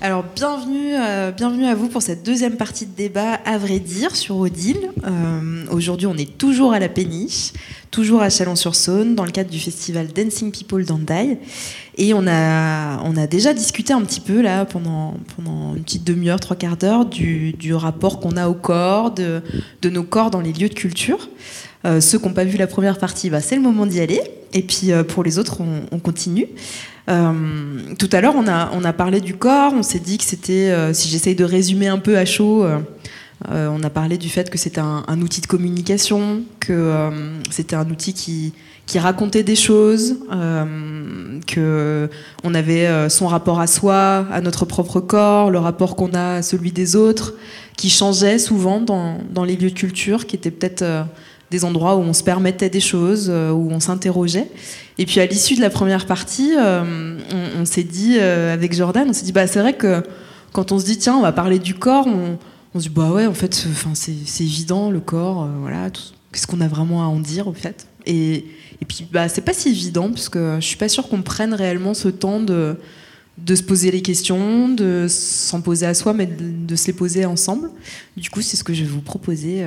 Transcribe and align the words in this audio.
Alors 0.00 0.24
bienvenue, 0.34 0.94
euh, 0.94 1.32
bienvenue 1.32 1.66
à 1.66 1.74
vous 1.74 1.88
pour 1.88 2.02
cette 2.02 2.24
deuxième 2.24 2.56
partie 2.56 2.86
de 2.86 2.94
débat 2.94 3.34
à 3.46 3.56
vrai 3.58 3.78
dire 3.78 4.14
sur 4.16 4.36
Odile. 4.36 4.90
Euh, 5.06 5.64
Aujourd'hui 5.70 6.06
on 6.06 6.16
est 6.16 6.36
toujours 6.36 6.72
à 6.72 6.78
la 6.78 6.88
péniche, 6.88 7.52
toujours 7.90 8.20
à 8.22 8.30
Chalon-sur-Saône 8.30 9.14
dans 9.14 9.24
le 9.24 9.30
cadre 9.30 9.50
du 9.50 9.58
festival 9.58 10.08
Dancing 10.08 10.50
People 10.50 10.84
d'Andaï. 10.84 11.38
Et 11.96 12.14
on 12.14 12.26
a, 12.26 13.02
on 13.02 13.16
a 13.16 13.26
déjà 13.26 13.54
discuté 13.54 13.92
un 13.92 14.02
petit 14.02 14.20
peu 14.20 14.40
là 14.40 14.66
pendant, 14.66 15.14
pendant 15.36 15.74
une 15.74 15.82
petite 15.82 16.04
demi-heure, 16.04 16.38
trois 16.38 16.56
quarts 16.56 16.76
d'heure 16.76 17.06
du, 17.06 17.52
du 17.52 17.74
rapport 17.74 18.20
qu'on 18.20 18.36
a 18.36 18.48
au 18.48 18.54
corps, 18.54 19.10
de, 19.10 19.42
de 19.82 19.90
nos 19.90 20.04
corps 20.04 20.30
dans 20.30 20.40
les 20.40 20.52
lieux 20.52 20.68
de 20.68 20.74
culture. 20.74 21.28
Euh, 21.84 22.00
ceux 22.00 22.18
qui 22.18 22.26
n'ont 22.26 22.34
pas 22.34 22.44
vu 22.44 22.56
la 22.56 22.66
première 22.66 22.98
partie, 22.98 23.30
bah, 23.30 23.40
c'est 23.40 23.56
le 23.56 23.62
moment 23.62 23.86
d'y 23.86 24.00
aller. 24.00 24.20
Et 24.52 24.62
puis 24.62 24.92
euh, 24.92 25.04
pour 25.04 25.22
les 25.22 25.38
autres, 25.38 25.60
on, 25.60 25.82
on 25.92 25.98
continue. 25.98 26.48
Euh, 27.08 27.32
tout 27.98 28.08
à 28.12 28.20
l'heure, 28.20 28.34
on 28.36 28.46
a, 28.46 28.70
on 28.72 28.84
a 28.84 28.92
parlé 28.92 29.20
du 29.20 29.34
corps, 29.34 29.72
on 29.74 29.82
s'est 29.82 29.98
dit 29.98 30.18
que 30.18 30.24
c'était, 30.24 30.92
si 30.92 31.08
j'essaye 31.08 31.34
de 31.34 31.44
résumer 31.44 31.88
un 31.88 31.98
peu 31.98 32.18
à 32.18 32.26
chaud, 32.26 32.66
on 33.48 33.82
a 33.82 33.90
parlé 33.90 34.18
du 34.18 34.28
fait 34.28 34.50
que 34.50 34.58
c'était 34.58 34.82
un, 34.82 35.20
outil 35.22 35.40
de 35.40 35.46
communication, 35.46 36.42
que 36.60 37.08
c'était 37.50 37.76
un 37.76 37.88
outil 37.88 38.12
qui, 38.12 38.52
qui 38.84 38.98
racontait 38.98 39.42
des 39.42 39.56
choses, 39.56 40.16
euh, 40.30 41.40
que 41.46 42.10
on 42.44 42.54
avait 42.54 43.08
son 43.08 43.26
rapport 43.26 43.58
à 43.58 43.66
soi, 43.66 44.26
à 44.30 44.42
notre 44.42 44.66
propre 44.66 45.00
corps, 45.00 45.50
le 45.50 45.60
rapport 45.60 45.96
qu'on 45.96 46.12
a 46.12 46.34
à 46.34 46.42
celui 46.42 46.72
des 46.72 46.94
autres, 46.94 47.32
qui 47.78 47.88
changeait 47.88 48.38
souvent 48.38 48.82
dans, 48.82 49.16
dans 49.32 49.44
les 49.44 49.56
lieux 49.56 49.70
de 49.70 49.78
culture, 49.78 50.26
qui 50.26 50.36
étaient 50.36 50.50
peut-être 50.50 50.84
des 51.50 51.64
endroits 51.64 51.96
où 51.96 52.00
on 52.00 52.12
se 52.12 52.22
permettait 52.22 52.70
des 52.70 52.80
choses, 52.80 53.28
euh, 53.30 53.50
où 53.50 53.70
on 53.70 53.80
s'interrogeait. 53.80 54.50
Et 54.98 55.06
puis 55.06 55.20
à 55.20 55.26
l'issue 55.26 55.54
de 55.54 55.60
la 55.60 55.70
première 55.70 56.06
partie, 56.06 56.52
euh, 56.58 57.18
on, 57.58 57.64
s'est 57.64 57.84
dit 57.84 58.16
euh, 58.18 58.52
avec 58.52 58.74
Jordan, 58.74 59.06
on 59.08 59.12
s'est 59.12 59.24
dit 59.24 59.32
bah 59.32 59.46
c'est 59.46 59.60
vrai 59.60 59.74
que 59.74 60.02
quand 60.52 60.72
on 60.72 60.78
se 60.78 60.84
dit 60.84 60.98
tiens 60.98 61.16
on 61.16 61.22
va 61.22 61.32
parler 61.32 61.58
du 61.58 61.74
corps, 61.74 62.06
on, 62.06 62.38
on 62.74 62.78
se 62.78 62.88
dit 62.88 62.94
bah 62.94 63.10
ouais 63.10 63.26
en 63.26 63.34
fait 63.34 63.66
c'est 63.94 64.42
évident 64.42 64.90
le 64.90 65.00
corps, 65.00 65.48
voilà 65.60 65.90
qu'est-ce 66.32 66.46
qu'on 66.46 66.60
a 66.60 66.68
vraiment 66.68 67.02
à 67.02 67.06
en 67.06 67.20
dire 67.20 67.48
au 67.48 67.52
fait. 67.52 67.86
Et, 68.06 68.46
et 68.80 68.84
puis 68.86 69.06
bah 69.10 69.28
c'est 69.28 69.42
pas 69.42 69.54
si 69.54 69.68
évident 69.68 70.10
parce 70.10 70.28
que 70.28 70.56
je 70.60 70.66
suis 70.66 70.76
pas 70.76 70.88
sûre 70.88 71.08
qu'on 71.08 71.22
prenne 71.22 71.54
réellement 71.54 71.94
ce 71.94 72.08
temps 72.08 72.40
de 72.40 72.76
de 73.38 73.54
se 73.54 73.62
poser 73.62 73.92
les 73.92 74.02
questions, 74.02 74.68
de 74.68 75.06
s'en 75.08 75.60
poser 75.60 75.86
à 75.86 75.94
soi, 75.94 76.12
mais 76.12 76.26
de, 76.26 76.74
se 76.74 76.88
les 76.88 76.92
poser 76.92 77.24
ensemble. 77.24 77.70
Du 78.16 78.30
coup, 78.30 78.42
c'est 78.42 78.56
ce 78.56 78.64
que 78.64 78.74
je 78.74 78.82
vais 78.82 78.90
vous 78.90 79.00
proposer 79.00 79.64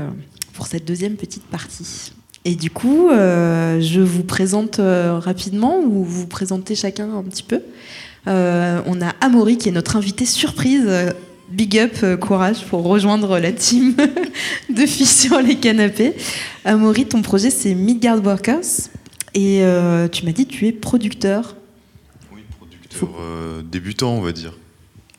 pour 0.54 0.68
cette 0.68 0.86
deuxième 0.86 1.16
petite 1.16 1.44
partie. 1.44 2.12
Et 2.44 2.56
du 2.56 2.72
coup, 2.72 3.10
euh, 3.10 3.80
je 3.82 4.02
vous 4.02 4.24
présente 4.24 4.80
euh, 4.80 5.20
rapidement 5.20 5.80
ou 5.80 6.04
vous 6.04 6.26
présentez 6.26 6.74
chacun 6.76 7.14
un 7.16 7.24
petit 7.24 7.44
peu. 7.44 7.62
Euh, 8.28 8.82
on 8.88 9.02
a 9.02 9.10
Amaury 9.22 9.58
qui 9.58 9.70
est 9.70 9.72
notre 9.72 9.96
invité 9.96 10.26
surprise. 10.26 10.90
Big 11.50 11.78
up, 11.78 12.20
courage 12.20 12.64
pour 12.66 12.84
rejoindre 12.84 13.38
la 13.38 13.52
team 13.52 13.94
de 14.70 14.86
filles 14.86 15.06
sur 15.06 15.40
les 15.42 15.58
canapés. 15.58 16.14
Amaury, 16.64 17.06
ton 17.06 17.22
projet 17.22 17.50
c'est 17.50 17.76
Midgard 17.76 18.24
Workers. 18.24 18.90
Et 19.34 19.62
tu 20.12 20.26
m'as 20.26 20.32
dit 20.32 20.46
tu 20.46 20.68
es 20.68 20.72
producteur. 20.72 21.58
Oui, 22.34 22.42
producteur 22.58 23.10
débutant, 23.70 24.14
on 24.14 24.22
va 24.22 24.32
dire. 24.32 24.58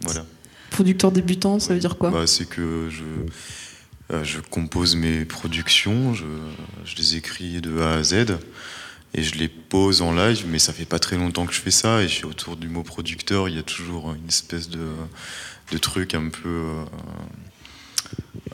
Voilà. 0.04 0.24
Producteur 0.70 1.12
débutant, 1.12 1.58
ça 1.58 1.74
veut 1.74 1.80
dire 1.80 1.98
quoi? 1.98 2.10
Bah, 2.10 2.26
c'est 2.26 2.48
que 2.48 2.88
je, 2.90 3.02
je 4.10 4.40
compose 4.40 4.94
mes 4.96 5.24
productions, 5.24 6.14
je, 6.14 6.24
je 6.84 6.96
les 6.96 7.16
écris 7.16 7.60
de 7.60 7.80
A 7.80 7.94
à 7.94 8.02
Z 8.02 8.38
et 9.14 9.22
je 9.22 9.34
les 9.36 9.48
pose 9.48 10.02
en 10.02 10.12
live, 10.14 10.44
mais 10.48 10.58
ça 10.58 10.72
fait 10.72 10.84
pas 10.84 10.98
très 10.98 11.16
longtemps 11.16 11.46
que 11.46 11.52
je 11.54 11.60
fais 11.60 11.70
ça 11.70 12.02
et 12.02 12.08
je 12.08 12.12
suis 12.14 12.24
autour 12.24 12.56
du 12.56 12.68
mot 12.68 12.82
producteur, 12.82 13.48
il 13.48 13.56
y 13.56 13.58
a 13.58 13.62
toujours 13.62 14.12
une 14.14 14.28
espèce 14.28 14.68
de, 14.68 14.86
de 15.70 15.78
truc 15.78 16.14
un 16.14 16.28
peu. 16.28 16.48
euh, 16.48 16.84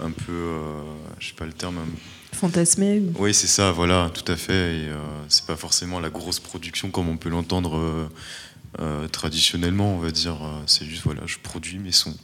un 0.01 0.11
peu. 0.11 0.33
euh, 0.33 0.83
je 1.19 1.29
sais 1.29 1.35
pas 1.35 1.47
le 1.47 1.53
terme. 1.53 1.77
Fantasmé 2.33 3.03
Oui, 3.19 3.35
c'est 3.35 3.47
ça, 3.49 3.73
voilà, 3.73 4.11
tout 4.15 4.31
à 4.31 4.37
fait. 4.37 4.77
Et 4.77 4.89
euh, 4.89 4.97
c'est 5.29 5.47
pas 5.47 5.57
forcément 5.57 5.99
la 5.99 6.11
grosse 6.11 6.39
production 6.39 6.91
comme 6.91 7.09
on 7.09 7.17
peut 7.17 7.31
l'entendre 7.31 7.77
euh, 7.77 8.09
euh, 8.81 9.09
traditionnellement, 9.09 9.95
on 9.95 9.99
va 9.99 10.11
dire. 10.13 10.35
Euh, 10.35 10.61
C'est 10.67 10.85
juste, 10.85 11.03
voilà, 11.05 11.23
je 11.27 11.39
produis 11.43 11.79
mes 11.79 11.91
sons. 11.93 12.17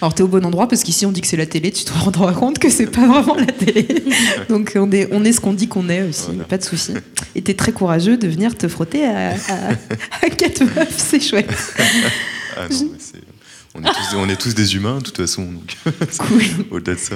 Alors 0.00 0.14
t'es 0.14 0.22
au 0.22 0.28
bon 0.28 0.44
endroit 0.44 0.68
parce 0.68 0.82
qu'ici 0.82 1.06
on 1.06 1.12
dit 1.12 1.20
que 1.20 1.26
c'est 1.26 1.36
la 1.36 1.46
télé, 1.46 1.70
tu 1.70 1.84
te 1.84 1.92
rendras 1.92 2.32
compte 2.32 2.58
que 2.58 2.68
c'est 2.70 2.86
pas 2.86 3.06
vraiment 3.06 3.34
la 3.36 3.46
télé. 3.46 3.86
Donc 4.48 4.72
on 4.76 4.90
est, 4.92 5.08
on 5.12 5.24
est 5.24 5.32
ce 5.32 5.40
qu'on 5.40 5.52
dit 5.52 5.68
qu'on 5.68 5.88
est 5.88 6.02
aussi, 6.02 6.26
Voilà. 6.28 6.44
pas 6.44 6.58
de 6.58 6.64
souci. 6.64 6.92
Et 7.34 7.42
t'es 7.42 7.54
très 7.54 7.72
courageux 7.72 8.16
de 8.16 8.28
venir 8.28 8.56
te 8.56 8.68
frotter 8.68 9.04
à, 9.04 9.30
à, 9.30 9.70
à 10.22 10.30
quatre 10.30 10.62
meufs, 10.64 10.94
c'est 10.98 11.20
chouette. 11.20 11.50
Ah 12.54 12.68
non, 12.70 12.90
mais 12.92 13.20
on, 13.74 13.80
est 13.82 13.88
tous, 13.94 14.16
on 14.16 14.28
est 14.28 14.36
tous 14.36 14.54
des 14.54 14.74
humains, 14.76 14.98
de 14.98 15.04
toute 15.04 15.16
façon. 15.16 15.44
Donc, 15.44 15.76
Cool. 16.18 16.42
au-delà 16.70 16.94
de 16.96 17.00
ça. 17.00 17.14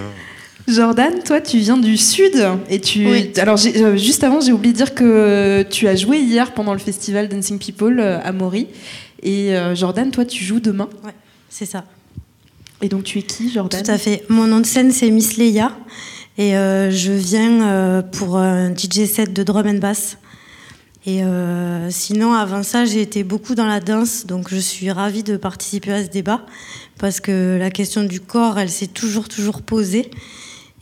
Jordan, 0.66 1.12
toi 1.22 1.42
tu 1.42 1.58
viens 1.58 1.76
du 1.76 1.98
sud 1.98 2.42
et 2.70 2.80
tu. 2.80 3.06
Oui. 3.06 3.30
Alors 3.36 3.58
euh, 3.76 3.96
juste 3.98 4.24
avant 4.24 4.40
j'ai 4.40 4.52
oublié 4.52 4.72
de 4.72 4.78
dire 4.78 4.94
que 4.94 5.62
tu 5.70 5.86
as 5.86 5.94
joué 5.94 6.18
hier 6.18 6.54
pendant 6.54 6.72
le 6.72 6.78
festival 6.78 7.28
Dancing 7.28 7.58
People 7.58 8.00
euh, 8.00 8.18
à 8.24 8.32
Maury. 8.32 8.66
Et 9.22 9.54
euh, 9.54 9.74
Jordan, 9.74 10.10
toi 10.10 10.24
tu 10.24 10.42
joues 10.42 10.58
demain? 10.60 10.88
C'est 11.50 11.66
ça. 11.66 11.84
Et 12.82 12.88
donc 12.88 13.04
tu 13.04 13.18
es 13.18 13.22
qui 13.22 13.50
Jordan 13.50 13.82
Tout 13.82 13.90
à 13.90 13.98
fait. 13.98 14.24
Mon 14.28 14.46
nom 14.46 14.60
de 14.60 14.66
scène, 14.66 14.90
c'est 14.90 15.10
Miss 15.10 15.36
Leia. 15.36 15.72
Et 16.38 16.56
euh, 16.56 16.90
je 16.90 17.12
viens 17.12 17.66
euh, 17.66 18.02
pour 18.02 18.36
un 18.36 18.74
DJ 18.74 19.06
set 19.06 19.32
de 19.32 19.42
drum 19.42 19.66
and 19.66 19.78
bass. 19.78 20.18
Et 21.06 21.22
euh, 21.22 21.88
sinon, 21.90 22.34
avant 22.34 22.62
ça, 22.62 22.84
j'ai 22.84 23.00
été 23.00 23.24
beaucoup 23.24 23.54
dans 23.54 23.66
la 23.66 23.80
danse. 23.80 24.26
Donc, 24.26 24.48
je 24.50 24.58
suis 24.58 24.90
ravie 24.90 25.22
de 25.22 25.36
participer 25.36 25.92
à 25.92 26.04
ce 26.04 26.10
débat. 26.10 26.44
Parce 26.98 27.20
que 27.20 27.56
la 27.58 27.70
question 27.70 28.02
du 28.02 28.20
corps, 28.20 28.58
elle 28.58 28.70
s'est 28.70 28.88
toujours, 28.88 29.28
toujours 29.28 29.62
posée. 29.62 30.10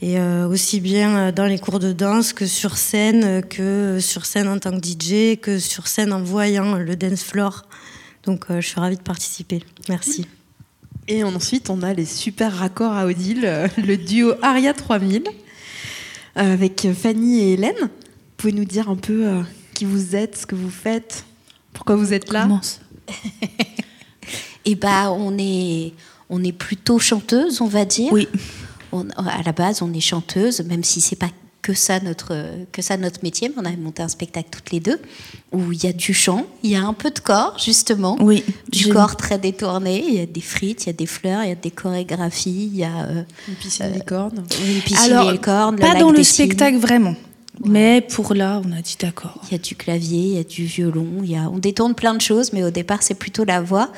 Et 0.03 0.21
aussi 0.21 0.81
bien 0.81 1.33
dans 1.33 1.47
les 1.47 1.59
cours 1.59 1.79
de 1.79 1.93
danse 1.93 2.35
que 2.35 2.45
sur 2.45 2.77
scène, 2.77 3.43
que 3.43 3.99
sur 4.01 4.27
scène 4.27 4.49
en 4.49 4.59
tant 4.59 4.79
que 4.79 4.87
DJ, 4.87 5.39
que 5.41 5.59
sur 5.59 5.87
scène 5.87 6.13
en 6.13 6.23
voyant 6.23 6.75
le 6.75 6.95
dance 6.95 7.23
floor. 7.23 7.63
Donc, 8.25 8.47
je 8.51 8.61
suis 8.61 8.81
ravie 8.81 8.97
de 8.97 9.03
participer. 9.03 9.63
Merci. 9.89 10.27
Et 11.09 11.23
ensuite, 11.23 11.69
on 11.71 11.83
a 11.83 11.93
les 11.93 12.07
super 12.07 12.53
raccords 12.57 12.93
à 12.95 13.07
Odile, 13.07 13.45
euh, 13.45 13.69
le 13.77 13.97
duo 13.97 14.33
Aria 14.43 14.73
3000, 14.73 15.23
euh, 16.37 16.53
avec 16.55 16.87
Fanny 16.95 17.41
et 17.41 17.53
Hélène. 17.55 17.75
Vous 17.79 17.89
pouvez 18.39 18.53
nous 18.55 18.65
dire 18.65 18.89
un 18.89 18.97
peu 18.97 19.27
euh, 19.27 19.43
qui 19.75 19.85
vous 19.85 20.17
êtes, 20.17 20.37
ce 20.39 20.47
que 20.47 20.55
vous 20.55 20.71
faites, 20.71 21.25
pourquoi 21.73 21.97
vous 21.97 22.13
êtes 22.13 22.33
là 22.33 22.43
Commence. 22.43 22.81
Eh 24.67 24.77
ben, 24.77 25.11
on 25.11 25.37
est, 25.39 25.93
on 26.31 26.43
est 26.43 26.53
plutôt 26.53 26.99
chanteuse, 26.99 27.61
on 27.61 27.67
va 27.67 27.85
dire. 27.85 28.11
Oui. 28.15 28.27
On- 28.93 29.07
à 29.11 29.43
la 29.45 29.53
base, 29.53 29.83
on 29.83 29.93
est 29.93 30.01
chanteuse, 30.01 30.61
même 30.63 30.83
si 30.83 31.03
c'est 31.03 31.17
pas 31.17 31.29
que 31.65 31.73
ça 31.73 31.99
notre 31.99 32.37
que 32.73 32.83
ça 32.83 32.99
notre 32.99 33.21
métier. 33.23 33.49
Mais 33.49 33.55
on 33.57 33.65
a 33.65 33.75
monté 33.77 34.03
un 34.03 34.09
spectacle 34.09 34.49
toutes 34.51 34.71
les 34.71 34.81
deux 34.81 35.01
où 35.51 35.73
il 35.73 35.83
y 35.83 35.87
a 35.87 35.93
du 35.93 36.13
chant, 36.13 36.47
il 36.63 36.71
y 36.71 36.77
a 36.77 36.83
un 36.85 36.93
peu 36.93 37.11
de 37.11 37.19
corps 37.19 37.57
justement, 37.59 38.17
Oui. 38.21 38.45
du 38.71 38.89
corps 38.93 39.17
très 39.17 39.39
détourné. 39.39 40.05
Il 40.07 40.15
y 40.15 40.21
a 40.21 40.27
des 40.27 40.43
frites, 40.43 40.85
il 40.85 40.87
y 40.89 40.91
a 40.91 40.93
des 40.93 41.07
fleurs, 41.07 41.43
il 41.43 41.49
y 41.49 41.53
a 41.53 41.57
des 41.57 41.71
chorégraphies, 41.71 42.71
il 42.73 42.77
y 42.77 42.85
a 42.85 43.05
euh, 43.07 43.23
Une 43.49 43.55
piscine 43.55 43.93
licorne. 43.93 44.45
une 44.67 44.83
piscine 44.83 45.13
Alors, 45.13 45.33
le 45.33 45.39
cornes, 45.39 45.79
Pas 45.79 45.95
dans 45.95 46.11
le 46.11 46.19
des 46.19 46.25
spectacle 46.25 46.77
vraiment. 46.77 47.17
Mais 47.65 48.01
pour 48.01 48.35
là, 48.35 48.61
on 48.65 48.73
a 48.73 48.83
dit 48.83 48.97
d'accord. 49.01 49.41
Il 49.49 49.53
y 49.53 49.55
a 49.55 49.59
du 49.59 49.77
clavier, 49.77 50.19
il 50.19 50.35
y 50.35 50.39
a 50.39 50.45
du 50.45 50.65
violon, 50.65 51.07
il 51.23 51.31
y 51.31 51.37
a, 51.37 51.49
on 51.49 51.59
détourne 51.59 51.95
plein 51.95 52.15
de 52.15 52.21
choses, 52.21 52.53
mais 52.53 52.65
au 52.65 52.71
départ, 52.71 53.03
c'est 53.03 53.15
plutôt 53.15 53.45
la 53.45 53.61
voix. 53.63 53.91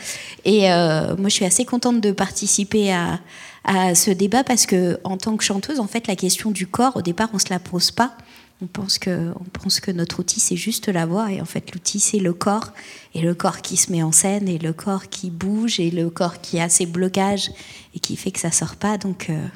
Et 0.44 0.70
euh, 0.70 1.16
moi, 1.16 1.28
je 1.30 1.34
suis 1.34 1.44
assez 1.46 1.64
contente 1.64 2.00
de 2.00 2.12
participer 2.12 2.92
à, 2.92 3.18
à 3.66 3.94
ce 3.94 4.10
débat 4.10 4.44
parce 4.44 4.64
que, 4.64 4.98
en 5.04 5.18
tant 5.18 5.36
que 5.36 5.44
chanteuse, 5.44 5.80
en 5.80 5.86
fait, 5.86 6.06
la 6.06 6.16
question 6.16 6.50
du 6.50 6.66
corps, 6.66 6.96
au 6.96 7.02
départ, 7.02 7.28
on 7.32 7.38
se 7.38 7.50
la 7.50 7.58
pose 7.58 7.90
pas. 7.90 8.16
On 8.62 8.66
pense 8.66 8.98
que, 8.98 9.32
on 9.38 9.44
pense 9.44 9.80
que 9.80 9.90
notre 9.90 10.20
outil, 10.20 10.40
c'est 10.40 10.56
juste 10.56 10.88
la 10.88 11.04
voix. 11.04 11.30
Et 11.30 11.42
en 11.42 11.44
fait, 11.44 11.72
l'outil, 11.74 12.00
c'est 12.00 12.20
le 12.20 12.32
corps. 12.32 12.72
Et 13.14 13.20
le 13.20 13.34
corps 13.34 13.60
qui 13.60 13.76
se 13.76 13.92
met 13.92 14.02
en 14.02 14.12
scène, 14.12 14.48
et 14.48 14.58
le 14.58 14.72
corps 14.72 15.08
qui 15.08 15.30
bouge, 15.30 15.78
et 15.78 15.90
le 15.90 16.08
corps 16.08 16.40
qui 16.40 16.58
a 16.58 16.68
ses 16.70 16.86
blocages, 16.86 17.50
et 17.94 17.98
qui 17.98 18.16
fait 18.16 18.30
que 18.30 18.40
ça 18.40 18.50
sort 18.50 18.76
pas. 18.76 18.96
Donc, 18.96 19.28
euh, 19.28 19.46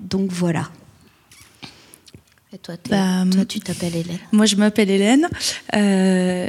donc 0.00 0.32
voilà. 0.32 0.70
Et 2.52 2.58
toi, 2.58 2.74
Bah, 2.90 3.24
toi, 3.30 3.44
tu 3.44 3.60
t'appelles 3.60 3.96
Hélène? 3.96 4.18
Moi, 4.32 4.46
je 4.46 4.56
m'appelle 4.56 4.90
Hélène. 4.90 5.28
Euh, 5.74 6.48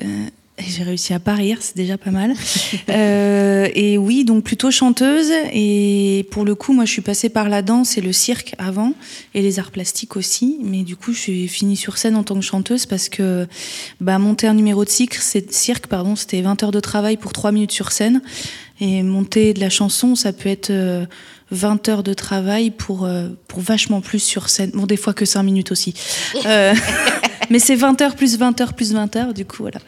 J'ai 0.60 0.84
réussi 0.84 1.14
à 1.14 1.20
pas 1.20 1.36
rire, 1.36 1.60
c'est 1.62 1.76
déjà 1.76 1.98
pas 1.98 2.12
mal. 2.12 2.34
Euh, 2.90 3.68
et 3.76 3.98
oui, 3.98 4.24
donc 4.24 4.44
plutôt 4.44 4.72
chanteuse. 4.72 5.32
Et 5.54 6.26
pour 6.32 6.46
le 6.46 6.56
coup, 6.56 6.74
moi, 6.74 6.86
je 6.86 6.92
suis 6.92 7.02
passée 7.02 7.30
par 7.30 7.50
la 7.50 7.62
danse 7.62 7.98
et 7.98 8.02
le 8.02 8.14
cirque 8.14 8.56
avant, 8.58 8.94
et 9.34 9.42
les 9.42 9.60
arts 9.60 9.72
plastiques 9.72 10.16
aussi. 10.16 10.58
Mais 10.64 10.84
du 10.84 10.96
coup, 10.96 11.12
je 11.12 11.20
suis 11.20 11.48
finie 11.48 11.76
sur 11.76 11.98
scène 11.98 12.16
en 12.16 12.24
tant 12.24 12.36
que 12.36 12.42
chanteuse 12.42 12.86
parce 12.86 13.10
que 13.10 13.48
bah, 14.00 14.20
monter 14.20 14.48
un 14.48 14.54
numéro 14.54 14.86
de 14.86 14.90
cirque, 14.90 15.16
cirque 15.50 15.88
pardon, 15.88 16.16
c'était 16.16 16.42
20 16.42 16.64
heures 16.64 16.72
de 16.72 16.80
travail 16.80 17.18
pour 17.18 17.34
3 17.34 17.52
minutes 17.52 17.72
sur 17.72 17.92
scène. 17.92 18.22
Et 18.80 19.04
monter 19.04 19.54
de 19.54 19.60
la 19.60 19.70
chanson, 19.70 20.16
ça 20.16 20.34
peut 20.34 20.50
être 20.50 20.70
euh, 20.70 21.06
20 21.52 21.90
heures 21.90 22.04
de 22.04 22.14
travail 22.14 22.72
pour, 22.72 23.06
euh, 23.06 23.30
pour 23.48 23.60
vachement 23.60 24.02
plus 24.02 24.20
sur 24.20 24.50
scène. 24.50 24.72
Bon, 24.74 24.86
des 24.86 24.98
fois 24.98 25.14
que 25.14 25.26
5 25.26 25.44
minutes 25.44 25.72
aussi. 25.72 25.94
Euh, 26.46 26.74
Mais 27.50 27.60
c'est 27.60 27.76
20 27.76 28.02
heures 28.02 28.16
plus 28.16 28.38
20 28.38 28.60
heures 28.62 28.74
plus 28.74 28.94
20 28.94 29.16
heures, 29.16 29.34
du 29.34 29.46
coup, 29.46 29.64
voilà. 29.64 29.80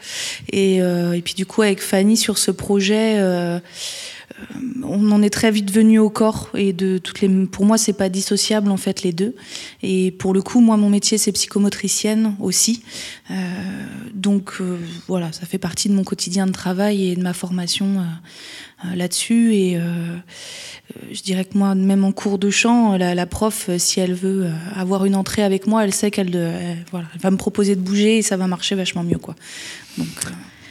Et, 0.52 0.82
euh, 0.82 1.12
et 1.12 1.22
puis, 1.22 1.34
du 1.34 1.46
coup, 1.46 1.62
avec 1.62 1.80
Fanny, 1.80 2.16
sur 2.16 2.38
ce 2.38 2.50
projet, 2.50 3.16
euh, 3.18 3.60
on 4.82 5.10
en 5.10 5.22
est 5.22 5.30
très 5.30 5.50
vite 5.50 5.70
venu 5.70 5.98
au 5.98 6.10
corps 6.10 6.50
et 6.54 6.72
de 6.72 6.98
toutes 6.98 7.20
les. 7.20 7.28
Pour 7.46 7.64
moi, 7.64 7.78
c'est 7.78 7.92
pas 7.92 8.08
dissociable 8.08 8.70
en 8.70 8.76
fait 8.76 9.02
les 9.02 9.12
deux. 9.12 9.34
Et 9.82 10.10
pour 10.12 10.34
le 10.34 10.42
coup, 10.42 10.60
moi, 10.60 10.76
mon 10.76 10.90
métier 10.90 11.18
c'est 11.18 11.32
psychomotricienne 11.32 12.34
aussi. 12.40 12.82
Euh, 13.30 13.34
donc 14.14 14.54
euh, 14.60 14.78
voilà, 15.08 15.32
ça 15.32 15.46
fait 15.46 15.58
partie 15.58 15.88
de 15.88 15.94
mon 15.94 16.04
quotidien 16.04 16.46
de 16.46 16.52
travail 16.52 17.10
et 17.10 17.16
de 17.16 17.22
ma 17.22 17.32
formation 17.32 18.00
euh, 18.00 18.02
euh, 18.84 18.94
là-dessus. 18.94 19.54
Et 19.54 19.76
euh, 19.76 19.80
euh, 19.80 21.00
je 21.12 21.22
dirais 21.22 21.44
que 21.44 21.56
moi, 21.56 21.74
même 21.74 22.04
en 22.04 22.12
cours 22.12 22.38
de 22.38 22.50
chant, 22.50 22.96
la, 22.96 23.26
prof, 23.26 23.66
euh, 23.68 23.78
si 23.78 24.00
elle 24.00 24.14
veut 24.14 24.46
euh, 24.46 24.52
avoir 24.74 25.04
une 25.04 25.14
entrée 25.14 25.42
avec 25.42 25.66
moi, 25.66 25.84
elle 25.84 25.94
sait 25.94 26.10
qu'elle 26.10 26.30
voilà, 26.90 27.06
va 27.20 27.30
me 27.30 27.36
proposer 27.36 27.76
de 27.76 27.80
bouger 27.80 28.18
et 28.18 28.22
ça 28.22 28.36
va 28.36 28.46
marcher 28.46 28.74
vachement 28.74 29.02
mieux 29.02 29.18
quoi. 29.18 29.34
Donc 29.98 30.08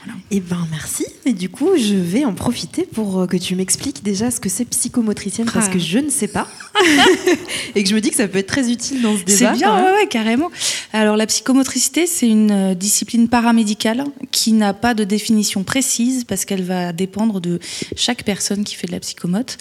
euh, 0.08 0.12
Eh 0.32 0.40
ben 0.40 0.66
merci. 0.72 1.06
Et 1.26 1.34
du 1.34 1.50
coup, 1.50 1.70
je 1.78 1.96
vais 1.96 2.26
en 2.26 2.34
profiter 2.34 2.84
pour 2.92 3.20
euh, 3.20 3.28
que 3.28 3.38
tu 3.38 3.56
m'expliques 3.56 4.04
déjà 4.04 4.32
ce 4.32 4.40
que 4.40 4.50
c'est 4.50 4.66
psychomotricienne 4.66 5.50
parce 5.52 5.68
Ah. 5.68 5.74
que 5.74 5.80
je 5.80 6.00
ne 6.00 6.10
sais 6.10 6.28
pas. 6.28 6.48
et 7.76 7.84
que 7.84 7.90
je 7.90 7.96
me 7.96 8.02
dis 8.02 8.10
que 8.10 8.16
ça 8.16 8.28
peut 8.28 8.38
être 8.40 8.48
très 8.48 8.72
utile 8.72 9.02
dans 9.02 9.18
ce 9.18 9.24
débat. 9.24 9.38
C'est 9.54 9.58
bien, 9.58 9.76
ouais, 9.76 9.92
ouais, 9.92 10.08
carrément. 10.08 10.50
Alors 10.94 11.18
la 11.18 11.26
psychomotricité, 11.26 12.08
c'est 12.08 12.28
une 12.28 12.52
euh, 12.52 12.74
discipline 12.74 13.28
paramédicale 13.28 14.06
qui 14.32 14.54
n'a 14.54 14.74
pas 14.74 14.94
de 14.94 15.04
définition 15.04 15.64
précise 15.64 16.24
parce 16.24 16.46
qu'elle 16.46 16.64
va 16.64 16.94
dépendre 16.94 17.42
de 17.42 17.60
chaque 17.96 18.24
personne 18.24 18.64
qui 18.64 18.76
fait 18.76 18.88
de 18.88 18.94
la 18.94 19.00
psychomote. 19.00 19.58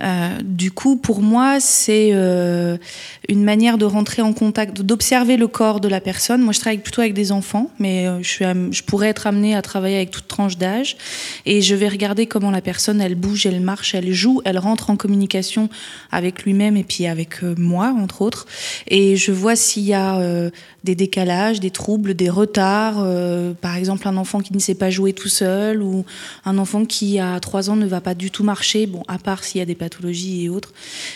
Euh, 0.00 0.28
du 0.44 0.70
coup, 0.70 0.96
pour 0.96 1.22
moi, 1.22 1.58
c'est 1.60 2.10
euh, 2.12 2.76
une 3.28 3.44
manière 3.44 3.78
de 3.78 3.84
rentrer 3.86 4.22
en 4.22 4.32
contact, 4.32 4.82
d'observer 4.82 5.36
le 5.36 5.48
corps 5.48 5.80
de 5.80 5.88
la 5.88 6.00
personne. 6.00 6.42
Moi, 6.42 6.52
je 6.52 6.60
travaille 6.60 6.78
plutôt 6.78 7.00
avec 7.00 7.14
des 7.14 7.32
enfants, 7.32 7.70
mais 7.78 8.06
je, 8.22 8.28
suis 8.28 8.44
je 8.70 8.82
pourrais 8.82 9.08
être 9.08 9.26
amenée 9.26 9.54
à 9.54 9.62
travailler 9.62 9.77
avec 9.84 10.10
toute 10.10 10.28
tranche 10.28 10.56
d'âge 10.56 10.96
et 11.46 11.62
je 11.62 11.74
vais 11.74 11.88
regarder 11.88 12.26
comment 12.26 12.50
la 12.50 12.60
personne, 12.60 13.00
elle 13.00 13.14
bouge, 13.14 13.46
elle 13.46 13.60
marche, 13.60 13.94
elle 13.94 14.12
joue, 14.12 14.40
elle 14.44 14.58
rentre 14.58 14.90
en 14.90 14.96
communication 14.96 15.68
avec 16.10 16.42
lui-même 16.44 16.76
et 16.76 16.84
puis 16.84 17.06
avec 17.06 17.42
euh, 17.42 17.54
moi, 17.58 17.94
entre 17.98 18.22
autres. 18.22 18.46
Et 18.88 19.16
je 19.16 19.32
vois 19.32 19.56
s'il 19.56 19.84
y 19.84 19.94
a 19.94 20.18
euh, 20.18 20.50
des 20.84 20.94
décalages, 20.94 21.60
des 21.60 21.70
troubles, 21.70 22.14
des 22.14 22.30
retards. 22.30 22.98
euh, 22.98 23.52
par 23.54 23.76
exemple, 23.76 24.06
un 24.08 24.16
enfant 24.16 24.40
qui 24.40 24.52
ne 24.52 24.58
sait 24.58 24.74
pas 24.74 24.90
jouer 24.90 25.12
tout 25.12 25.28
seul 25.28 25.82
ou 25.82 26.04
un 26.44 26.58
enfant 26.58 26.84
qui, 26.84 27.18
à 27.18 27.38
3 27.40 27.70
ans, 27.70 27.76
ne 27.76 27.86
va 27.86 28.00
pas 28.00 28.14
du 28.14 28.30
tout 28.30 28.44
marcher, 28.44 28.86
bon, 28.86 29.02
à 29.08 29.18
part 29.18 29.44
s'il 29.44 29.58
y 29.58 29.62
a 29.62 29.66
des 29.66 29.74
pathologies 29.74 30.44
et 30.44 30.48
autres. 30.48 30.72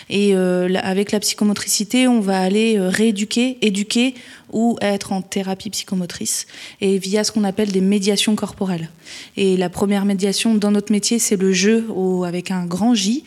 Et 0.09 0.35
avec 0.35 1.11
la 1.11 1.19
psychomotricité, 1.19 2.07
on 2.07 2.19
va 2.19 2.39
aller 2.39 2.79
rééduquer, 2.79 3.57
éduquer 3.61 4.15
ou 4.53 4.77
être 4.81 5.11
en 5.11 5.21
thérapie 5.21 5.69
psychomotrice 5.69 6.47
et 6.79 6.97
via 6.97 7.23
ce 7.23 7.31
qu'on 7.31 7.43
appelle 7.43 7.71
des 7.71 7.81
médiations 7.81 8.35
corporelles. 8.35 8.89
Et 9.35 9.57
la 9.57 9.69
première 9.69 10.05
médiation 10.05 10.55
dans 10.55 10.71
notre 10.71 10.91
métier, 10.91 11.19
c'est 11.19 11.35
le 11.35 11.51
jeu 11.51 11.87
avec 12.25 12.51
un 12.51 12.65
grand 12.65 12.93
J 12.93 13.23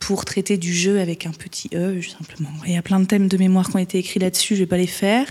pour 0.00 0.24
traiter 0.24 0.56
du 0.56 0.74
jeu 0.74 0.98
avec 0.98 1.26
un 1.26 1.30
petit 1.30 1.68
E, 1.74 2.00
simplement. 2.02 2.48
Il 2.66 2.72
y 2.72 2.76
a 2.76 2.82
plein 2.82 2.98
de 2.98 3.04
thèmes 3.04 3.28
de 3.28 3.36
mémoire 3.36 3.68
qui 3.68 3.76
ont 3.76 3.78
été 3.78 3.98
écrits 3.98 4.18
là-dessus, 4.18 4.56
je 4.56 4.60
vais 4.60 4.66
pas 4.66 4.78
les 4.78 4.86
faire. 4.86 5.26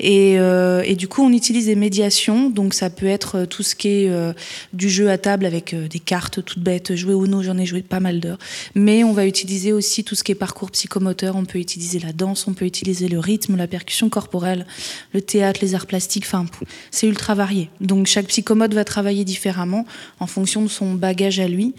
Et, 0.00 0.38
euh, 0.38 0.82
et 0.84 0.96
du 0.96 1.06
coup, 1.06 1.22
on 1.22 1.32
utilise 1.32 1.66
des 1.66 1.76
médiations, 1.76 2.50
donc 2.50 2.74
ça 2.74 2.90
peut 2.90 3.06
être 3.06 3.36
euh, 3.36 3.46
tout 3.46 3.62
ce 3.62 3.76
qui 3.76 3.88
est 3.88 4.10
euh, 4.10 4.32
du 4.72 4.90
jeu 4.90 5.08
à 5.08 5.18
table 5.18 5.46
avec 5.46 5.74
des 5.74 5.98
cartes 6.00 6.44
toutes 6.44 6.58
bêtes, 6.58 6.96
jouer 6.96 7.14
au 7.14 7.26
no, 7.28 7.42
j'en 7.42 7.56
ai 7.58 7.64
joué 7.64 7.80
pas 7.80 8.00
mal 8.00 8.18
d'heures. 8.18 8.38
Mais 8.74 9.04
on 9.04 9.12
va 9.12 9.24
utiliser 9.24 9.72
aussi 9.72 10.02
tout 10.02 10.16
ce 10.16 10.24
qui 10.24 10.32
est 10.32 10.34
parcours 10.34 10.72
psychomoteur, 10.72 11.36
on 11.36 11.44
peut 11.44 11.60
utiliser 11.60 12.00
la 12.00 12.12
danse, 12.12 12.48
on 12.48 12.54
peut 12.54 12.66
utiliser 12.66 13.08
le 13.08 13.20
rythme, 13.20 13.56
la 13.56 13.68
percussion 13.68 14.08
corporelle, 14.08 14.66
le 15.14 15.22
théâtre, 15.22 15.60
les 15.62 15.76
arts 15.76 15.86
plastiques, 15.86 16.24
enfin, 16.26 16.44
c'est 16.90 17.06
ultra 17.06 17.36
varié. 17.36 17.70
Donc 17.80 18.08
chaque 18.08 18.26
psychomote 18.26 18.74
va 18.74 18.84
travailler 18.84 19.24
différemment 19.24 19.86
en 20.18 20.26
fonction 20.26 20.60
de 20.62 20.68
son 20.68 20.94
bagage 20.94 21.38
à 21.38 21.46
lui. 21.46 21.74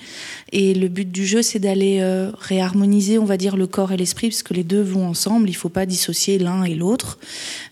Et 0.54 0.74
le 0.74 0.88
but 0.88 1.12
du 1.12 1.26
jeu, 1.26 1.42
c'est 1.42 1.60
d'aller 1.60 2.00
réharmoniser, 2.38 3.18
on 3.18 3.26
va 3.26 3.38
dire, 3.38 3.56
le 3.58 3.68
corps 3.68 3.92
et 3.92 3.98
l'esprit, 3.98 4.30
parce 4.30 4.44
que 4.44 4.54
les 4.54 4.64
deux 4.64 4.82
vont 4.82 5.08
ensemble, 5.08 5.48
il 5.50 5.54
ne 5.54 5.58
faut 5.58 5.70
pas 5.70 5.86
dissocier 5.86 6.38
l'un 6.40 6.64
et 6.64 6.76
l'autre. 6.76 7.18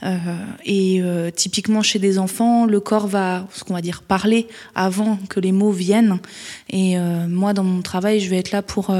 Euh, 0.04 0.18
et 0.66 1.02
euh, 1.02 1.32
typiquement 1.32 1.82
chez 1.82 2.00
des 2.00 2.18
enfants, 2.20 2.66
le 2.66 2.80
corps 2.80 3.08
va, 3.08 3.48
ce 3.54 3.64
qu'on 3.64 3.74
va 3.74 3.82
dire, 3.82 4.02
parler 4.02 4.48
avant 4.76 5.18
que 5.30 5.40
les 5.40 5.52
mots 5.52 5.72
viennent. 5.72 6.20
Et 6.70 6.98
euh, 6.98 7.28
moi, 7.28 7.54
dans 7.54 7.64
mon 7.64 7.82
travail, 7.82 8.20
je 8.20 8.30
vais 8.30 8.38
être 8.38 8.52
là 8.52 8.62
pour 8.62 8.94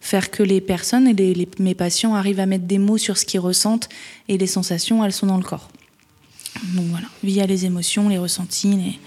faire 0.00 0.30
que 0.30 0.42
les 0.42 0.60
personnes 0.60 1.08
et 1.08 1.14
les- 1.14 1.48
mes 1.58 1.74
patients 1.74 2.14
arrivent 2.14 2.40
à 2.40 2.46
mettre 2.46 2.66
des 2.66 2.78
mots 2.78 2.98
sur 2.98 3.16
ce 3.16 3.24
qu'ils 3.24 3.40
ressentent 3.40 3.88
et 4.28 4.38
les 4.38 4.46
sensations, 4.46 5.04
elles 5.04 5.12
sont 5.12 5.26
dans 5.26 5.38
le 5.38 5.42
corps. 5.44 5.68
Donc 6.74 6.86
voilà, 6.86 7.06
via 7.22 7.46
les 7.46 7.64
émotions, 7.64 8.08
les 8.08 8.18
ressentis, 8.18 8.76
les... 8.76 8.98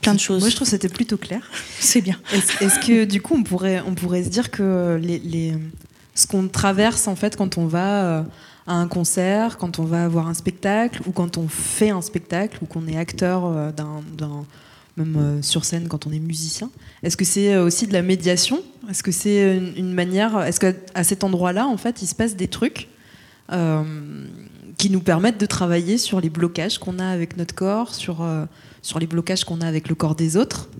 plein 0.00 0.14
de 0.14 0.20
choses. 0.20 0.40
Moi, 0.40 0.48
je 0.50 0.56
trouve 0.56 0.66
que 0.66 0.70
c'était 0.70 0.88
plutôt 0.88 1.16
clair. 1.16 1.42
C'est 1.78 2.00
bien. 2.00 2.16
Est-ce 2.32 2.78
que 2.86 3.04
du 3.04 3.20
coup, 3.20 3.34
on 3.36 3.42
pourrait, 3.42 3.82
on 3.86 3.94
pourrait 3.94 4.24
se 4.24 4.28
dire 4.28 4.50
que 4.50 4.98
les, 5.02 5.18
les- 5.18 5.54
ce 6.14 6.26
qu'on 6.26 6.48
traverse 6.48 7.08
en 7.08 7.16
fait 7.16 7.36
quand 7.36 7.56
on 7.56 7.66
va 7.66 8.04
euh, 8.04 8.22
à 8.66 8.74
un 8.74 8.88
concert, 8.88 9.58
quand 9.58 9.78
on 9.78 9.84
va 9.84 10.08
voir 10.08 10.28
un 10.28 10.34
spectacle, 10.34 11.00
ou 11.06 11.12
quand 11.12 11.38
on 11.38 11.48
fait 11.48 11.90
un 11.90 12.02
spectacle, 12.02 12.58
ou 12.62 12.66
qu'on 12.66 12.86
est 12.86 12.96
acteur 12.96 13.44
euh, 13.44 13.72
d'un, 13.72 14.02
même 14.96 15.16
euh, 15.16 15.42
sur 15.42 15.64
scène 15.64 15.88
quand 15.88 16.06
on 16.06 16.12
est 16.12 16.18
musicien, 16.18 16.70
est-ce 17.02 17.16
que 17.16 17.24
c'est 17.24 17.56
aussi 17.56 17.86
de 17.86 17.92
la 17.92 18.02
médiation? 18.02 18.62
Est-ce 18.90 19.02
que 19.02 19.12
c'est 19.12 19.56
une, 19.76 19.92
manière 19.94 20.40
Est-ce 20.42 20.60
qu'à 20.60 21.04
cet 21.04 21.24
endroit-là, 21.24 21.66
en 21.66 21.76
fait, 21.76 22.02
il 22.02 22.06
se 22.06 22.14
passe 22.14 22.36
des 22.36 22.48
trucs 22.48 22.88
euh, 23.52 23.82
qui 24.80 24.88
nous 24.88 25.02
permettent 25.02 25.36
de 25.38 25.44
travailler 25.44 25.98
sur 25.98 26.22
les 26.22 26.30
blocages 26.30 26.78
qu'on 26.78 26.98
a 26.98 27.06
avec 27.06 27.36
notre 27.36 27.54
corps, 27.54 27.94
sur, 27.94 28.22
euh, 28.22 28.46
sur 28.80 28.98
les 28.98 29.06
blocages 29.06 29.44
qu'on 29.44 29.60
a 29.60 29.66
avec 29.66 29.90
le 29.90 29.94
corps 29.94 30.14
des 30.14 30.38
autres 30.38 30.70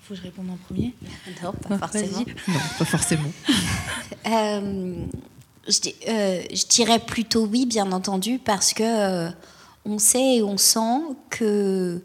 Faut 0.00 0.14
que 0.14 0.20
je 0.20 0.22
réponde 0.22 0.48
en 0.48 0.56
premier 0.56 0.94
Non, 1.42 1.52
pas 1.52 1.76
forcément. 1.76 2.24
Non, 2.48 2.60
pas 2.78 2.84
forcément. 2.86 3.32
Euh, 4.26 4.94
je, 5.68 5.90
euh, 6.08 6.42
je 6.50 6.66
dirais 6.66 6.98
plutôt 6.98 7.44
oui, 7.44 7.66
bien 7.66 7.92
entendu, 7.92 8.38
parce 8.42 8.72
que 8.72 8.82
euh, 8.82 9.30
on 9.84 9.98
sait 9.98 10.36
et 10.36 10.42
on 10.42 10.56
sent 10.56 11.02
que 11.28 12.00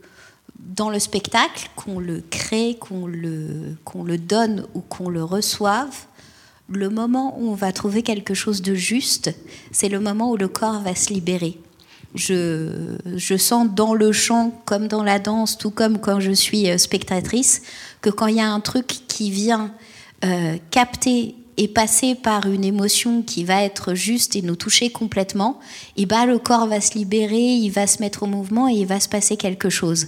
dans 0.60 0.90
le 0.90 1.00
spectacle, 1.00 1.70
qu'on 1.78 2.02
le 2.02 2.22
crée, 2.30 2.76
qu'on 2.78 3.08
le, 3.08 3.78
qu'on 3.86 4.04
le 4.04 4.18
donne 4.18 4.68
ou 4.74 4.82
qu'on 4.82 5.08
le 5.08 5.24
reçoive, 5.24 5.96
le 6.74 6.90
moment 6.90 7.38
où 7.40 7.52
on 7.52 7.56
va 7.56 7.72
trouver 7.72 8.02
quelque 8.02 8.34
chose 8.34 8.62
de 8.62 8.76
juste, 8.76 9.34
c'est 9.72 9.90
le 9.90 10.00
moment 10.00 10.32
où 10.32 10.38
le 10.38 10.48
corps 10.48 10.82
va 10.82 10.96
se 10.96 11.14
libérer. 11.14 11.58
Je, 12.14 12.98
je 13.16 13.38
sens 13.38 13.70
dans 13.74 13.94
le 13.94 14.12
chant, 14.12 14.52
comme 14.66 14.88
dans 14.88 15.04
la 15.04 15.20
danse, 15.20 15.58
tout 15.58 15.72
comme 15.72 16.00
quand 16.00 16.20
je 16.20 16.32
suis 16.32 16.70
euh, 16.70 16.78
spectatrice, 16.78 17.62
que 18.02 18.10
quand 18.10 18.28
il 18.28 18.36
y 18.36 18.42
a 18.42 18.52
un 18.52 18.60
truc 18.60 18.88
qui 19.08 19.32
vient 19.32 19.72
euh, 20.26 20.58
capter 20.72 21.36
et 21.58 21.68
passer 21.68 22.16
par 22.16 22.48
une 22.48 22.64
émotion 22.64 23.22
qui 23.22 23.44
va 23.44 23.64
être 23.64 23.94
juste 23.94 24.36
et 24.36 24.42
nous 24.42 24.56
toucher 24.56 24.90
complètement, 24.90 25.60
et 25.96 26.06
ben 26.06 26.26
le 26.26 26.40
corps 26.40 26.68
va 26.68 26.82
se 26.82 26.98
libérer, 26.98 27.40
il 27.40 27.70
va 27.70 27.88
se 27.88 28.02
mettre 28.02 28.24
au 28.24 28.26
mouvement 28.26 28.68
et 28.68 28.74
il 28.74 28.88
va 28.88 29.00
se 29.00 29.10
passer 29.10 29.38
quelque 29.38 29.70
chose. 29.70 30.08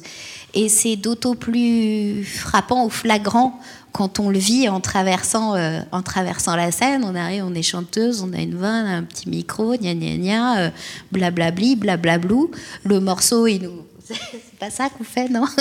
Et 0.54 0.68
c'est 0.68 0.96
d'autant 0.96 1.36
plus 1.36 2.24
frappant 2.26 2.86
ou 2.86 2.90
flagrant 2.90 3.60
quand 3.94 4.20
on 4.20 4.30
le 4.30 4.40
vit 4.40 4.68
en 4.68 4.82
traversant, 4.82 5.56
euh, 5.56 5.80
en 5.92 6.02
traversant 6.02 6.56
la 6.56 6.72
scène. 6.72 7.04
On 7.06 7.16
arrive, 7.16 7.46
on 7.46 7.54
est 7.54 7.62
chanteuse, 7.62 8.22
on 8.22 8.34
a 8.34 8.42
une 8.42 8.56
vanne, 8.56 8.88
un 8.88 9.04
petit 9.04 9.30
micro, 9.30 9.76
gna 9.76 9.94
gna 9.94 10.18
gna, 10.18 10.60
euh, 10.60 10.70
blablabli, 11.12 11.76
blablablou. 11.76 12.52
Le 12.84 13.00
morceau, 13.00 13.48
il 13.48 13.62
nous. 13.62 13.86
C'est 14.04 14.60
pas 14.60 14.72
ça 14.72 14.90
qu'on 14.90 15.04
fait, 15.04 15.30
non? 15.30 15.46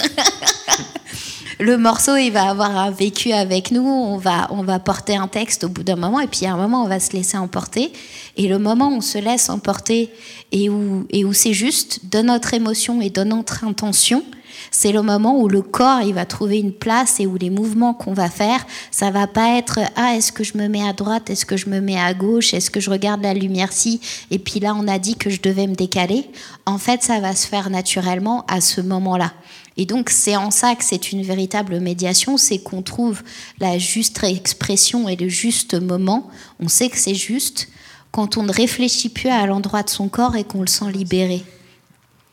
Le 1.61 1.77
morceau, 1.77 2.17
il 2.17 2.31
va 2.31 2.49
avoir 2.49 2.77
un 2.77 2.91
vécu 2.91 3.31
avec 3.31 3.71
nous, 3.71 3.87
on 3.87 4.17
va, 4.17 4.49
on 4.51 4.65
va 4.65 4.81
porter 4.81 5.17
un 5.17 5.29
texte 5.29 5.62
au 5.62 5.69
bout 5.69 5.85
d'un 5.85 5.95
moment, 5.95 6.19
et 6.19 6.27
puis 6.27 6.47
à 6.47 6.55
un 6.55 6.57
moment, 6.57 6.83
on 6.83 6.89
va 6.89 6.99
se 6.99 7.12
laisser 7.12 7.37
emporter. 7.37 7.93
Et 8.37 8.49
le 8.49 8.59
moment 8.59 8.89
où 8.89 8.95
on 8.95 9.01
se 9.01 9.19
laisse 9.19 9.49
emporter 9.49 10.11
et 10.51 10.69
où, 10.71 11.07
et 11.11 11.25
où 11.25 11.33
c'est 11.33 11.53
juste 11.53 12.11
de 12.11 12.21
notre 12.21 12.55
émotion 12.55 13.01
et 13.01 13.11
de 13.11 13.23
notre 13.23 13.62
intention, 13.65 14.25
c'est 14.73 14.91
le 14.91 15.02
moment 15.02 15.38
où 15.38 15.49
le 15.49 15.62
corps 15.62 16.00
il 16.00 16.14
va 16.14 16.25
trouver 16.25 16.59
une 16.59 16.73
place 16.73 17.21
et 17.21 17.26
où 17.26 17.37
les 17.37 17.50
mouvements 17.50 17.95
qu'on 17.95 18.14
va 18.14 18.29
faire, 18.29 18.67
ça 18.91 19.11
va 19.11 19.29
pas 19.29 19.57
être 19.57 19.79
ah 19.95 20.17
est-ce 20.17 20.33
que 20.33 20.43
je 20.43 20.59
me 20.59 20.67
mets 20.67 20.83
à 20.83 20.93
droite, 20.93 21.31
est-ce 21.31 21.47
que 21.47 21.57
je 21.57 21.69
me 21.69 21.81
mets 21.81 22.00
à 22.00 22.14
gauche, 22.14 22.55
est-ce 22.55 22.71
que 22.71 22.81
je 22.81 22.91
regarde 22.91 23.23
la 23.23 23.35
lumière 23.35 23.73
ci 23.73 24.00
et 24.31 24.41
puis 24.41 24.59
là 24.59 24.75
on 24.76 24.88
a 24.88 24.99
dit 24.99 25.14
que 25.14 25.31
je 25.31 25.41
devais 25.41 25.69
me 25.69 25.75
décaler. 25.75 26.29
En 26.64 26.79
fait, 26.79 27.02
ça 27.02 27.21
va 27.21 27.35
se 27.35 27.47
faire 27.47 27.71
naturellement 27.71 28.45
à 28.49 28.61
ce 28.61 28.81
moment-là. 28.81 29.33
Et 29.76 29.87
donc 29.87 30.11
c'est 30.11 30.37
en 30.37 30.50
ça 30.50 30.75
que 30.75 30.85
c'est 30.85 31.12
une 31.12 31.23
véritable 31.23 31.79
médiation, 31.81 32.37
c'est 32.37 32.59
qu'on 32.59 32.83
trouve 32.83 33.23
la 33.61 33.79
juste 33.79 34.25
expression 34.25 35.09
et 35.09 35.17
le 35.17 35.29
juste 35.29 35.81
moment. 35.81 36.29
On 36.61 36.69
sait 36.69 36.88
que 36.88 36.99
c'est 36.99 37.14
juste 37.14 37.69
quand 38.11 38.37
on 38.37 38.43
ne 38.43 38.52
réfléchit 38.52 39.09
plus 39.09 39.29
à 39.29 39.47
l'endroit 39.47 39.83
de 39.83 39.91
son 39.91 40.09
corps 40.09 40.37
et 40.37 40.45
qu'on 40.45 40.61
le 40.61 40.67
sent 40.67 40.91
libéré. 40.93 41.43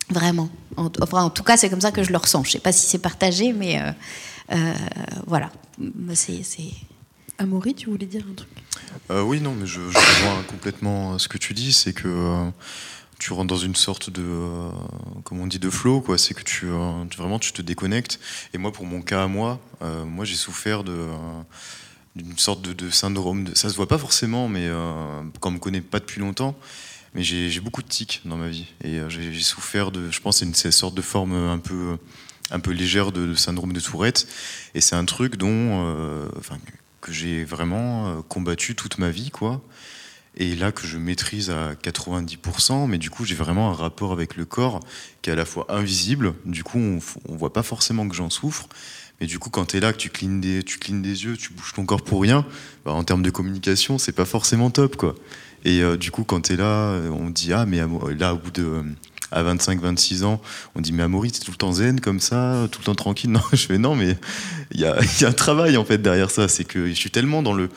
Vraiment. 0.10 0.50
En, 0.78 0.90
enfin, 1.02 1.24
en 1.24 1.30
tout 1.30 1.44
cas, 1.44 1.58
c'est 1.58 1.70
comme 1.70 1.82
ça 1.82 1.92
que 1.92 2.04
je 2.04 2.12
le 2.12 2.18
ressens. 2.18 2.44
Je 2.44 2.50
ne 2.50 2.52
sais 2.54 2.60
pas 2.60 2.72
si 2.72 2.88
c'est 2.88 2.98
partagé, 3.00 3.54
mais 3.54 3.82
euh, 3.82 3.92
euh, 4.54 4.74
voilà. 5.28 5.52
C'est. 6.14 6.42
Amaury, 7.38 7.74
tu 7.74 7.90
voulais 7.90 8.06
dire 8.06 8.24
un 8.30 8.34
truc? 8.34 8.50
Euh, 9.12 9.22
oui, 9.22 9.40
non, 9.40 9.54
mais 9.56 9.66
je, 9.66 9.80
je 9.90 9.98
rejoins 9.98 10.44
complètement 10.50 11.18
ce 11.20 11.28
que 11.28 11.38
tu 11.38 11.54
dis. 11.54 11.72
C'est 11.72 11.94
que 11.94 12.08
euh, 12.08 12.50
tu 13.20 13.32
rentres 13.34 13.48
dans 13.48 13.58
une 13.58 13.76
sorte 13.76 14.10
de, 14.10 14.22
euh, 14.24 14.70
comme 15.24 15.40
on 15.40 15.48
dit, 15.48 15.60
de 15.60 15.70
flow, 15.70 16.02
quoi. 16.02 16.18
C'est 16.18 16.34
que 16.34 16.44
tu, 16.44 16.66
euh, 16.68 17.06
tu- 17.10 17.18
vraiment, 17.18 17.40
tu 17.40 17.54
te 17.54 17.62
déconnectes. 17.62 18.20
Et 18.54 18.58
moi, 18.58 18.72
pour 18.74 18.86
mon 18.86 19.02
cas 19.02 19.24
à 19.24 19.28
moi, 19.28 19.60
euh, 19.82 20.04
moi, 20.06 20.26
j'ai 20.26 20.36
souffert 20.36 20.84
de, 20.84 20.92
euh, 20.92 21.42
d'une 22.16 22.38
sorte 22.38 22.62
de, 22.62 22.74
de 22.74 22.90
syndrome. 22.90 23.46
De, 23.46 23.56
ça 23.56 23.70
se 23.70 23.76
voit 23.76 23.88
pas 23.88 23.98
forcément, 24.00 24.50
mais 24.50 24.66
euh, 24.68 25.22
quand 25.40 25.50
on 25.50 25.54
me 25.54 25.60
connaît 25.60 25.82
pas 25.82 26.00
depuis 26.00 26.20
longtemps, 26.20 26.56
mais 27.16 27.24
j'ai, 27.24 27.60
beaucoup 27.60 27.82
de 27.82 27.88
tics 27.88 28.22
dans 28.26 28.38
ma 28.38 28.48
vie. 28.48 28.68
Et 28.84 29.00
euh, 29.00 29.10
j'ai, 29.10 29.40
souffert 29.40 29.92
de, 29.92 30.12
je 30.12 30.22
pense, 30.22 30.38
c'est 30.38 30.46
une, 30.46 30.54
sorte 30.54 30.96
de 30.96 31.02
forme 31.02 31.34
un 31.34 31.58
peu, 31.58 31.98
un 32.52 32.60
peu 32.60 32.72
légère 32.72 33.12
de, 33.12 33.34
syndrome 33.36 33.74
de 33.74 33.80
Tourette. 33.80 34.28
Et 34.76 34.82
c'est 34.82 34.96
un 34.96 35.06
truc 35.06 35.36
dont, 35.36 35.48
euh, 35.50 36.28
enfin, 36.38 36.58
que 37.02 37.12
j'ai 37.12 37.44
vraiment 37.44 38.08
euh, 38.08 38.22
combattu 38.28 38.76
toute 38.76 38.98
ma 38.98 39.10
vie, 39.10 39.32
quoi. 39.32 39.62
Et 40.38 40.56
là 40.56 40.72
que 40.72 40.86
je 40.86 40.98
maîtrise 40.98 41.50
à 41.50 41.74
90%, 41.74 42.88
mais 42.88 42.98
du 42.98 43.10
coup 43.10 43.26
j'ai 43.26 43.36
vraiment 43.36 43.72
un 43.72 43.74
rapport 43.74 44.14
avec 44.14 44.38
le 44.38 44.46
corps 44.46 44.80
qui 45.22 45.30
est 45.30 45.34
à 45.34 45.36
la 45.36 45.44
fois 45.44 45.66
invisible, 45.70 46.36
du 46.46 46.64
coup 46.64 46.78
on, 46.78 47.00
on 47.28 47.36
voit 47.36 47.52
pas 47.52 47.64
forcément 47.64 48.08
que 48.08 48.16
j'en 48.16 48.30
souffre, 48.30 48.70
mais 49.20 49.28
du 49.28 49.40
coup 49.40 49.50
quand 49.50 49.66
tu 49.66 49.78
es 49.78 49.80
là, 49.80 49.92
que 49.92 49.98
tu 49.98 50.10
clignes 50.10 50.40
des, 50.40 50.64
tu 50.64 50.78
clignes 50.78 51.02
des 51.02 51.26
yeux, 51.26 51.36
tu 51.36 51.52
bouges 51.52 51.74
ton 51.74 51.84
corps 51.84 52.04
pour 52.04 52.22
rien, 52.22 52.46
bah, 52.86 52.94
en 52.94 53.04
termes 53.04 53.24
de 53.24 53.32
communication 53.32 53.98
c'est 53.98 54.14
pas 54.14 54.24
forcément 54.24 54.70
top 54.70 54.96
quoi. 54.96 55.16
Et 55.66 55.82
euh, 55.82 55.98
du 55.98 56.12
coup 56.12 56.24
quand 56.24 56.42
tu 56.42 56.54
es 56.54 56.56
là, 56.56 56.92
euh, 56.92 57.10
on 57.10 57.30
dit 57.30 57.54
ah 57.54 57.66
mais 57.66 57.82
là 58.18 58.34
au 58.34 58.38
bout 58.38 58.52
de... 58.52 58.64
euh, 58.64 58.84
à 59.32 59.44
25-26 59.44 60.24
ans, 60.24 60.42
on 60.76 60.82
dit 60.82 60.92
mais 60.92 61.04
Amaury, 61.04 61.32
t'es 61.32 61.40
tout 61.40 61.52
le 61.52 61.58
temps 61.58 61.72
zen 61.72 62.02
comme 62.02 62.20
ça, 62.20 62.68
tout 62.72 62.80
le 62.82 62.86
temps 62.86 62.96
tranquille. 62.96 63.30
Non, 63.34 63.42
je 63.52 63.66
fais 63.68 63.78
non, 63.78 63.96
mais 63.96 64.18
il 64.72 64.80
y 64.80 64.86
a, 64.86 64.98
y 65.22 65.26
a 65.26 65.28
un 65.28 65.34
travail 65.34 65.78
en 65.78 65.86
fait 65.86 66.00
derrière 66.00 66.32
ça. 66.32 66.48
C'est 66.48 66.64
que 66.64 66.88
je 66.88 66.94
suis 66.94 67.12
tellement 67.12 67.44
dans 67.44 67.54
le 67.54 67.70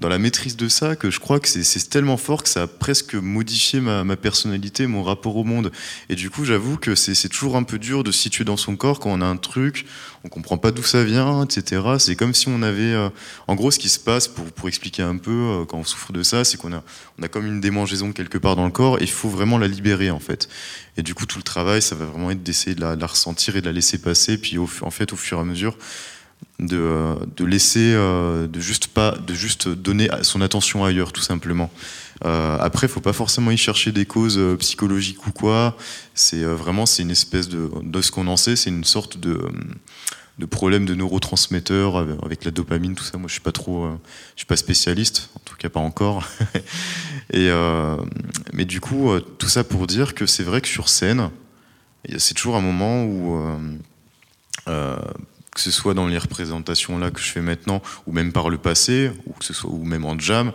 dans 0.00 0.08
la 0.08 0.18
maîtrise 0.18 0.56
de 0.56 0.68
ça 0.68 0.96
que 0.96 1.10
je 1.10 1.20
crois 1.20 1.38
que 1.38 1.48
c'est- 1.48 1.88
tellement 1.88 2.16
fort 2.16 2.42
que 2.42 2.48
ça 2.48 2.62
a 2.62 2.66
presque 2.66 3.14
modifié 3.14 3.80
ma, 3.80 4.16
personnalité, 4.16 4.86
mon 4.86 5.04
rapport 5.04 5.36
au 5.36 5.44
monde. 5.44 5.70
Et 6.08 6.16
du 6.16 6.30
coup, 6.30 6.44
j'avoue 6.44 6.76
que 6.76 6.94
c'est 6.94 7.28
toujours 7.28 7.56
un 7.56 7.62
peu 7.62 7.78
dur 7.78 8.02
de 8.02 8.10
se 8.10 8.18
situer 8.18 8.44
dans 8.44 8.56
son 8.56 8.74
corps 8.74 8.98
quand 8.98 9.10
on 9.10 9.20
a 9.20 9.26
un 9.26 9.36
truc, 9.36 9.86
on 10.24 10.28
comprend 10.28 10.58
pas 10.58 10.72
d'où 10.72 10.82
ça 10.82 11.04
vient, 11.04 11.44
etc. 11.44 11.82
C'est 11.98 12.16
comme 12.16 12.34
si 12.34 12.48
on 12.48 12.62
avait, 12.62 12.82
euh, 12.82 13.08
en 13.46 13.54
gros, 13.54 13.70
ce 13.70 13.78
qui 13.78 13.88
se 13.88 14.00
passe 14.00 14.26
pour 14.26 14.66
expliquer 14.68 15.02
un 15.02 15.16
peu 15.16 15.30
euh, 15.30 15.64
quand 15.64 15.78
on 15.78 15.84
souffre 15.84 16.12
de 16.12 16.22
ça, 16.22 16.44
c'est 16.44 16.56
qu'on 16.56 16.72
a 16.72 16.82
on 17.18 17.22
a 17.22 17.28
comme 17.28 17.46
une 17.46 17.60
démangeaison 17.60 18.12
quelque 18.12 18.38
part 18.38 18.56
dans 18.56 18.64
le 18.64 18.72
corps 18.72 18.98
et 18.98 19.02
il 19.02 19.10
faut 19.10 19.28
vraiment 19.28 19.58
la 19.58 19.68
libérer 19.68 20.10
en 20.10 20.18
fait. 20.18 20.48
Et 20.96 21.02
du 21.02 21.14
coup, 21.14 21.26
tout 21.26 21.38
le 21.38 21.44
travail, 21.44 21.82
ça 21.82 21.94
va 21.94 22.04
vraiment 22.04 22.30
être 22.30 22.42
d'essayer 22.42 22.74
de 22.74 22.80
la, 22.80 23.06
ressentir 23.06 23.56
et 23.56 23.60
de 23.60 23.66
la 23.66 23.72
laisser 23.72 23.98
passer, 23.98 24.38
puis 24.38 24.58
en 24.58 24.90
fait, 24.90 25.12
au 25.12 25.16
fur 25.16 25.38
et 25.38 25.40
à 25.40 25.44
mesure, 25.44 25.76
de, 26.60 26.78
euh, 26.78 27.14
de 27.36 27.44
laisser, 27.44 27.92
euh, 27.94 28.46
de 28.46 28.60
juste 28.60 28.86
pas, 28.88 29.12
de 29.12 29.34
juste 29.34 29.68
donner 29.68 30.08
son 30.22 30.40
attention 30.40 30.84
ailleurs, 30.84 31.12
tout 31.12 31.20
simplement. 31.20 31.70
Euh, 32.24 32.56
après, 32.60 32.86
faut 32.86 33.00
pas 33.00 33.12
forcément 33.12 33.50
y 33.50 33.56
chercher 33.56 33.90
des 33.92 34.06
causes 34.06 34.38
euh, 34.38 34.56
psychologiques 34.56 35.26
ou 35.26 35.32
quoi. 35.32 35.76
C'est 36.14 36.44
vraiment, 36.44 36.86
c'est 36.86 37.02
une 37.02 37.10
espèce 37.10 37.48
de, 37.48 37.70
de 37.82 38.02
ce 38.02 38.10
qu'on 38.12 38.28
en 38.28 38.36
sait, 38.36 38.56
c'est 38.56 38.70
une 38.70 38.84
sorte 38.84 39.18
de, 39.18 39.40
de 40.38 40.46
problème 40.46 40.86
de 40.86 40.94
neurotransmetteurs 40.94 41.96
avec, 42.24 42.44
la 42.44 42.52
dopamine, 42.52 42.94
tout 42.94 43.04
ça. 43.04 43.18
Moi, 43.18 43.26
je 43.26 43.32
suis 43.32 43.42
pas 43.42 43.52
trop, 43.52 43.88
je 44.34 44.40
suis 44.40 44.46
pas 44.46 44.56
spécialiste, 44.56 45.30
en 45.34 45.40
tout 45.44 45.56
cas 45.56 45.68
pas 45.68 45.80
encore. 45.80 46.24
Et 47.32 47.50
mais 48.52 48.64
du 48.64 48.80
coup, 48.80 49.10
tout 49.38 49.48
ça 49.48 49.64
pour 49.64 49.86
dire 49.86 50.14
que 50.14 50.26
c'est 50.26 50.44
vrai 50.44 50.60
que 50.60 50.68
sur 50.68 50.88
scène, 50.88 51.30
c'est 52.18 52.34
toujours 52.34 52.56
un 52.56 52.60
moment 52.60 53.04
où 53.04 53.40
que 55.54 55.60
ce 55.60 55.70
soit 55.70 55.94
dans 55.94 56.06
les 56.06 56.18
représentations 56.18 56.98
là 56.98 57.10
que 57.10 57.20
je 57.20 57.30
fais 57.30 57.40
maintenant, 57.40 57.82
ou 58.06 58.12
même 58.12 58.32
par 58.32 58.50
le 58.50 58.58
passé, 58.58 59.10
ou 59.26 59.32
que 59.32 59.44
ce 59.44 59.54
soit 59.54 59.70
ou 59.70 59.84
même 59.84 60.04
en 60.04 60.18
jam, 60.18 60.52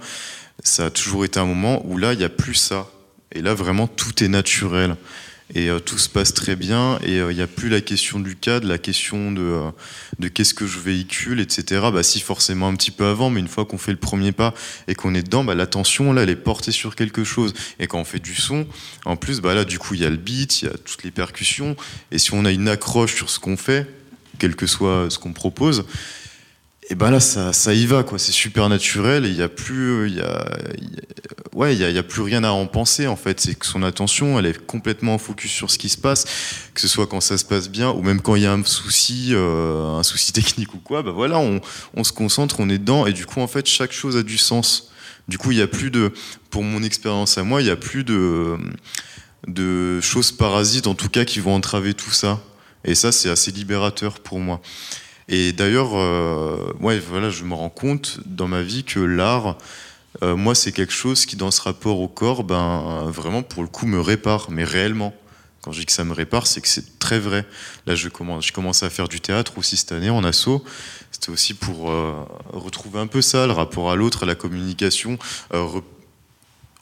ça 0.64 0.88
a 0.88 0.90
toujours 0.90 1.26
été 1.26 1.40
un 1.40 1.46
moment 1.46 1.82
où 1.86 1.98
là 1.98 2.14
il 2.14 2.20
n'y 2.20 2.26
a 2.26 2.30
plus 2.30 2.56
ça. 2.56 2.88
Et 3.32 3.42
là 3.42 3.54
vraiment 3.54 3.88
tout 3.88 4.24
est 4.24 4.28
naturel 4.28 4.96
et 5.56 5.70
euh, 5.70 5.80
tout 5.80 5.98
se 5.98 6.10
passe 6.10 6.34
très 6.34 6.56
bien 6.56 7.00
et 7.04 7.20
euh, 7.20 7.32
il 7.32 7.36
n'y 7.36 7.42
a 7.42 7.48
plus 7.48 7.70
la 7.70 7.82
question 7.82 8.20
du 8.20 8.36
cadre, 8.36 8.68
la 8.68 8.78
question 8.78 9.32
de, 9.32 9.42
euh, 9.42 9.72
de 10.20 10.28
qu'est-ce 10.28 10.54
que 10.54 10.68
je 10.68 10.80
véhicule, 10.80 11.40
etc. 11.40 11.88
Bah 11.92 12.04
si 12.04 12.20
forcément 12.20 12.68
un 12.68 12.76
petit 12.76 12.92
peu 12.92 13.06
avant, 13.06 13.30
mais 13.30 13.40
une 13.40 13.48
fois 13.48 13.66
qu'on 13.66 13.78
fait 13.78 13.92
le 13.92 13.98
premier 13.98 14.32
pas 14.32 14.54
et 14.88 14.96
qu'on 14.96 15.16
est 15.16 15.24
dedans, 15.24 15.44
bah, 15.44 15.56
l'attention 15.56 16.14
là 16.14 16.24
elle 16.24 16.30
est 16.30 16.36
portée 16.36 16.72
sur 16.72 16.96
quelque 16.96 17.24
chose. 17.24 17.54
Et 17.80 17.88
quand 17.88 18.00
on 18.00 18.06
fait 18.06 18.20
du 18.20 18.36
son, 18.36 18.68
en 19.06 19.16
plus 19.16 19.42
bah 19.42 19.56
là 19.56 19.66
du 19.66 19.80
coup 19.80 19.96
il 19.96 20.02
y 20.02 20.06
a 20.06 20.10
le 20.10 20.18
beat, 20.18 20.62
il 20.62 20.66
y 20.66 20.68
a 20.68 20.78
toutes 20.78 21.04
les 21.04 21.12
percussions 21.12 21.76
et 22.12 22.20
si 22.20 22.34
on 22.34 22.46
a 22.46 22.52
une 22.52 22.70
accroche 22.70 23.16
sur 23.16 23.30
ce 23.30 23.40
qu'on 23.40 23.58
fait, 23.58 23.88
quel 24.40 24.56
que 24.56 24.66
soit 24.66 25.08
ce 25.10 25.20
qu'on 25.20 25.34
propose, 25.34 25.86
et 26.90 26.96
ben 26.96 27.12
là 27.12 27.20
ça, 27.20 27.74
y 27.74 27.86
va 27.86 28.04
quoi, 28.04 28.18
c'est 28.18 28.32
super 28.32 28.68
naturel 28.68 29.26
il 29.26 29.36
y 29.36 29.44
a 29.44 29.50
plus 29.50 30.20
ouais, 31.54 31.76
il 31.76 31.80
y 31.80 31.98
a, 31.98 32.04
plus 32.04 32.22
rien 32.22 32.44
à 32.44 32.50
en 32.50 32.66
penser 32.66 33.06
en 33.06 33.16
fait, 33.16 33.40
c'est 33.40 33.54
que 33.54 33.66
son 33.66 33.84
attention, 33.84 34.40
elle 34.40 34.46
est 34.46 34.66
complètement 34.66 35.16
en 35.16 35.18
focus 35.18 35.52
sur 35.52 35.70
ce 35.70 35.78
qui 35.78 35.90
se 35.90 35.98
passe, 35.98 36.26
que 36.74 36.82
ce 36.82 36.88
soit 36.88 37.06
quand 37.06 37.22
ça 37.22 37.38
se 37.38 37.46
passe 37.46 37.70
bien 37.70 37.92
ou 37.92 38.02
même 38.02 38.22
quand 38.22 38.36
il 38.36 38.44
y 38.44 38.46
a 38.46 38.54
un 38.54 38.64
souci 38.64 39.30
euh, 39.32 39.98
un 39.98 40.04
souci 40.04 40.32
technique 40.34 40.74
ou 40.74 40.80
quoi, 40.80 41.04
bah 41.04 41.12
voilà, 41.12 41.38
on, 41.40 42.04
se 42.04 42.12
concentre, 42.12 42.60
on 42.60 42.70
est 42.70 42.78
dedans 42.80 43.06
et 43.06 43.14
du 43.14 43.26
coup 43.26 43.42
en 43.42 43.48
fait 43.48 43.68
chaque 43.68 43.92
chose 43.92 44.18
a 44.18 44.24
du 44.24 44.38
sens. 44.38 44.92
Du 45.28 45.38
coup, 45.38 45.52
il 45.52 45.60
y 45.60 45.62
a 45.62 45.68
plus 45.68 45.92
de 45.92 46.12
pour 46.50 46.64
mon 46.64 46.82
expérience 46.82 47.38
à 47.38 47.44
moi, 47.44 47.62
il 47.62 47.68
y 47.68 47.72
a 47.72 47.76
plus 47.76 48.04
de 48.04 48.58
choses 50.02 50.32
parasites 50.32 50.88
en 50.88 50.96
tout 50.96 51.10
cas 51.10 51.24
qui 51.24 51.40
vont 51.40 51.54
entraver 51.54 51.94
tout 51.94 52.12
ça. 52.12 52.42
Et 52.86 52.96
ça, 52.96 53.12
c'est 53.12 53.30
assez 53.30 53.52
libérateur 53.52 54.20
pour 54.20 54.40
moi. 54.40 54.62
Et 55.28 55.54
d'ailleurs, 55.54 55.96
euh, 55.96 56.74
voilà, 56.80 57.30
je 57.30 57.44
me 57.44 57.54
rends 57.54 57.70
compte 57.70 58.20
dans 58.26 58.48
ma 58.48 58.62
vie 58.62 58.84
que 58.84 59.00
l'art, 59.00 59.58
euh, 60.24 60.36
moi, 60.36 60.56
c'est 60.56 60.72
quelque 60.72 60.94
chose 60.94 61.26
qui, 61.26 61.36
dans 61.36 61.52
ce 61.52 61.62
rapport 61.62 62.00
au 62.00 62.08
corps, 62.08 62.44
ben, 62.44 63.06
vraiment, 63.08 63.44
pour 63.44 63.62
le 63.62 63.70
coup, 63.70 63.86
me 63.86 64.00
répare, 64.00 64.48
mais 64.50 64.64
réellement. 64.64 65.14
Quand 65.62 65.72
je 65.74 65.82
dis 65.82 65.86
que 65.86 65.92
ça 65.92 66.06
me 66.06 66.14
répare, 66.14 66.48
c'est 66.48 66.62
que 66.62 66.68
c'est 66.68 67.00
très 67.00 67.20
vrai. 67.20 67.46
Là, 67.86 67.94
je 67.94 68.08
commence, 68.08 68.84
à 68.84 68.90
faire 68.90 69.08
du 69.08 69.20
théâtre 69.20 69.58
aussi 69.58 69.78
cette 69.78 69.92
année 69.92 70.10
en 70.10 70.24
asso. 70.24 70.64
C'était 71.12 71.32
aussi 71.32 71.54
pour 71.54 71.92
euh, 71.92 72.14
retrouver 72.54 73.00
un 73.00 73.08
peu 73.08 73.22
ça, 73.22 73.46
le 73.46 73.52
rapport 73.52 73.92
à 73.92 73.96
l'autre, 73.96 74.24
à 74.24 74.26
la 74.26 74.36
communication. 74.36 75.20
euh, 75.54 75.82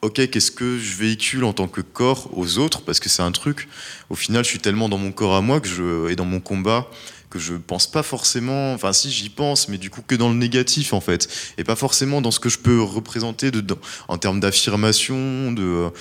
ok, 0.02 0.30
qu'est-ce 0.30 0.52
que 0.52 0.78
je 0.78 0.96
véhicule 0.96 1.44
en 1.44 1.54
tant 1.54 1.68
que 1.68 1.82
corps 1.82 2.30
aux 2.38 2.58
autres 2.58 2.82
Parce 2.82 3.00
que 3.00 3.10
c'est 3.10 3.24
un 3.24 3.32
truc, 3.32 3.68
au 4.10 4.16
final, 4.16 4.44
je 4.44 4.50
suis 4.50 4.60
tellement 4.60 4.90
dans 4.90 4.98
mon 4.98 5.12
corps 5.12 5.36
à 5.36 5.42
moi 5.42 5.60
que 5.60 5.68
je, 5.68 6.10
et 6.10 6.16
dans 6.16 6.26
mon 6.26 6.40
combat 6.40 6.90
que 7.30 7.40
je 7.40 7.54
pense 7.56 7.88
pas 7.88 8.04
forcément, 8.04 8.74
enfin 8.74 8.94
si 8.94 9.12
j'y 9.12 9.30
pense, 9.30 9.68
mais 9.68 9.78
du 9.78 9.90
coup 9.90 10.02
que 10.06 10.16
dans 10.16 10.30
le 10.30 10.36
négatif 10.36 10.94
en 10.94 11.02
fait, 11.02 11.28
et 11.58 11.64
pas 11.64 11.76
forcément 11.76 12.22
dans 12.22 12.32
ce 12.32 12.40
que 12.40 12.48
je 12.50 12.58
peux 12.58 12.82
représenter 12.82 13.52
de, 13.52 13.60
dans- 13.60 13.78
en 14.08 14.18
termes 14.18 14.40
d'affirmation, 14.40 15.52
de, 15.52 15.92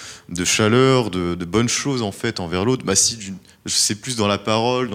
chaleur, 0.45 1.11
de, 1.11 1.35
bonnes 1.45 1.69
choses 1.69 2.03
en 2.03 2.13
fait 2.13 2.39
envers 2.39 2.65
l'autre. 2.65 2.85
Bah 2.85 2.95
si, 2.95 3.19
c'est 3.67 4.01
plus 4.01 4.17
dans 4.17 4.29
la 4.29 4.39
parole, 4.39 4.91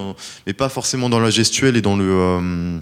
mais 0.47 0.53
pas 0.53 0.69
forcément 0.69 1.09
dans 1.09 1.19
la 1.19 1.29
gestuelle 1.29 1.75
et 1.75 1.81
dans 1.81 1.97
le 1.97 2.09
euh, 2.09 2.79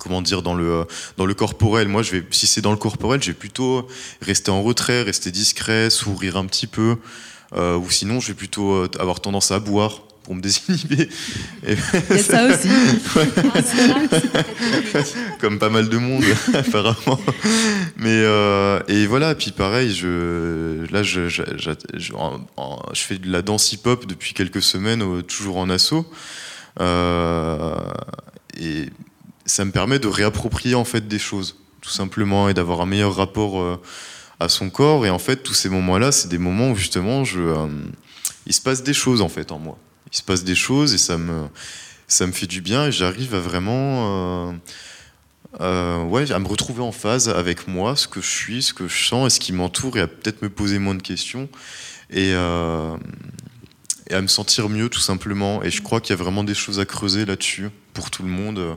comment 0.00 0.22
dire 0.22 0.42
dans 0.42 0.54
le 0.54 0.70
euh, 0.72 0.84
dans 1.16 1.26
le 1.26 1.34
corporel. 1.34 1.86
Moi, 1.88 2.02
je 2.02 2.10
vais 2.12 2.24
si 2.32 2.46
c'est 2.48 2.60
dans 2.62 2.72
le 2.72 2.76
corporel, 2.78 3.22
je 3.22 3.28
vais 3.28 3.38
plutôt 3.38 3.86
rester 4.22 4.50
en 4.50 4.62
retrait, 4.62 5.02
rester 5.02 5.30
discret, 5.30 5.90
sourire 5.90 6.36
un 6.36 6.46
petit 6.46 6.66
peu, 6.66 6.96
euh, 7.54 7.76
ou 7.76 7.88
sinon, 7.90 8.18
je 8.20 8.28
vais 8.28 8.34
plutôt 8.34 8.72
euh, 8.72 8.88
avoir 8.98 9.20
tendance 9.20 9.50
à 9.52 9.60
boire 9.60 10.02
pour 10.24 10.34
me 10.34 10.40
désinhiber. 10.46 11.08
Et- 11.66 11.76
Il 12.10 12.16
y 12.16 12.18
a 12.20 12.22
ça 12.22 12.46
aussi. 12.50 12.68
comme 15.40 15.58
pas 15.58 15.70
mal 15.70 15.88
de 15.88 15.96
monde 15.98 16.24
apparemment. 16.54 17.20
Mais 17.96 18.22
euh, 18.24 18.80
et 18.88 19.06
voilà, 19.06 19.34
puis 19.34 19.50
pareil, 19.52 19.92
je 19.94 20.84
là 20.92 21.02
je 21.02 21.28
je, 21.28 21.42
je, 21.56 21.70
je- 21.94 22.12
en- 22.14 22.40
en- 22.56 22.82
je 22.92 23.00
fais 23.00 23.18
de 23.18 23.30
la 23.30 23.42
danse 23.42 23.72
hip-hop 23.72 24.06
depuis 24.06 24.34
quelques 24.34 24.62
semaines, 24.62 25.22
toujours 25.24 25.56
en 25.58 25.70
asso, 25.70 26.04
Euh, 26.80 27.74
et 28.58 28.86
ça 29.50 29.64
me 29.64 29.72
permet 29.72 29.98
de 29.98 30.06
réapproprier 30.06 30.76
en 30.76 30.84
fait 30.84 31.08
des 31.08 31.18
choses, 31.18 31.56
tout 31.80 31.90
simplement, 31.90 32.48
et 32.48 32.54
d'avoir 32.54 32.80
un 32.80 32.86
meilleur 32.86 33.16
rapport 33.16 33.60
euh, 33.60 33.80
à 34.38 34.48
son 34.48 34.70
corps. 34.70 35.04
Et 35.06 35.10
en 35.10 35.18
fait, 35.18 35.42
tous 35.42 35.54
ces 35.54 35.68
moments-là, 35.68 36.12
c'est 36.12 36.28
des 36.28 36.38
moments 36.38 36.70
où 36.70 36.76
justement, 36.76 37.24
euh, 37.36 37.66
il 38.46 38.54
se 38.54 38.60
passe 38.60 38.84
des 38.84 38.94
choses 38.94 39.20
en 39.20 39.28
fait 39.28 39.50
en 39.50 39.58
moi. 39.58 39.76
Il 40.12 40.16
se 40.16 40.22
passe 40.22 40.44
des 40.44 40.54
choses 40.54 40.94
et 40.94 40.98
ça 40.98 41.18
me 41.18 41.48
ça 42.06 42.26
me 42.26 42.32
fait 42.32 42.48
du 42.48 42.60
bien 42.60 42.86
et 42.86 42.92
j'arrive 42.92 43.36
à 43.36 43.38
vraiment 43.38 44.52
euh, 45.60 46.02
ouais, 46.02 46.32
à 46.32 46.38
me 46.40 46.48
retrouver 46.48 46.82
en 46.82 46.90
phase 46.90 47.28
avec 47.28 47.68
moi, 47.68 47.94
ce 47.94 48.08
que 48.08 48.20
je 48.20 48.28
suis, 48.28 48.62
ce 48.64 48.74
que 48.74 48.88
je 48.88 49.04
sens 49.04 49.26
et 49.26 49.30
ce 49.30 49.38
qui 49.38 49.52
m'entoure 49.52 49.96
et 49.96 50.00
à 50.00 50.08
peut-être 50.08 50.42
me 50.42 50.50
poser 50.50 50.80
moins 50.80 50.96
de 50.96 51.02
questions 51.02 51.48
et, 52.10 52.34
à 52.34 52.96
me 54.20 54.26
sentir 54.26 54.68
mieux 54.68 54.88
tout 54.88 54.98
simplement. 54.98 55.62
Et 55.62 55.70
je 55.70 55.82
crois 55.82 56.00
qu'il 56.00 56.10
y 56.16 56.18
a 56.18 56.22
vraiment 56.22 56.42
des 56.42 56.54
choses 56.54 56.80
à 56.80 56.84
creuser 56.84 57.24
là-dessus 57.24 57.70
pour 57.94 58.10
tout 58.10 58.24
le 58.24 58.28
monde 58.28 58.76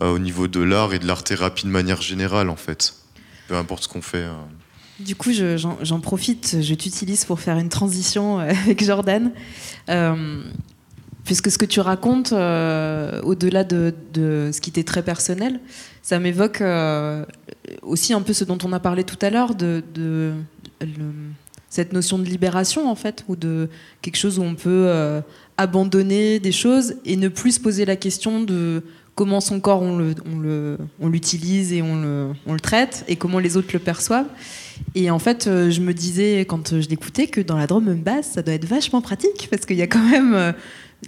au 0.00 0.18
niveau 0.18 0.48
de 0.48 0.60
l'art 0.60 0.94
et 0.94 0.98
de 0.98 1.06
l'art-thérapie 1.06 1.64
de 1.64 1.70
manière 1.70 2.00
générale 2.02 2.48
en 2.50 2.56
fait. 2.56 2.94
Peu 3.48 3.56
importe 3.56 3.84
ce 3.84 3.88
qu'on 3.88 4.02
fait. 4.02 4.18
euh. 4.18 4.32
Du 5.00 5.16
coup, 5.16 5.32
je- 5.32 5.56
j'en 5.82 6.00
profite, 6.00 6.58
je 6.60 6.74
t'utilise 6.74 7.24
pour 7.24 7.40
faire 7.40 7.58
une 7.58 7.68
transition 7.68 8.38
euh, 8.40 8.50
avec 8.64 8.84
Jordan. 8.84 9.32
Euh, 9.88 10.42
puisque 11.24 11.50
ce 11.50 11.58
que 11.58 11.64
tu 11.64 11.80
racontes, 11.80 12.32
euh, 12.32 13.20
au-delà 13.22 13.64
de, 13.64 13.92
ce 14.52 14.60
qui 14.60 14.70
t'est 14.72 14.84
très 14.84 15.02
personnel, 15.02 15.60
ça 16.02 16.18
m'évoque 16.18 16.60
euh, 16.60 17.24
aussi 17.82 18.12
un 18.12 18.20
peu 18.22 18.32
ce 18.32 18.44
dont 18.44 18.58
on 18.64 18.72
a 18.72 18.80
parlé 18.80 19.04
tout 19.04 19.18
à 19.22 19.30
l'heure, 19.30 19.54
de, 19.54 19.82
cette 21.68 21.92
notion 21.92 22.18
de 22.18 22.24
libération 22.24 22.90
en 22.90 22.94
fait, 22.94 23.24
ou 23.28 23.36
de 23.36 23.68
quelque 24.02 24.16
chose 24.16 24.38
où 24.38 24.42
on 24.42 24.54
peut 24.54 25.22
abandonner 25.56 26.38
des 26.40 26.52
choses 26.52 26.94
et 27.04 27.16
ne 27.16 27.28
plus 27.28 27.52
se 27.52 27.60
poser 27.60 27.84
la 27.84 27.96
question 27.96 28.42
de 28.42 28.82
comment 29.14 29.40
son 29.40 29.60
corps 29.60 29.82
on 29.82 29.98
l'utilise 31.08 31.70
le, 31.72 31.76
on 31.80 31.86
et 31.86 31.90
on 31.90 32.00
le, 32.00 32.32
on 32.46 32.52
le, 32.54 32.60
traite 32.60 33.04
et 33.08 33.16
comment 33.16 33.38
les 33.38 33.56
autres 33.56 33.68
le 33.72 33.78
perçoivent. 33.78 34.28
Et 34.94 35.10
en 35.10 35.18
fait, 35.18 35.46
euh, 35.46 35.70
je 35.70 35.80
me 35.80 35.92
disais 35.92 36.40
quand 36.40 36.80
je 36.80 36.88
l'écoutais 36.88 37.26
que 37.26 37.40
dans 37.40 37.56
la 37.56 37.66
drum 37.66 37.88
and 37.88 38.02
bass, 38.02 38.32
ça 38.32 38.42
doit 38.42 38.54
être 38.54 38.64
vachement 38.64 39.02
pratique 39.02 39.48
parce 39.50 39.66
qu'il 39.66 39.76
y 39.76 39.82
a 39.82 39.86
quand 39.86 40.02
même 40.02 40.34
euh, 40.34 40.52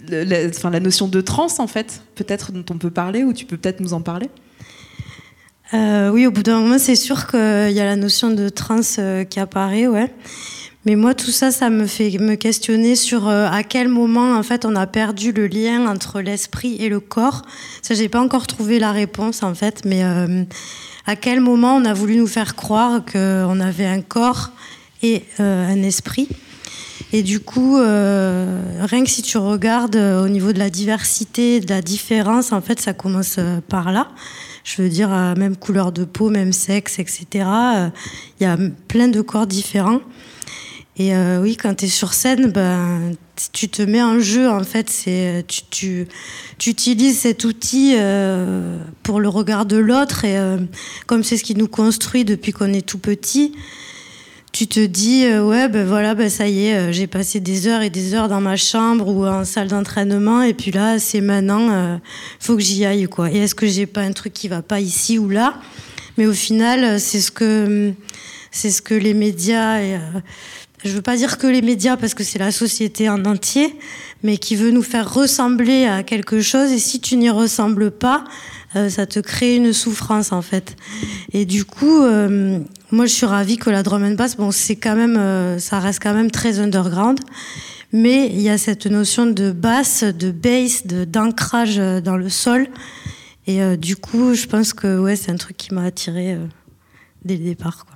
la, 0.09 0.47
enfin, 0.47 0.69
la 0.69 0.79
notion 0.79 1.07
de 1.07 1.21
trans 1.21 1.47
en 1.59 1.67
fait, 1.67 2.03
peut-être 2.15 2.51
dont 2.51 2.65
on 2.69 2.77
peut 2.77 2.91
parler 2.91 3.23
ou 3.23 3.33
tu 3.33 3.45
peux 3.45 3.57
peut-être 3.57 3.79
nous 3.79 3.93
en 3.93 4.01
parler? 4.01 4.29
Euh, 5.73 6.11
oui, 6.11 6.27
au 6.27 6.31
bout 6.31 6.43
d'un 6.43 6.59
moment, 6.59 6.77
c'est 6.77 6.95
sûr 6.95 7.25
qu'il 7.27 7.39
y 7.39 7.79
a 7.79 7.85
la 7.85 7.95
notion 7.95 8.29
de 8.29 8.49
trans 8.49 8.81
qui 9.29 9.39
apparaît, 9.39 9.87
ouais. 9.87 10.13
Mais 10.85 10.95
moi, 10.95 11.15
tout 11.15 11.31
ça, 11.31 11.49
ça 11.49 11.71
me 11.71 11.87
fait 11.87 12.11
me 12.19 12.35
questionner 12.35 12.95
sur 12.95 13.27
euh, 13.27 13.47
à 13.49 13.63
quel 13.63 13.87
moment, 13.87 14.37
en 14.37 14.43
fait, 14.43 14.65
on 14.65 14.75
a 14.75 14.85
perdu 14.85 15.31
le 15.31 15.47
lien 15.47 15.87
entre 15.87 16.21
l'esprit 16.21 16.75
et 16.79 16.89
le 16.89 16.99
corps. 16.99 17.41
Ça, 17.81 17.95
j'ai 17.95 18.07
pas 18.07 18.21
encore 18.21 18.45
trouvé 18.45 18.77
la 18.77 18.91
réponse, 18.91 19.41
en 19.41 19.55
fait, 19.55 19.81
mais 19.83 20.03
euh, 20.03 20.43
à 21.07 21.15
quel 21.15 21.39
moment 21.39 21.75
on 21.75 21.85
a 21.85 21.93
voulu 21.95 22.17
nous 22.17 22.27
faire 22.27 22.55
croire 22.55 23.03
qu'on 23.03 23.59
avait 23.59 23.87
un 23.87 24.01
corps 24.01 24.51
et 25.01 25.23
euh, 25.39 25.67
un 25.67 25.81
esprit. 25.81 26.29
Et 27.13 27.23
du 27.23 27.39
coup, 27.39 27.75
rien 27.77 29.03
que 29.03 29.09
si 29.09 29.21
tu 29.21 29.37
regardes 29.37 29.95
au 29.95 30.27
niveau 30.27 30.51
de 30.51 30.59
la 30.59 30.69
diversité, 30.69 31.61
de 31.61 31.69
la 31.69 31.81
différence, 31.81 32.51
en 32.51 32.61
fait, 32.61 32.81
ça 32.81 32.93
commence 32.93 33.39
par 33.69 33.91
là. 33.91 34.09
Je 34.65 34.81
veux 34.81 34.89
dire, 34.89 35.09
même 35.37 35.55
couleur 35.55 35.91
de 35.91 36.03
peau, 36.03 36.29
même 36.29 36.51
sexe, 36.51 36.99
etc. 36.99 37.25
Il 38.39 38.43
y 38.43 38.45
a 38.45 38.57
plein 38.87 39.07
de 39.07 39.21
corps 39.21 39.47
différents. 39.47 40.01
Et 40.97 41.13
euh, 41.13 41.41
oui, 41.41 41.57
quand 41.57 41.75
tu 41.75 41.85
es 41.85 41.87
sur 41.89 42.13
scène, 42.13 42.51
ben, 42.51 43.13
tu 43.51 43.67
te 43.67 43.81
mets 43.81 44.01
en 44.01 44.19
jeu, 44.19 44.49
en 44.49 44.63
fait. 44.63 44.89
C'est, 44.89 45.43
tu, 45.47 45.63
tu, 45.69 46.07
tu, 46.57 46.69
utilises 46.69 47.19
cet 47.19 47.43
outil 47.43 47.95
euh, 47.97 48.77
pour 49.03 49.19
le 49.19 49.27
regard 49.27 49.65
de 49.65 49.75
l'autre. 49.75 50.23
Et 50.23 50.37
euh, 50.37 50.57
comme 51.05 51.23
c'est 51.23 51.35
ce 51.35 51.43
qui 51.43 51.55
nous 51.55 51.67
construit 51.67 52.23
depuis 52.23 52.53
qu'on 52.53 52.71
est 52.71 52.85
tout 52.85 52.97
petit, 52.97 53.53
tu 54.53 54.67
te 54.67 54.79
dis, 54.79 55.27
ouais, 55.27 55.67
ben 55.67 55.85
voilà, 55.85 56.15
ben 56.15 56.29
ça 56.29 56.47
y 56.47 56.67
est, 56.67 56.93
j'ai 56.93 57.07
passé 57.07 57.41
des 57.41 57.67
heures 57.67 57.81
et 57.81 57.89
des 57.89 58.13
heures 58.13 58.29
dans 58.29 58.39
ma 58.39 58.55
chambre 58.55 59.09
ou 59.09 59.25
en 59.25 59.43
salle 59.43 59.67
d'entraînement. 59.67 60.43
Et 60.43 60.53
puis 60.53 60.71
là, 60.71 60.97
c'est 60.97 61.19
maintenant, 61.19 61.99
faut 62.39 62.55
que 62.55 62.61
j'y 62.61 62.85
aille, 62.85 63.07
quoi. 63.07 63.29
Et 63.29 63.39
est-ce 63.39 63.53
que 63.53 63.67
j'ai 63.67 63.85
pas 63.85 63.99
un 63.99 64.13
truc 64.13 64.31
qui 64.31 64.47
va 64.47 64.61
pas 64.61 64.79
ici 64.79 65.19
ou 65.19 65.27
là? 65.27 65.59
Mais 66.17 66.25
au 66.25 66.31
final, 66.31 67.01
c'est 67.01 67.19
ce 67.19 67.31
que, 67.31 67.91
ce 68.53 68.81
que 68.81 68.93
les 68.93 69.13
médias. 69.13 69.81
Je 70.85 70.91
veux 70.91 71.01
pas 71.01 71.17
dire 71.17 71.37
que 71.37 71.47
les 71.47 71.63
médias 71.63 71.97
parce 71.97 72.13
que 72.13 72.23
c'est 72.23 72.37
la 72.37 72.51
société 72.51 73.09
en 73.09 73.25
entier, 73.25 73.75
mais 74.23 74.37
qui 74.37 74.55
veut 74.55 74.69
nous 74.69 74.83
faire 74.83 75.11
ressembler 75.11 75.85
à 75.85 76.03
quelque 76.03 76.41
chose 76.41 76.71
et 76.71 76.77
si 76.77 76.99
tu 76.99 77.17
n'y 77.17 77.29
ressembles 77.31 77.89
pas, 77.89 78.23
euh, 78.75 78.89
ça 78.89 79.07
te 79.07 79.19
crée 79.19 79.55
une 79.55 79.73
souffrance 79.73 80.31
en 80.31 80.43
fait. 80.43 80.75
Et 81.33 81.45
du 81.45 81.65
coup, 81.65 82.03
euh, 82.03 82.59
moi 82.91 83.07
je 83.07 83.13
suis 83.13 83.25
ravie 83.25 83.57
que 83.57 83.71
la 83.71 83.81
drum 83.81 84.03
and 84.03 84.13
bass, 84.13 84.37
bon 84.37 84.51
c'est 84.51 84.75
quand 84.75 84.95
même, 84.95 85.17
euh, 85.17 85.57
ça 85.57 85.79
reste 85.79 86.03
quand 86.03 86.13
même 86.13 86.29
très 86.29 86.59
underground, 86.59 87.19
mais 87.91 88.27
il 88.27 88.41
y 88.41 88.49
a 88.49 88.59
cette 88.59 88.85
notion 88.85 89.25
de 89.25 89.51
basse, 89.51 90.03
de 90.03 90.29
bass, 90.29 90.85
d'ancrage 90.85 91.77
dans 91.77 92.17
le 92.17 92.29
sol. 92.29 92.67
Et 93.47 93.77
du 93.77 93.95
coup, 93.95 94.33
je 94.33 94.47
pense 94.47 94.73
que 94.73 94.99
ouais, 94.99 95.15
c'est 95.15 95.31
un 95.31 95.35
truc 95.35 95.55
qui 95.55 95.71
m'a 95.71 95.83
attiré 95.83 96.35
dès 97.23 97.37
le 97.37 97.43
départ. 97.43 97.85
Quoi. 97.85 97.94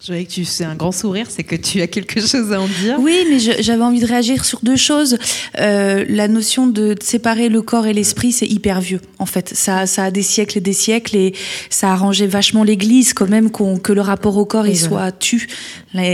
Je 0.00 0.06
voyais 0.12 0.24
que 0.26 0.30
tu 0.30 0.44
fais 0.44 0.64
un 0.64 0.76
grand 0.76 0.92
sourire, 0.92 1.26
c'est 1.28 1.42
que 1.42 1.56
tu 1.56 1.80
as 1.80 1.88
quelque 1.88 2.20
chose 2.20 2.52
à 2.52 2.60
en 2.60 2.68
dire. 2.68 2.98
Oui, 3.00 3.26
mais 3.28 3.38
j'avais 3.38 3.82
envie 3.82 3.98
de 3.98 4.06
réagir 4.06 4.44
sur 4.44 4.60
deux 4.62 4.76
choses. 4.76 5.18
Euh, 5.58 6.04
la 6.08 6.28
notion 6.28 6.68
de 6.68 6.94
séparer 7.02 7.48
le 7.48 7.62
corps 7.62 7.86
et 7.86 7.92
l'esprit, 7.92 8.30
c'est 8.30 8.46
hyper 8.46 8.80
vieux, 8.80 9.00
en 9.18 9.26
fait. 9.26 9.52
Ça, 9.54 9.86
ça 9.86 10.04
a 10.04 10.10
des 10.12 10.22
siècles 10.22 10.58
et 10.58 10.60
des 10.60 10.72
siècles 10.72 11.16
et 11.16 11.34
ça 11.68 11.88
a 11.88 11.92
arrangé 11.92 12.28
vachement 12.28 12.62
l'Église, 12.62 13.12
quand 13.12 13.28
même, 13.28 13.50
que 13.50 13.92
le 13.92 14.00
rapport 14.00 14.36
au 14.36 14.44
corps 14.44 14.68
il 14.68 14.78
soit 14.78 15.10
tu. 15.10 15.48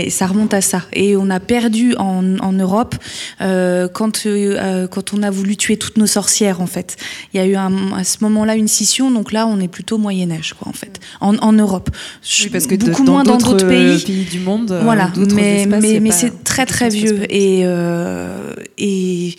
Ça 0.09 0.27
remonte 0.27 0.53
à 0.53 0.61
ça. 0.61 0.83
Et 0.93 1.17
on 1.17 1.29
a 1.29 1.39
perdu 1.39 1.95
en, 1.97 2.37
en 2.39 2.53
Europe 2.53 2.95
euh, 3.41 3.87
quand, 3.87 4.25
euh, 4.25 4.87
quand 4.87 5.13
on 5.13 5.21
a 5.21 5.29
voulu 5.29 5.57
tuer 5.57 5.77
toutes 5.77 5.97
nos 5.97 6.07
sorcières, 6.07 6.61
en 6.61 6.67
fait. 6.67 6.95
Il 7.33 7.37
y 7.37 7.39
a 7.39 7.45
eu 7.45 7.55
un, 7.55 7.91
à 7.93 8.03
ce 8.03 8.17
moment-là 8.21 8.55
une 8.55 8.67
scission, 8.67 9.11
donc 9.11 9.31
là, 9.31 9.47
on 9.47 9.59
est 9.59 9.67
plutôt 9.67 9.97
Moyen-Âge, 9.97 10.53
quoi, 10.53 10.69
en 10.69 10.73
fait, 10.73 10.99
en, 11.19 11.35
en 11.37 11.51
Europe. 11.53 11.89
Oui, 12.41 12.49
parce 12.49 12.67
que 12.67 12.75
beaucoup 12.75 13.03
moins 13.03 13.23
dans 13.23 13.37
d'autres 13.37 13.67
pays 13.67 14.01
pays, 14.03 14.25
du 14.25 14.39
monde. 14.39 14.71
Euh, 14.71 14.81
voilà, 14.83 15.11
mais, 15.33 15.65
mais, 15.65 15.99
mais 15.99 16.11
c'est 16.11 16.43
très 16.43 16.65
très 16.65 16.89
vieux. 16.89 17.23
Et, 17.29 17.63
euh, 17.65 18.53
et, 18.77 19.35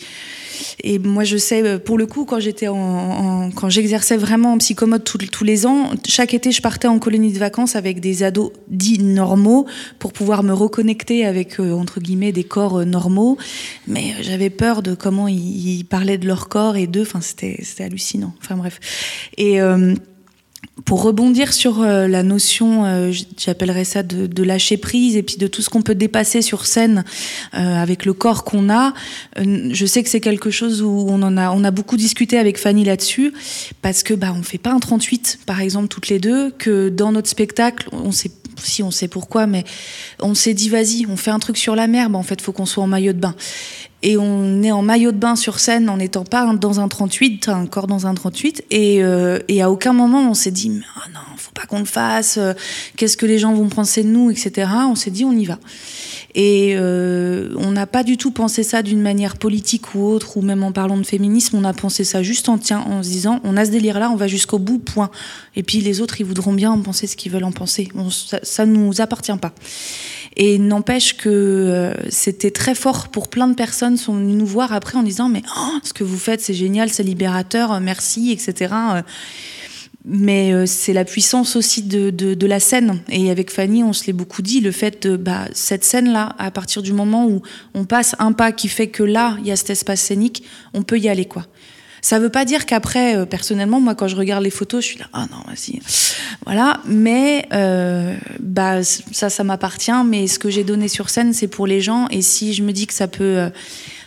et 0.83 0.99
moi, 0.99 1.23
je 1.23 1.37
sais, 1.37 1.63
euh, 1.63 1.79
pour 1.79 1.97
le 1.97 2.05
coup, 2.05 2.25
quand 2.25 2.39
j'étais 2.39 2.67
en, 2.67 3.49
quand 3.51 3.69
j'exerçais 3.69 4.17
vraiment 4.17 4.53
en 4.53 4.57
psychomote 4.57 5.03
tous 5.03 5.43
les 5.43 5.65
ans, 5.65 5.91
chaque 6.07 6.33
été, 6.33 6.51
je 6.51 6.61
partais 6.61 6.87
en 6.87 6.99
colonie 6.99 7.31
de 7.31 7.39
vacances 7.39 7.75
avec 7.75 7.99
des 7.99 8.23
ados 8.23 8.51
dits 8.67 8.99
normaux 8.99 9.65
pour 9.99 10.13
pouvoir 10.13 10.43
me 10.43 10.53
reconnecter 10.53 11.25
avec 11.25 11.59
entre 11.59 11.99
guillemets 11.99 12.31
des 12.31 12.43
corps 12.43 12.85
normaux. 12.85 13.37
Mais 13.87 14.13
j'avais 14.21 14.49
peur 14.49 14.81
de 14.83 14.95
comment 14.95 15.27
ils, 15.27 15.85
parlaient 15.85 16.17
de 16.17 16.27
leur 16.27 16.49
corps 16.49 16.75
et 16.75 16.87
d'eux. 16.87 17.01
Enfin, 17.01 17.21
c'était 17.21 17.59
c'était 17.63 17.83
hallucinant. 17.83 18.33
Enfin 18.41 18.55
bref. 18.55 18.79
Et 19.37 19.59
pour 20.85 21.01
rebondir 21.01 21.53
sur 21.53 21.81
euh, 21.81 22.07
la 22.07 22.23
notion, 22.23 22.85
euh, 22.85 23.11
j'appellerais 23.37 23.83
ça 23.83 24.03
de, 24.03 24.43
lâcher 24.43 24.77
prise 24.77 25.17
et 25.17 25.23
puis 25.23 25.37
de 25.37 25.47
tout 25.47 25.61
ce 25.61 25.69
qu'on 25.69 25.81
peut 25.81 25.95
dépasser 25.95 26.41
sur 26.41 26.65
scène 26.65 27.03
euh, 27.53 27.57
avec 27.57 28.05
le 28.05 28.13
corps 28.13 28.43
qu'on 28.43 28.69
a, 28.69 28.93
je 29.35 29.85
sais 29.85 30.03
que 30.03 30.09
c'est 30.09 30.21
quelque 30.21 30.49
chose 30.51 30.81
où 30.81 31.05
on 31.09 31.21
en 31.21 31.35
a, 31.37 31.51
on 31.51 31.63
a 31.63 31.71
beaucoup 31.71 31.97
discuté 31.97 32.37
avec 32.37 32.57
Fanny 32.57 32.85
là-dessus 32.85 33.33
parce 33.81 34.03
que 34.03 34.13
bah 34.13 34.33
on 34.37 34.43
fait 34.43 34.57
pas 34.57 34.71
un 34.71 34.79
38 34.79 35.39
par 35.45 35.59
exemple 35.59 35.89
toutes 35.89 36.07
les 36.07 36.19
deux, 36.19 36.51
que 36.51 36.87
dans 36.87 37.11
notre 37.11 37.29
spectacle 37.29 37.89
on 37.91 38.11
sait 38.11 38.31
si 38.63 38.81
on 38.81 38.89
sait 38.89 39.07
pourquoi, 39.07 39.45
mais 39.45 39.65
on 40.19 40.33
s'est 40.33 40.53
dit 40.53 40.69
vas-y, 40.69 41.05
on 41.07 41.17
fait 41.17 41.29
un 41.29 41.39
truc 41.39 41.57
sur 41.57 41.75
la 41.75 41.87
mer, 41.87 42.09
bah 42.09 42.17
en 42.17 42.23
fait 42.23 42.41
faut 42.41 42.53
qu'on 42.53 42.65
soit 42.65 42.83
en 42.83 42.87
maillot 42.87 43.13
de 43.13 43.19
bain 43.19 43.35
et 44.03 44.17
on 44.17 44.61
est 44.61 44.71
en 44.71 44.83
maillot 44.83 45.11
de 45.11 45.17
bain 45.17 45.35
sur 45.35 45.59
scène 45.59 45.89
en 45.89 45.97
n'étant 45.97 46.23
pas 46.23 46.53
dans 46.53 46.79
un 46.79 46.87
38, 46.87 47.49
un 47.49 47.65
corps 47.65 47.87
dans 47.87 48.05
un 48.05 48.13
38. 48.13 48.65
Et, 48.69 49.03
euh, 49.03 49.39
et 49.47 49.61
à 49.61 49.71
aucun 49.71 49.93
moment 49.93 50.29
on 50.29 50.33
s'est 50.35 50.51
dit, 50.51 50.71
oh 50.97 51.09
non, 51.13 51.19
faut 51.37 51.51
pas 51.51 51.65
qu'on 51.65 51.79
le 51.79 51.85
fasse, 51.85 52.37
euh, 52.37 52.53
qu'est-ce 52.95 53.17
que 53.17 53.25
les 53.25 53.39
gens 53.39 53.53
vont 53.53 53.69
penser 53.69 54.03
de 54.03 54.09
nous, 54.09 54.29
etc. 54.29 54.69
On 54.87 54.95
s'est 54.95 55.09
dit, 55.09 55.25
on 55.25 55.33
y 55.33 55.45
va. 55.45 55.57
Et 56.35 56.75
euh, 56.75 57.49
on 57.57 57.71
n'a 57.71 57.87
pas 57.87 58.03
du 58.03 58.17
tout 58.17 58.29
pensé 58.29 58.61
ça 58.61 58.83
d'une 58.83 59.01
manière 59.01 59.37
politique 59.37 59.95
ou 59.95 60.05
autre, 60.05 60.37
ou 60.37 60.41
même 60.41 60.61
en 60.61 60.71
parlant 60.71 60.97
de 60.97 61.03
féminisme, 61.03 61.57
on 61.57 61.63
a 61.63 61.73
pensé 61.73 62.03
ça 62.03 62.21
juste 62.21 62.49
en, 62.49 62.61
se 62.61 63.09
disant, 63.09 63.39
on 63.43 63.57
a 63.57 63.65
ce 63.65 63.71
délire-là, 63.71 64.11
on 64.11 64.15
va 64.15 64.27
jusqu'au 64.27 64.59
bout, 64.59 64.77
point. 64.77 65.09
Et 65.55 65.63
puis 65.63 65.81
les 65.81 66.01
autres, 66.01 66.21
ils 66.21 66.25
voudront 66.25 66.53
bien 66.53 66.71
en 66.71 66.79
penser 66.79 67.07
ce 67.07 67.15
qu'ils 67.15 67.31
veulent 67.31 67.43
en 67.43 67.51
penser. 67.51 67.89
ça 68.43 68.65
ne 68.67 68.75
nous 68.75 69.01
appartient 69.01 69.35
pas. 69.41 69.53
Et 70.39 70.59
n'empêche 70.59 71.17
que 71.17 71.29
euh, 71.29 71.93
c'était 72.09 72.51
très 72.51 72.75
fort 72.75 73.07
pour 73.07 73.27
plein 73.27 73.47
de 73.47 73.55
personnes 73.55 73.97
sont 73.97 74.13
venues 74.13 74.35
nous 74.35 74.45
voir 74.45 74.71
après 74.71 74.95
en 74.95 75.01
disant 75.01 75.29
mais 75.29 75.41
oh, 75.57 75.79
ce 75.83 75.93
que 75.93 76.03
vous 76.03 76.19
faites 76.19 76.41
c'est 76.41 76.53
génial, 76.53 76.91
c'est 76.91 77.01
libérateur, 77.01 77.71
euh, 77.71 77.79
merci, 77.81 78.31
etc. 78.31 78.73
Euh, 78.93 79.01
mais 80.05 80.65
c'est 80.67 80.93
la 80.93 81.03
puissance 81.03 81.57
aussi 81.57 81.81
de, 81.81 82.11
de, 82.11 82.47
la 82.47 82.61
scène. 82.61 83.01
Et 83.09 83.29
avec 83.29 83.51
Fanny, 83.51 83.83
on 83.83 83.91
se 83.91 84.05
l'est 84.05 84.13
beaucoup 84.13 84.41
dit, 84.41 84.61
le 84.61 84.71
fait 84.71 85.05
de 85.05 85.17
bah, 85.17 85.49
cette 85.51 85.83
scène-là, 85.83 86.33
à 86.37 86.49
partir 86.49 86.81
du 86.81 86.93
moment 86.93 87.27
où 87.27 87.41
on 87.73 87.83
passe 87.83 88.15
un 88.17 88.31
pas 88.31 88.53
qui 88.53 88.69
fait 88.69 88.87
que 88.87 89.03
là, 89.03 89.35
il 89.41 89.47
y 89.47 89.51
a 89.51 89.57
cet 89.57 89.71
espace 89.71 89.99
scénique, 89.99 90.43
on 90.73 90.83
peut 90.83 90.97
y 90.97 91.09
aller, 91.09 91.25
quoi. 91.25 91.45
Ça 92.07 92.19
veut 92.19 92.29
pas 92.29 92.45
dire 92.45 92.65
qu'après, 92.65 93.25
personnellement, 93.25 93.81
moi, 93.81 93.93
quand 93.93 94.07
je 94.07 94.15
regarde 94.15 94.41
les 94.41 94.49
photos, 94.49 94.81
je 94.81 94.91
suis 94.91 94.97
là, 94.97 95.07
ah 95.11 95.27
non, 95.29 95.39
vas-y. 95.45 95.81
Voilà, 96.45 96.79
mais 96.85 97.45
euh, 97.51 98.15
bah, 98.39 98.81
ça, 98.81 99.29
ça 99.29 99.43
m'appartient. 99.43 99.91
Mais 100.05 100.27
ce 100.27 100.39
que 100.39 100.49
j'ai 100.49 100.63
donné 100.63 100.87
sur 100.87 101.09
scène, 101.09 101.33
c'est 101.33 101.49
pour 101.49 101.67
les 101.67 101.81
gens. 101.81 102.07
Et 102.07 102.21
si 102.21 102.53
je 102.53 102.63
me 102.63 102.71
dis 102.71 102.87
que 102.87 102.93
ça 102.93 103.09
peut 103.09 103.37
euh, 103.37 103.49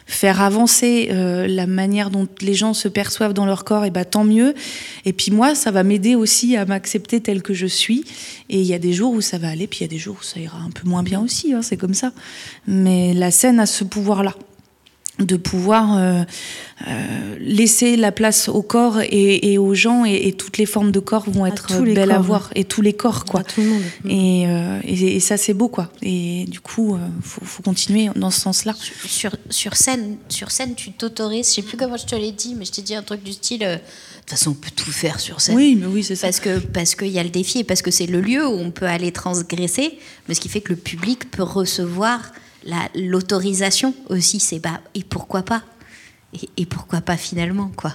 faire 0.06 0.40
avancer 0.40 1.08
euh, 1.10 1.46
la 1.46 1.66
manière 1.66 2.08
dont 2.08 2.26
les 2.40 2.54
gens 2.54 2.72
se 2.72 2.88
perçoivent 2.88 3.34
dans 3.34 3.44
leur 3.44 3.64
corps, 3.64 3.84
et 3.84 3.90
bah 3.90 4.06
tant 4.06 4.24
mieux. 4.24 4.54
Et 5.04 5.12
puis 5.12 5.30
moi, 5.30 5.54
ça 5.54 5.70
va 5.70 5.82
m'aider 5.82 6.14
aussi 6.14 6.56
à 6.56 6.64
m'accepter 6.64 7.20
tel 7.20 7.42
que 7.42 7.52
je 7.52 7.66
suis. 7.66 8.06
Et 8.48 8.62
il 8.62 8.66
y 8.66 8.72
a 8.72 8.78
des 8.78 8.94
jours 8.94 9.12
où 9.12 9.20
ça 9.20 9.36
va 9.36 9.50
aller, 9.50 9.66
puis 9.66 9.80
il 9.80 9.82
y 9.82 9.84
a 9.84 9.88
des 9.88 9.98
jours 9.98 10.16
où 10.18 10.24
ça 10.24 10.40
ira 10.40 10.56
un 10.56 10.70
peu 10.70 10.88
moins 10.88 11.02
bien 11.02 11.20
aussi. 11.20 11.52
Hein, 11.52 11.60
c'est 11.60 11.76
comme 11.76 11.92
ça. 11.92 12.12
Mais 12.66 13.12
la 13.12 13.30
scène 13.30 13.60
a 13.60 13.66
ce 13.66 13.84
pouvoir-là. 13.84 14.34
De 15.20 15.36
pouvoir 15.36 15.96
euh, 15.96 16.22
euh, 16.88 17.36
laisser 17.40 17.96
la 17.96 18.12
place 18.12 18.48
au 18.48 18.62
corps 18.62 19.00
et, 19.00 19.52
et 19.52 19.58
aux 19.58 19.74
gens 19.74 20.04
et, 20.04 20.28
et, 20.28 20.32
toutes 20.32 20.58
les 20.58 20.66
formes 20.66 20.90
de 20.90 21.00
corps 21.00 21.28
vont 21.28 21.46
être 21.46 21.82
belles 21.82 22.08
corps, 22.08 22.16
à 22.16 22.20
voir 22.20 22.50
ouais. 22.54 22.60
et 22.60 22.64
tous 22.64 22.82
les 22.82 22.92
corps 22.92 23.24
quoi. 23.24 23.40
À 23.40 23.44
tout 23.44 23.60
le 23.60 23.68
monde. 23.68 23.82
Et, 24.08 24.46
euh, 24.46 24.80
et, 24.84 25.16
et 25.16 25.20
ça 25.20 25.36
c'est 25.36 25.54
beau 25.54 25.68
quoi. 25.68 25.90
Et 26.02 26.44
du 26.48 26.60
coup 26.60 26.98
faut, 27.22 27.44
faut, 27.44 27.62
continuer 27.62 28.08
dans 28.16 28.30
ce 28.30 28.40
sens-là. 28.40 28.74
Sur, 29.04 29.36
sur, 29.50 29.76
scène, 29.76 30.16
sur 30.28 30.50
scène 30.50 30.74
tu 30.74 30.92
t'autorises, 30.92 31.48
je 31.48 31.54
sais 31.54 31.62
plus 31.62 31.76
comment 31.76 31.96
je 31.96 32.06
te 32.06 32.14
l'ai 32.14 32.32
dit, 32.32 32.54
mais 32.54 32.64
je 32.64 32.72
t'ai 32.72 32.82
dit 32.82 32.94
un 32.94 33.02
truc 33.02 33.22
du 33.22 33.32
style. 33.32 33.60
De 33.60 33.78
toute 34.20 34.38
façon, 34.38 34.50
on 34.50 34.54
peut 34.54 34.70
tout 34.74 34.92
faire 34.92 35.18
sur 35.18 35.40
scène. 35.40 35.56
Oui, 35.56 35.76
mais 35.80 35.86
oui, 35.86 36.04
c'est 36.04 36.14
ça. 36.14 36.28
Parce 36.28 36.40
que 36.40 36.58
parce 36.58 36.94
qu'il 36.94 37.08
y 37.08 37.18
a 37.18 37.24
le 37.24 37.30
défi 37.30 37.60
et 37.60 37.64
parce 37.64 37.82
que 37.82 37.90
c'est 37.90 38.06
le 38.06 38.20
lieu 38.20 38.46
où 38.46 38.52
on 38.52 38.70
peut 38.70 38.86
aller 38.86 39.12
transgresser, 39.12 39.98
mais 40.28 40.34
ce 40.34 40.40
qui 40.40 40.48
fait 40.48 40.60
que 40.60 40.70
le 40.70 40.78
public 40.78 41.30
peut 41.30 41.42
recevoir 41.42 42.20
l'autorisation 42.94 43.94
aussi, 44.08 44.40
c'est 44.40 44.58
bah, 44.58 44.80
et 44.94 45.04
pourquoi 45.04 45.42
pas? 45.42 45.62
Et, 46.32 46.48
et, 46.58 46.66
pourquoi 46.66 47.00
pas 47.00 47.16
finalement 47.16 47.72
quoi? 47.74 47.92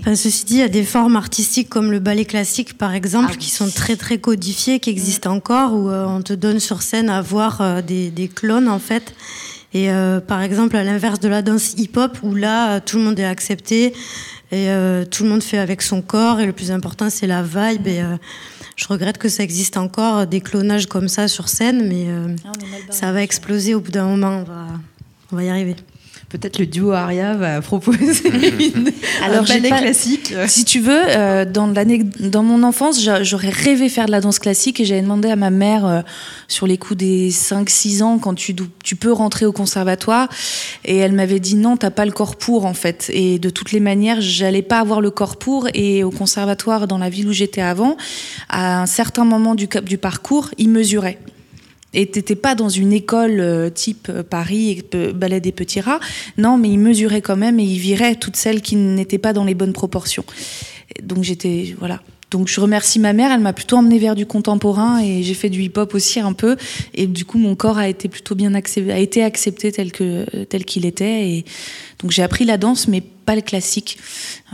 Enfin, 0.00 0.16
Ceci 0.16 0.44
dit, 0.44 0.54
il 0.54 0.60
y 0.60 0.62
a 0.62 0.68
des 0.68 0.84
formes 0.84 1.16
artistiques 1.16 1.68
comme 1.68 1.90
le 1.92 1.98
ballet 1.98 2.24
classique 2.24 2.78
par 2.78 2.94
exemple, 2.94 3.32
ah, 3.34 3.36
qui 3.36 3.50
sont 3.50 3.70
très 3.70 3.96
très 3.96 4.18
codifiées, 4.18 4.80
qui 4.80 4.90
existent 4.90 5.30
mmh. 5.30 5.36
encore, 5.36 5.74
où 5.74 5.90
euh, 5.90 6.06
on 6.06 6.22
te 6.22 6.32
donne 6.32 6.60
sur 6.60 6.82
scène 6.82 7.10
à 7.10 7.20
voir 7.20 7.60
euh, 7.60 7.82
des, 7.82 8.10
des, 8.10 8.28
clones 8.28 8.68
en 8.68 8.78
fait. 8.78 9.14
Et 9.72 9.90
euh, 9.90 10.20
par 10.20 10.40
exemple, 10.40 10.76
à 10.76 10.82
l'inverse 10.82 11.20
de 11.20 11.28
la 11.28 11.42
danse 11.42 11.74
hip-hop, 11.74 12.18
où 12.22 12.34
là, 12.34 12.80
tout 12.80 12.96
le 12.96 13.04
monde 13.04 13.20
est 13.20 13.24
accepté 13.24 13.92
et 14.50 14.66
tout 15.12 15.22
le 15.22 15.28
monde 15.28 15.44
fait 15.44 15.58
avec 15.58 15.80
son 15.80 16.02
corps, 16.02 16.40
et 16.40 16.46
le 16.46 16.52
plus 16.52 16.72
important, 16.72 17.08
c'est 17.08 17.28
la 17.28 17.40
vibe. 17.40 17.86
Et 17.86 18.02
je 18.76 18.86
regrette 18.86 19.18
que 19.18 19.28
ça 19.28 19.42
existe 19.42 19.76
encore, 19.76 20.26
des 20.26 20.40
clonages 20.40 20.86
comme 20.86 21.08
ça 21.08 21.28
sur 21.28 21.48
scène, 21.48 21.88
mais 21.88 22.06
euh, 22.08 22.34
ah, 22.44 22.52
ça 22.90 23.12
va 23.12 23.22
exploser 23.22 23.74
au 23.74 23.80
bout 23.80 23.90
d'un 23.90 24.06
moment. 24.06 24.40
On 24.40 24.44
va, 24.44 24.66
on 25.32 25.36
va 25.36 25.44
y 25.44 25.48
arriver 25.48 25.76
peut-être 26.30 26.58
le 26.58 26.66
duo 26.66 26.92
Aria 26.92 27.34
va 27.34 27.60
proposer 27.60 28.28
une, 28.74 28.90
Alors, 29.22 29.42
un 29.42 29.46
ballet 29.46 29.68
pas, 29.68 29.78
classique. 29.80 30.32
Si 30.46 30.64
tu 30.64 30.80
veux, 30.80 31.02
euh, 31.08 31.44
dans, 31.44 31.68
dans 31.68 32.42
mon 32.42 32.62
enfance, 32.62 33.04
j'aurais 33.22 33.50
rêvé 33.50 33.88
faire 33.88 34.06
de 34.06 34.12
la 34.12 34.20
danse 34.20 34.38
classique 34.38 34.80
et 34.80 34.84
j'avais 34.84 35.02
demandé 35.02 35.28
à 35.28 35.36
ma 35.36 35.50
mère, 35.50 35.84
euh, 35.84 36.00
sur 36.48 36.66
les 36.66 36.78
coups 36.78 36.98
des 36.98 37.30
5-6 37.30 38.02
ans, 38.02 38.18
quand 38.18 38.34
tu, 38.34 38.54
tu 38.82 38.96
peux 38.96 39.12
rentrer 39.12 39.44
au 39.44 39.52
conservatoire, 39.52 40.28
et 40.84 40.96
elle 40.96 41.12
m'avait 41.12 41.40
dit 41.40 41.56
non, 41.56 41.76
t'as 41.76 41.90
pas 41.90 42.06
le 42.06 42.12
corps 42.12 42.36
pour 42.36 42.64
en 42.64 42.74
fait. 42.74 43.10
Et 43.12 43.38
de 43.38 43.50
toutes 43.50 43.72
les 43.72 43.80
manières, 43.80 44.20
j'allais 44.20 44.62
pas 44.62 44.78
avoir 44.78 45.00
le 45.00 45.10
corps 45.10 45.36
pour. 45.36 45.68
Et 45.74 46.04
au 46.04 46.10
conservatoire, 46.10 46.86
dans 46.86 46.98
la 46.98 47.10
ville 47.10 47.28
où 47.28 47.32
j'étais 47.32 47.60
avant, 47.60 47.96
à 48.48 48.80
un 48.80 48.86
certain 48.86 49.24
moment 49.24 49.54
du, 49.54 49.68
du 49.82 49.98
parcours, 49.98 50.50
ils 50.58 50.70
mesuraient. 50.70 51.18
Et 51.92 52.06
t'étais 52.06 52.36
pas 52.36 52.54
dans 52.54 52.68
une 52.68 52.92
école 52.92 53.40
euh, 53.40 53.70
type 53.70 54.08
euh, 54.10 54.22
Paris, 54.22 54.82
ballet 55.14 55.40
des 55.40 55.52
petits 55.52 55.80
rats. 55.80 56.00
Non, 56.38 56.56
mais 56.56 56.68
il 56.70 56.78
mesurait 56.78 57.20
quand 57.20 57.36
même 57.36 57.58
et 57.58 57.64
il 57.64 57.78
virait 57.78 58.14
toutes 58.14 58.36
celles 58.36 58.62
qui 58.62 58.76
n'étaient 58.76 59.18
pas 59.18 59.32
dans 59.32 59.44
les 59.44 59.54
bonnes 59.54 59.72
proportions. 59.72 60.24
Donc 61.02 61.24
j'étais, 61.24 61.74
voilà. 61.78 62.00
Donc 62.30 62.46
je 62.46 62.60
remercie 62.60 63.00
ma 63.00 63.12
mère, 63.12 63.32
elle 63.32 63.40
m'a 63.40 63.52
plutôt 63.52 63.76
emmené 63.76 63.98
vers 63.98 64.14
du 64.14 64.24
contemporain 64.24 65.00
et 65.02 65.24
j'ai 65.24 65.34
fait 65.34 65.50
du 65.50 65.62
hip-hop 65.62 65.94
aussi 65.94 66.20
un 66.20 66.32
peu. 66.32 66.56
Et 66.94 67.08
du 67.08 67.24
coup, 67.24 67.38
mon 67.38 67.56
corps 67.56 67.78
a 67.78 67.88
été 67.88 68.08
plutôt 68.08 68.36
bien 68.36 68.54
accepté, 68.54 68.92
a 68.92 68.98
été 68.98 69.24
accepté 69.24 69.72
tel 69.72 69.90
que 69.90 70.44
tel 70.44 70.64
qu'il 70.64 70.86
était. 70.86 71.28
Et 71.28 71.44
donc 71.98 72.12
j'ai 72.12 72.22
appris 72.22 72.44
la 72.44 72.56
danse, 72.56 72.86
mais 72.86 73.00
pas 73.00 73.34
le 73.34 73.40
classique. 73.40 73.98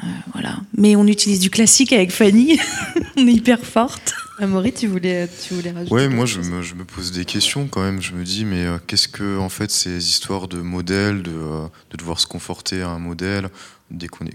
Euh, 0.03 0.07
voilà. 0.33 0.57
Mais 0.77 0.97
on 0.97 1.07
utilise 1.07 1.39
du 1.39 1.51
classique 1.51 1.93
avec 1.93 2.13
Fanny. 2.13 2.59
on 3.19 3.27
est 3.27 3.33
hyper 3.33 3.61
forte. 3.61 4.15
Amaury, 4.39 4.73
tu 4.73 4.87
voulais, 4.87 5.29
tu 5.29 5.55
voulais 5.55 5.71
rajouter 5.71 5.95
Ouais, 5.95 6.09
moi 6.09 6.27
je 6.27 6.41
me, 6.41 6.61
je 6.63 6.75
me, 6.75 6.85
pose 6.85 7.11
des 7.11 7.25
questions 7.25 7.69
quand 7.69 7.83
même. 7.83 8.03
Je 8.03 8.13
me 8.13 8.23
dis, 8.23 8.45
mais 8.45 8.67
euh, 8.67 8.79
qu'est-ce 8.87 9.09
que, 9.09 9.39
en 9.39 9.49
fait, 9.49 9.71
ces 9.71 10.09
histoires 10.09 10.47
de 10.47 10.61
modèles, 10.61 11.23
de, 11.23 11.33
euh, 11.33 11.67
de 11.91 11.97
devoir 11.97 12.21
se 12.21 12.27
conforter 12.27 12.83
à 12.83 12.89
un 12.89 12.99
modèle, 12.99 13.49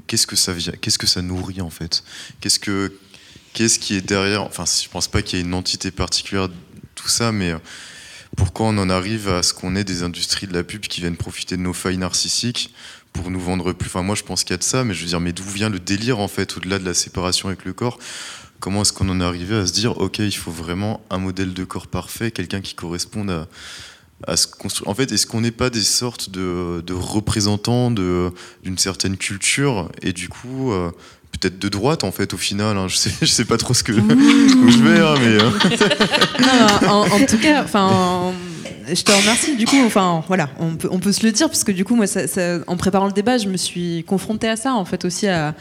qu'est-ce 0.08 0.26
que 0.26 0.36
ça 0.36 0.54
vient, 0.54 0.74
qu'est-ce 0.82 0.98
que 0.98 1.08
ça 1.08 1.22
nourrit 1.22 1.62
en 1.62 1.70
fait? 1.70 2.04
Qu'est-ce 2.40 2.60
que, 2.60 2.94
qu'est-ce 3.54 3.78
qui 3.78 3.96
est 3.96 4.02
derrière? 4.02 4.42
Enfin, 4.44 4.66
je 4.66 4.90
pense 4.90 5.08
pas 5.08 5.22
qu'il 5.22 5.38
y 5.38 5.42
ait 5.42 5.46
une 5.46 5.54
entité 5.54 5.92
particulière 5.92 6.50
tout 6.96 7.10
ça, 7.10 7.32
mais 7.32 7.54
pourquoi 8.36 8.68
on 8.68 8.78
en 8.78 8.90
arrive 8.90 9.30
à 9.30 9.44
ce 9.44 9.54
qu'on 9.54 9.76
ait 9.76 9.84
des 9.84 10.04
industries 10.04 10.48
de 10.48 10.54
la 10.54 10.64
pub 10.64 10.82
qui 10.82 11.02
viennent 11.02 11.18
profiter 11.18 11.58
de 11.58 11.62
nos 11.62 11.74
failles 11.74 11.98
narcissiques 11.98 12.74
pour 13.14 13.30
nous 13.30 13.40
vendre 13.40 13.74
plus? 13.74 13.88
Enfin, 13.88 14.04
moi, 14.04 14.16
je 14.16 14.24
pense 14.24 14.44
qu'il 14.44 14.54
y 14.54 14.56
a 14.56 14.58
de 14.58 14.64
ça, 14.64 14.84
mais 14.84 14.94
je 14.94 15.02
veux 15.02 15.08
dire, 15.08 15.20
mais 15.20 15.34
d'où 15.34 15.44
vient 15.44 15.70
le 15.70 15.80
délire 15.80 16.20
en 16.20 16.28
fait, 16.28 16.58
au-delà 16.58 16.80
de 16.80 16.86
la 16.86 16.94
séparation 16.94 17.50
avec 17.50 17.66
le 17.66 17.74
corps? 17.74 18.00
Comment 18.62 18.84
est-ce 18.84 18.93
qu'on 18.93 19.10
en 19.10 19.19
est 19.19 19.24
arrivé 19.24 19.58
à 19.58 19.65
se 19.65 19.74
dire, 19.74 19.97
ok, 19.97 20.19
il 20.19 20.32
faut 20.32 20.52
vraiment 20.52 21.02
un 21.10 21.17
modèle 21.17 21.54
de 21.54 21.63
corps 21.65 21.88
parfait, 21.88 22.32
quelqu'un 22.32 22.62
qui 22.62 22.76
corresponde 22.76 23.30
à, 23.30 23.47
à 24.28 24.38
ce 24.38 24.47
construire. 24.47 24.88
En 24.88 24.93
fait, 24.93 25.12
est-ce 25.12 25.26
qu'on 25.26 25.41
n'est 25.41 25.52
pas 25.52 25.69
des 25.69 25.82
sortes 25.82 26.30
de, 26.30 26.84
de 26.86 26.93
représentants 26.93 27.91
d'une 27.91 28.78
certaine 28.78 29.17
culture 29.17 29.89
et 30.02 30.13
du 30.13 30.30
coup, 30.30 30.71
euh, 30.71 30.91
peut-être 31.32 31.60
de 31.60 31.69
droite 31.69 32.04
en 32.04 32.12
fait 32.12 32.34
au 32.34 32.38
final. 32.38 32.78
Hein. 32.78 32.88
Je 32.88 32.97
sais, 32.97 33.12
je 33.21 33.26
sais 33.26 33.45
pas 33.45 33.58
trop 33.58 33.74
ce 33.74 33.84
que 33.84 33.91
où 33.93 34.69
je 34.69 34.84
vais, 34.84 35.00
hein, 35.00 35.15
mais. 35.19 35.41
Euh... 35.41 35.50
non, 36.86 36.89
en, 36.89 37.12
en, 37.12 37.26
tout 37.26 37.38
cas, 37.38 37.63
enfin. 37.63 38.34
Je 38.88 39.02
te 39.04 39.12
remercie. 39.12 39.56
Du 39.56 39.65
coup, 39.65 39.78
enfin, 39.86 40.24
voilà, 40.28 40.50
on 40.60 40.76
peut, 40.76 40.89
on 40.91 41.00
peut 41.00 41.12
se 41.12 41.26
le 41.26 41.32
dire, 41.32 41.47
parce 41.47 41.63
que 41.63 41.71
du 41.71 41.86
coup, 41.86 41.95
moi, 41.95 42.08
ça, 42.08 42.28
ça, 42.28 42.60
en 42.67 42.78
préparant 42.78 43.08
le 43.08 43.13
débat, 43.13 43.38
je 43.38 43.47
me 43.47 43.58
suis 43.58 44.04
confrontée 44.08 44.50
à 44.50 44.56
ça, 44.56 44.74
en 44.74 44.86
fait, 44.86 45.06
aussi 45.06 45.28
à, 45.28 45.56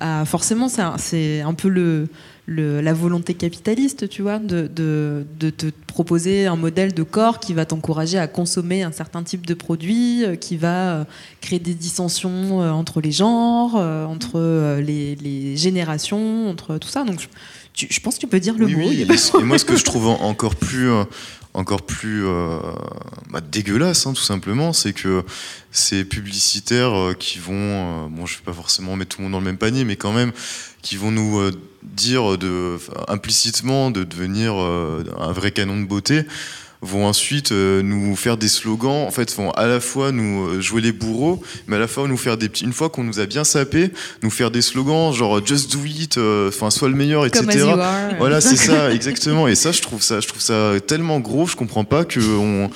à 0.00 0.24
forcément, 0.24 0.68
c'est 0.68 1.40
un 1.40 1.54
peu 1.54 1.68
le, 1.68 2.08
le, 2.46 2.80
la 2.80 2.92
volonté 2.92 3.34
capitaliste, 3.34 4.08
tu 4.08 4.22
vois, 4.22 4.38
de, 4.38 4.68
de, 4.74 5.24
de, 5.38 5.50
te 5.50 5.66
proposer 5.86 6.46
un 6.46 6.56
modèle 6.56 6.92
de 6.92 7.02
corps 7.02 7.38
qui 7.38 7.54
va 7.54 7.64
t'encourager 7.64 8.18
à 8.18 8.26
consommer 8.26 8.82
un 8.82 8.92
certain 8.92 9.22
type 9.22 9.46
de 9.46 9.54
produit, 9.54 10.24
euh, 10.24 10.36
qui 10.36 10.56
va 10.56 10.94
euh, 10.94 11.04
créer 11.40 11.58
des 11.58 11.74
dissensions 11.74 12.60
euh, 12.60 12.70
entre 12.70 13.00
les 13.00 13.12
genres, 13.12 13.76
entre 13.76 14.78
les, 14.80 15.14
les, 15.16 15.56
générations, 15.56 16.50
entre 16.50 16.78
tout 16.78 16.88
ça. 16.88 17.04
Donc, 17.04 17.20
je, 17.20 17.28
tu, 17.72 17.86
je 17.90 18.00
pense 18.00 18.16
que 18.16 18.20
tu 18.20 18.26
peux 18.26 18.40
dire 18.40 18.56
le 18.58 18.66
oui, 18.66 18.74
mot. 18.74 18.88
Oui, 18.88 19.06
et 19.40 19.44
moi, 19.44 19.58
ce 19.58 19.64
que 19.64 19.76
je 19.76 19.84
trouve 19.84 20.08
encore 20.08 20.56
plus 20.56 20.90
encore 21.54 21.82
plus 21.82 22.26
euh, 22.26 22.58
bah, 23.30 23.40
dégueulasse, 23.40 24.06
hein, 24.06 24.12
tout 24.12 24.22
simplement, 24.22 24.72
c'est 24.72 24.92
que 24.92 25.24
ces 25.70 26.04
publicitaires 26.04 26.94
euh, 26.94 27.14
qui 27.14 27.38
vont, 27.38 27.54
euh, 27.54 28.08
bon, 28.10 28.26
je 28.26 28.36
vais 28.38 28.44
pas 28.44 28.52
forcément 28.52 28.96
mettre 28.96 29.16
tout 29.16 29.22
le 29.22 29.24
monde 29.24 29.32
dans 29.32 29.38
le 29.38 29.44
même 29.44 29.56
panier, 29.56 29.84
mais 29.84 29.96
quand 29.96 30.12
même, 30.12 30.32
qui 30.82 30.96
vont 30.96 31.12
nous 31.12 31.50
dire 31.82 32.36
de, 32.36 32.76
implicitement 33.08 33.90
de 33.90 34.04
devenir 34.04 34.54
un 34.54 35.32
vrai 35.32 35.50
canon 35.50 35.80
de 35.80 35.86
beauté, 35.86 36.26
vont 36.84 37.06
ensuite 37.06 37.52
euh, 37.52 37.82
nous 37.82 38.14
faire 38.16 38.36
des 38.36 38.48
slogans, 38.48 39.06
en 39.06 39.10
fait, 39.10 39.34
vont 39.34 39.50
à 39.52 39.66
la 39.66 39.80
fois 39.80 40.12
nous 40.12 40.46
euh, 40.46 40.60
jouer 40.60 40.80
les 40.80 40.92
bourreaux, 40.92 41.42
mais 41.66 41.76
à 41.76 41.78
la 41.78 41.88
fois 41.88 42.06
nous 42.06 42.16
faire 42.16 42.36
des 42.36 42.48
petits, 42.48 42.64
une 42.64 42.72
fois 42.72 42.90
qu'on 42.90 43.04
nous 43.04 43.20
a 43.20 43.26
bien 43.26 43.44
sapé, 43.44 43.90
nous 44.22 44.30
faire 44.30 44.50
des 44.50 44.62
slogans 44.62 45.12
genre 45.12 45.44
just 45.44 45.72
do 45.72 45.84
it, 45.84 46.18
enfin, 46.48 46.70
sois 46.70 46.88
le 46.88 46.94
meilleur, 46.94 47.26
etc. 47.26 47.68
Are, 47.70 48.14
voilà, 48.18 48.40
c'est 48.40 48.56
ça, 48.56 48.90
exactement. 48.94 49.48
Et 49.48 49.54
ça, 49.54 49.72
je 49.72 49.82
trouve 49.82 50.02
ça, 50.02 50.20
je 50.20 50.28
trouve 50.28 50.42
ça 50.42 50.72
tellement 50.86 51.20
gros, 51.20 51.46
je 51.46 51.56
comprends 51.56 51.84
pas 51.84 52.04
que 52.04 52.20
on, 52.20 52.70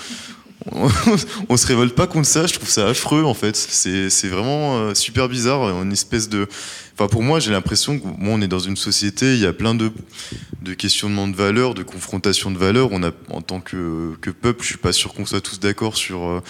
on 1.48 1.56
se 1.56 1.66
révolte 1.66 1.94
pas 1.94 2.06
contre 2.06 2.26
ça, 2.26 2.46
je 2.46 2.54
trouve 2.54 2.68
ça 2.68 2.88
affreux 2.88 3.24
en 3.24 3.34
fait. 3.34 3.56
C'est 3.56 4.28
vraiment 4.28 4.78
euh, 4.78 4.94
super 4.94 5.28
bizarre, 5.28 5.82
une 5.82 5.92
espèce 5.92 6.28
de. 6.28 6.46
Enfin, 7.00 7.06
pour 7.06 7.22
moi, 7.22 7.38
j'ai 7.38 7.52
l'impression 7.52 7.96
que 7.96 8.02
bon, 8.02 8.16
on 8.38 8.40
est 8.40 8.48
dans 8.48 8.58
une 8.58 8.76
société, 8.76 9.34
il 9.34 9.40
y 9.40 9.46
a 9.46 9.52
plein 9.52 9.76
de, 9.76 9.92
de 10.62 10.74
questionnements 10.74 11.28
de 11.28 11.36
valeurs, 11.36 11.74
de 11.74 11.84
confrontations 11.84 12.50
de 12.50 12.58
valeurs. 12.58 12.88
On 12.90 13.04
a, 13.04 13.12
en 13.30 13.40
tant 13.40 13.60
que, 13.60 14.16
que 14.20 14.30
peuple, 14.30 14.64
je 14.64 14.70
suis 14.70 14.78
pas 14.78 14.90
sûr 14.90 15.14
qu'on 15.14 15.24
soit 15.24 15.40
tous 15.40 15.60
d'accord 15.60 15.96
sur, 15.96 16.26
euh, 16.26 16.42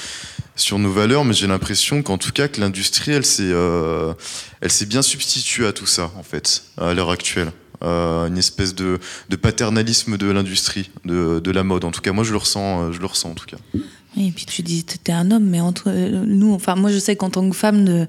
sur 0.56 0.78
nos 0.78 0.90
valeurs, 0.90 1.26
mais 1.26 1.34
j'ai 1.34 1.48
l'impression 1.48 2.02
qu'en 2.02 2.16
tout 2.16 2.32
cas, 2.32 2.48
que 2.48 2.62
l'industrie, 2.62 3.12
elle 3.12 3.26
s'est 3.26 3.42
euh, 3.42 4.14
elle 4.62 4.72
s'est 4.72 4.86
bien 4.86 5.02
substituée 5.02 5.66
à 5.66 5.74
tout 5.74 5.84
ça, 5.84 6.10
en 6.16 6.22
fait, 6.22 6.62
à 6.78 6.94
l'heure 6.94 7.10
actuelle. 7.10 7.52
Euh, 7.84 8.26
une 8.26 8.38
espèce 8.38 8.74
de, 8.74 8.98
de 9.28 9.36
paternalisme 9.36 10.16
de 10.16 10.30
l'industrie, 10.30 10.90
de, 11.04 11.40
de, 11.40 11.50
la 11.50 11.62
mode. 11.62 11.84
En 11.84 11.90
tout 11.90 12.00
cas, 12.00 12.12
moi, 12.12 12.24
je 12.24 12.32
le 12.32 12.38
ressens, 12.38 12.90
je 12.92 13.00
le 13.00 13.06
ressens 13.06 13.32
en 13.32 13.34
tout 13.34 13.46
cas. 13.46 13.58
Et 14.18 14.32
puis 14.32 14.46
tu 14.46 14.62
dis, 14.62 14.84
t'es 14.84 15.12
un 15.12 15.30
homme, 15.30 15.44
mais 15.44 15.60
entre 15.60 15.90
nous, 15.90 16.52
enfin 16.52 16.74
moi 16.74 16.90
je 16.90 16.98
sais 16.98 17.14
qu'en 17.16 17.30
tant 17.30 17.48
que 17.48 17.54
femme, 17.54 17.84
de, 17.84 18.06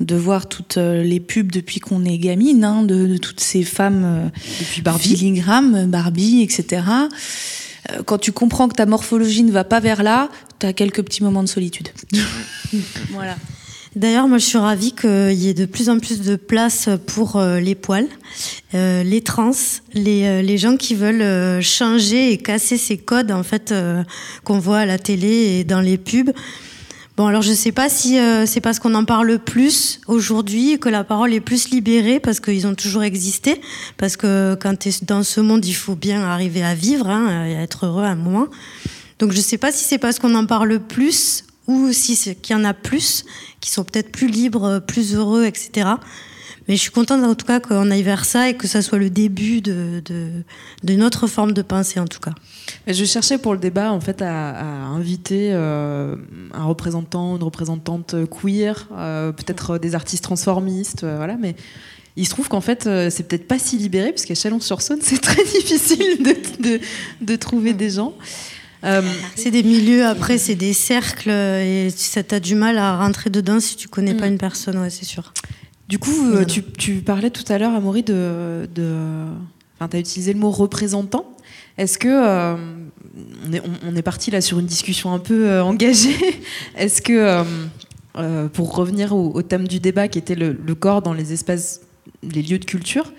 de 0.00 0.14
voir 0.16 0.48
toutes 0.48 0.76
les 0.76 1.20
pubs 1.20 1.52
depuis 1.52 1.80
qu'on 1.80 2.04
est 2.04 2.18
gamine, 2.18 2.64
hein, 2.64 2.82
de, 2.82 3.06
de, 3.06 3.16
toutes 3.18 3.40
ces 3.40 3.62
femmes 3.62 4.30
depuis 4.60 4.82
Barbie, 4.82 5.42
Barbie, 5.86 6.42
etc. 6.42 6.82
Quand 8.06 8.18
tu 8.18 8.32
comprends 8.32 8.68
que 8.68 8.74
ta 8.74 8.86
morphologie 8.86 9.42
ne 9.42 9.52
va 9.52 9.64
pas 9.64 9.80
vers 9.80 10.02
là, 10.02 10.30
t'as 10.58 10.72
quelques 10.72 11.02
petits 11.02 11.22
moments 11.22 11.42
de 11.42 11.48
solitude. 11.48 11.88
voilà. 13.10 13.36
D'ailleurs, 13.94 14.26
moi, 14.26 14.38
je 14.38 14.46
suis 14.46 14.58
ravie 14.58 14.92
qu'il 14.92 15.34
y 15.34 15.48
ait 15.48 15.54
de 15.54 15.66
plus 15.66 15.90
en 15.90 15.98
plus 15.98 16.22
de 16.22 16.36
place 16.36 16.88
pour 17.06 17.36
euh, 17.36 17.60
les 17.60 17.74
poils, 17.74 18.08
euh, 18.74 19.02
les 19.02 19.20
trans, 19.20 19.50
les, 19.92 20.24
euh, 20.24 20.40
les, 20.40 20.56
gens 20.56 20.78
qui 20.78 20.94
veulent 20.94 21.62
changer 21.62 22.32
et 22.32 22.38
casser 22.38 22.78
ces 22.78 22.96
codes 22.96 23.30
en 23.30 23.42
fait 23.42 23.74
qu'on 24.44 24.58
voit 24.58 24.78
à 24.78 24.86
la 24.86 24.98
télé 24.98 25.28
et 25.28 25.64
dans 25.64 25.80
les 25.80 25.98
pubs. 25.98 26.32
Bon, 27.18 27.26
alors 27.26 27.42
je 27.42 27.52
sais 27.52 27.72
pas 27.72 27.90
si 27.90 28.18
c'est 28.46 28.62
parce 28.62 28.78
qu'on 28.78 28.94
en 28.94 29.04
parle 29.04 29.38
plus 29.38 30.00
aujourd'hui 30.06 30.78
que 30.78 30.88
la 30.88 31.04
parole 31.04 31.34
est 31.34 31.40
plus 31.40 31.68
libérée 31.68 32.18
parce 32.18 32.40
qu'ils 32.40 32.66
ont 32.66 32.74
toujours 32.74 33.02
existé. 33.02 33.60
Parce 33.98 34.16
que 34.16 34.56
quand 34.58 34.74
tu 34.78 34.88
es 34.88 34.92
dans 35.02 35.22
ce 35.22 35.42
monde, 35.42 35.66
il 35.66 35.74
faut 35.74 35.94
bien 35.94 36.22
arriver 36.22 36.64
à 36.64 36.74
vivre 36.74 37.10
hein, 37.10 37.44
et 37.44 37.56
à 37.56 37.62
être 37.62 37.84
heureux 37.84 38.04
à 38.04 38.08
un 38.08 38.16
moment. 38.16 38.46
Donc 39.18 39.32
je 39.32 39.40
sais 39.42 39.58
pas 39.58 39.70
si 39.70 39.84
c'est 39.84 39.98
parce 39.98 40.18
qu'on 40.18 40.34
en 40.34 40.46
parle 40.46 40.80
plus 40.80 41.44
ou 41.66 41.92
si 41.92 42.16
c'est 42.16 42.34
qu'il 42.34 42.56
y 42.56 42.58
en 42.58 42.64
a 42.64 42.74
plus, 42.74 43.24
qui 43.60 43.70
sont 43.70 43.84
peut-être 43.84 44.10
plus 44.10 44.28
libres, 44.28 44.80
plus 44.80 45.14
heureux, 45.14 45.44
etc. 45.44 45.90
Mais 46.68 46.76
je 46.76 46.80
suis 46.80 46.90
contente 46.90 47.24
en 47.24 47.34
tout 47.34 47.46
cas 47.46 47.60
qu'on 47.60 47.90
aille 47.90 48.02
vers 48.02 48.24
ça 48.24 48.48
et 48.48 48.56
que 48.56 48.68
ça 48.68 48.82
soit 48.82 48.98
le 48.98 49.10
début 49.10 49.60
d'une 49.60 50.02
de, 50.82 51.02
autre 51.02 51.26
forme 51.26 51.52
de 51.52 51.62
pensée 51.62 51.98
en 51.98 52.06
tout 52.06 52.20
cas. 52.20 52.32
Je 52.86 53.04
cherchais 53.04 53.38
pour 53.38 53.52
le 53.52 53.58
débat 53.58 53.92
en 53.92 54.00
fait 54.00 54.22
à, 54.22 54.60
inviter 54.62 55.50
euh, 55.52 56.16
un 56.52 56.64
représentant, 56.64 57.36
une 57.36 57.42
représentante 57.42 58.14
queer, 58.30 58.88
euh, 58.96 59.32
peut-être 59.32 59.78
des 59.78 59.94
artistes 59.94 60.24
transformistes, 60.24 61.04
euh, 61.04 61.16
voilà, 61.16 61.36
mais 61.36 61.56
il 62.16 62.26
se 62.26 62.30
trouve 62.30 62.48
qu'en 62.48 62.60
fait, 62.60 62.82
c'est 63.10 63.26
peut-être 63.26 63.48
pas 63.48 63.58
si 63.58 63.78
libéré, 63.78 64.12
parce 64.12 64.26
qu'à 64.26 64.34
Chalon-sur-Saône, 64.34 64.98
c'est 65.02 65.20
très 65.20 65.42
difficile 65.44 66.22
de, 66.60 66.80
de, 67.22 67.36
trouver 67.36 67.72
des 67.72 67.88
gens. 67.88 68.12
C'est 69.36 69.50
des 69.50 69.62
milieux, 69.62 70.06
après, 70.06 70.38
c'est 70.38 70.54
des 70.54 70.72
cercles, 70.72 71.30
et 71.30 71.88
tu 71.92 72.34
as 72.34 72.40
du 72.40 72.54
mal 72.54 72.78
à 72.78 72.96
rentrer 72.98 73.30
dedans 73.30 73.60
si 73.60 73.76
tu 73.76 73.88
connais 73.88 74.14
pas 74.14 74.26
mm. 74.26 74.32
une 74.32 74.38
personne, 74.38 74.78
ouais, 74.78 74.90
c'est 74.90 75.04
sûr. 75.04 75.32
Du 75.92 75.98
coup, 75.98 76.26
euh, 76.32 76.46
tu, 76.46 77.02
parlais 77.02 77.28
tout 77.28 77.44
à 77.52 77.58
l'heure, 77.58 77.74
Amaury, 77.74 78.02
de. 78.02 78.66
de 78.74 78.94
enfin, 79.74 79.88
tu 79.90 79.96
as 79.98 80.00
utilisé 80.00 80.32
le 80.32 80.38
mot 80.38 80.50
représentant. 80.50 81.36
Est-ce 81.76 81.98
que. 81.98 82.08
Euh, 82.08 82.56
on, 83.84 83.94
est, 83.94 84.00
parti 84.00 84.30
là 84.30 84.40
sur 84.40 84.58
une 84.58 84.64
discussion 84.64 85.12
un 85.12 85.18
peu 85.18 85.50
euh, 85.50 85.62
engagée. 85.62 86.16
Est-ce 86.78 87.02
que. 87.02 87.44
pour 88.54 88.74
revenir 88.74 89.14
au, 89.14 89.42
thème 89.42 89.68
du 89.68 89.80
débat 89.80 90.08
qui 90.08 90.18
était 90.18 90.34
le, 90.34 90.74
corps 90.74 91.02
dans 91.02 91.12
les 91.12 91.34
espaces, 91.34 91.82
les 92.22 92.40
lieux 92.40 92.58
de 92.58 92.64
culture, 92.64 93.12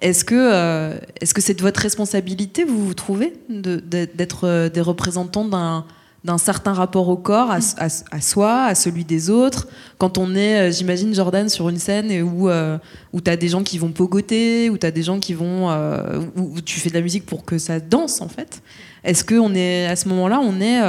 est-ce 0.00 0.24
que 0.24 0.98
est-ce 1.20 1.34
que 1.34 1.40
c'est 1.40 1.54
de 1.54 1.62
votre 1.62 1.80
responsabilité, 1.80 2.64
vous 2.64 2.86
vous 2.86 2.94
trouvez, 2.94 3.34
d'être 3.48 4.68
des 4.68 4.80
représentants 4.80 5.44
d'un 5.44 5.84
d'un 6.24 6.38
certain 6.38 6.72
rapport 6.72 7.08
au 7.08 7.16
corps, 7.16 7.50
à, 7.50 8.20
soi, 8.20 8.64
à 8.64 8.74
celui 8.74 9.04
des 9.04 9.30
autres? 9.30 9.68
Quand 9.98 10.18
on 10.18 10.34
est, 10.34 10.68
euh, 10.68 10.72
j'imagine, 10.72 11.14
Jordan, 11.14 11.48
sur 11.48 11.68
une 11.68 11.78
scène 11.78 12.22
où, 12.22 12.48
euh, 12.48 12.76
où 13.12 13.20
tu 13.20 13.30
as 13.30 13.36
des 13.36 13.48
gens 13.48 13.62
qui 13.62 13.78
vont 13.78 13.92
pogoter, 13.92 14.68
où 14.68 14.76
tu 14.76 14.90
des 14.90 15.02
gens 15.02 15.20
qui 15.20 15.34
vont. 15.34 15.70
Euh, 15.70 16.20
tu 16.64 16.80
fais 16.80 16.88
de 16.88 16.94
la 16.94 17.00
musique 17.00 17.24
pour 17.24 17.44
que 17.44 17.58
ça 17.58 17.78
danse, 17.80 18.20
en 18.20 18.28
fait. 18.28 18.62
Est-ce 19.04 19.24
qu'on 19.24 19.54
est, 19.54 19.86
à 19.86 19.96
ce 19.96 20.08
moment-là, 20.08 20.40
on 20.42 20.60
est, 20.60 20.82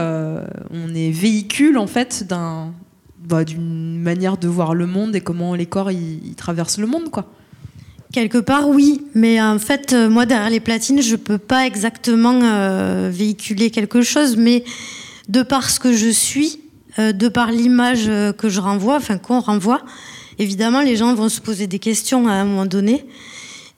on 0.72 0.96
est 0.96 1.12
véhicule, 1.12 1.78
en 1.78 1.88
fait, 1.88 2.26
d'un, 2.28 2.74
bah, 3.20 3.44
d'une 3.44 4.00
manière 4.00 4.38
de 4.38 4.48
voir 4.48 4.74
le 4.74 4.88
monde 4.88 5.16
et 5.16 5.22
comment 5.22 5.54
les 5.54 5.68
corps 5.68 5.92
ils 5.92 6.36
traversent 6.36 6.80
le 6.80 6.88
monde, 6.88 7.12
quoi? 7.12 7.32
Quelque 8.12 8.40
part, 8.40 8.68
oui, 8.68 9.06
mais 9.14 9.40
en 9.40 9.60
fait, 9.60 9.94
moi, 9.94 10.26
derrière 10.26 10.50
les 10.50 10.60
platines, 10.60 11.02
je 11.02 11.16
peux 11.16 11.38
pas 11.38 11.68
exactement 11.68 12.40
véhiculer 13.12 13.70
quelque 13.70 14.02
chose, 14.02 14.36
mais 14.36 14.64
de 15.28 15.44
par 15.44 15.70
ce 15.70 15.80
que 15.80 15.94
je 15.94 16.10
suis, 16.10 16.60
euh, 16.98 17.14
de 17.14 17.28
par 17.28 17.52
l'image 17.52 18.06
euh, 18.08 18.34
que 18.34 18.50
je 18.50 18.60
renvoie, 18.60 18.96
enfin 18.96 19.20
qu'on 19.20 19.40
renvoie, 19.40 19.82
évidemment, 20.40 20.82
les 20.82 20.98
gens 20.98 21.14
vont 21.14 21.30
se 21.30 21.40
poser 21.40 21.68
des 21.68 21.78
questions 21.78 22.28
à 22.28 22.32
un 22.32 22.46
moment 22.46 22.66
donné. 22.66 23.06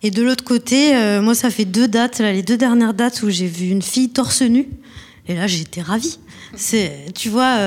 Et 0.01 0.11
de 0.11 0.23
l'autre 0.23 0.45
côté, 0.45 0.95
euh, 0.95 1.21
moi, 1.21 1.35
ça 1.35 1.49
fait 1.49 1.65
deux 1.65 1.89
dates, 1.89 2.19
là, 2.19 2.31
les 2.31 2.41
deux 2.41 2.57
dernières 2.57 2.93
dates 2.93 3.21
où 3.21 3.29
j'ai 3.29 3.47
vu 3.47 3.67
une 3.67 3.81
fille 3.81 4.09
torse 4.09 4.41
nue. 4.41 4.67
Et 5.31 5.35
là, 5.35 5.47
j'étais 5.47 5.81
ravie. 5.81 6.19
C'est, 6.55 7.05
tu 7.15 7.29
vois, 7.29 7.57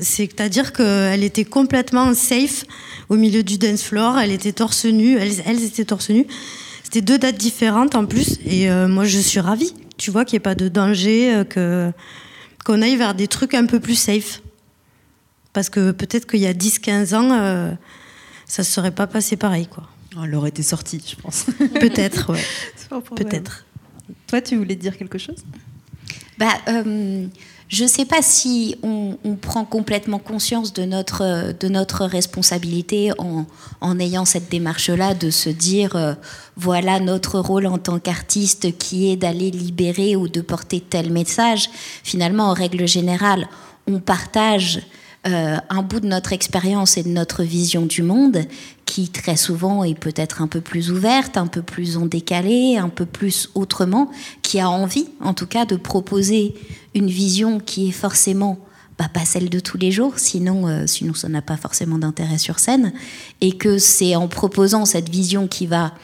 c'est-à-dire 0.00 0.72
qu'elle 0.72 1.22
était 1.22 1.44
complètement 1.44 2.14
safe 2.14 2.64
au 3.10 3.16
milieu 3.16 3.42
du 3.42 3.58
dance 3.58 3.82
floor. 3.82 4.18
Elle 4.18 4.32
était 4.32 4.52
torse 4.52 4.86
nue, 4.86 5.18
elles, 5.18 5.42
elles 5.44 5.62
étaient 5.64 5.84
torse 5.84 6.08
nues. 6.08 6.26
C'était 6.82 7.02
deux 7.02 7.18
dates 7.18 7.36
différentes 7.36 7.94
en 7.94 8.06
plus. 8.06 8.38
Et 8.46 8.70
moi, 8.86 9.04
je 9.04 9.18
suis 9.18 9.40
ravie. 9.40 9.74
Tu 9.98 10.10
vois 10.10 10.24
qu'il 10.24 10.36
n'y 10.36 10.38
ait 10.38 10.40
pas 10.40 10.54
de 10.54 10.68
danger, 10.68 11.42
que 11.50 11.92
qu'on 12.64 12.82
aille 12.82 12.96
vers 12.96 13.14
des 13.14 13.28
trucs 13.28 13.54
un 13.54 13.66
peu 13.66 13.80
plus 13.80 13.96
safe. 13.96 14.40
Parce 15.52 15.68
que 15.68 15.90
peut-être 15.90 16.26
qu'il 16.26 16.40
y 16.40 16.46
a 16.46 16.54
10-15 16.54 17.14
ans, 17.14 17.32
euh, 17.32 17.72
ça 18.46 18.62
ne 18.62 18.66
serait 18.66 18.90
pas 18.90 19.06
passé 19.06 19.36
pareil. 19.36 19.66
Quoi. 19.66 19.88
Elle 20.22 20.34
aurait 20.34 20.50
été 20.50 20.62
sortie, 20.62 21.02
je 21.06 21.16
pense. 21.20 21.46
peut-être, 21.80 22.32
ouais. 22.32 22.44
Peut-être. 23.16 23.64
Toi, 24.26 24.42
tu 24.42 24.56
voulais 24.56 24.76
dire 24.76 24.98
quelque 24.98 25.16
chose? 25.16 25.42
Bah, 26.38 26.54
euh, 26.68 27.26
je 27.68 27.84
ne 27.84 27.88
sais 27.88 28.04
pas 28.04 28.20
si 28.20 28.76
on, 28.82 29.16
prend 29.40 29.64
complètement 29.64 30.18
conscience 30.18 30.72
de 30.72 30.84
notre, 30.84 31.52
de 31.58 31.68
notre 31.68 32.04
responsabilité 32.04 33.12
en, 33.18 33.46
en 33.80 33.98
ayant 33.98 34.24
cette 34.24 34.50
démarche-là 34.50 35.14
de 35.14 35.30
se 35.30 35.48
dire 35.48 35.96
euh, 35.96 36.14
voilà 36.56 37.00
notre 37.00 37.40
rôle 37.40 37.66
en 37.66 37.78
tant 37.78 37.98
qu'artiste 37.98 38.76
qui 38.76 39.10
est 39.10 39.16
d'aller 39.16 39.50
libérer 39.50 40.16
ou 40.16 40.28
de 40.28 40.40
porter 40.42 40.80
tel 40.80 41.10
message. 41.10 41.70
Finalement, 42.04 42.50
en 42.50 42.52
règle 42.52 42.86
générale, 42.86 43.48
on 43.88 44.00
partage 44.00 44.80
euh, 45.26 45.56
un 45.70 45.82
bout 45.82 46.00
de 46.00 46.08
notre 46.08 46.32
expérience 46.32 46.96
et 46.96 47.04
de 47.04 47.08
notre 47.08 47.44
vision 47.44 47.86
du 47.86 48.02
monde 48.02 48.42
qui 48.86 49.08
très 49.08 49.36
souvent 49.36 49.84
est 49.84 49.98
peut-être 49.98 50.42
un 50.42 50.48
peu 50.48 50.60
plus 50.60 50.90
ouverte, 50.90 51.36
un 51.36 51.46
peu 51.46 51.62
plus 51.62 51.96
en 51.96 52.06
décalé, 52.06 52.76
un 52.76 52.88
peu 52.88 53.06
plus 53.06 53.48
autrement, 53.54 54.10
qui 54.42 54.58
a 54.58 54.68
envie 54.68 55.06
en 55.20 55.32
tout 55.32 55.46
cas 55.46 55.64
de 55.64 55.76
proposer 55.76 56.54
une 56.94 57.06
vision 57.06 57.60
qui 57.60 57.88
est 57.88 57.92
forcément 57.92 58.58
bah, 58.98 59.08
pas 59.12 59.24
celle 59.24 59.48
de 59.48 59.60
tous 59.60 59.78
les 59.78 59.90
jours, 59.90 60.18
sinon, 60.18 60.66
euh, 60.66 60.86
sinon 60.86 61.14
ça 61.14 61.28
n'a 61.28 61.40
pas 61.40 61.56
forcément 61.56 61.98
d'intérêt 61.98 62.38
sur 62.38 62.58
scène, 62.58 62.92
et 63.40 63.52
que 63.52 63.78
c'est 63.78 64.14
en 64.16 64.28
proposant 64.28 64.84
cette 64.84 65.08
vision 65.08 65.46
qui 65.48 65.66
va 65.66 65.94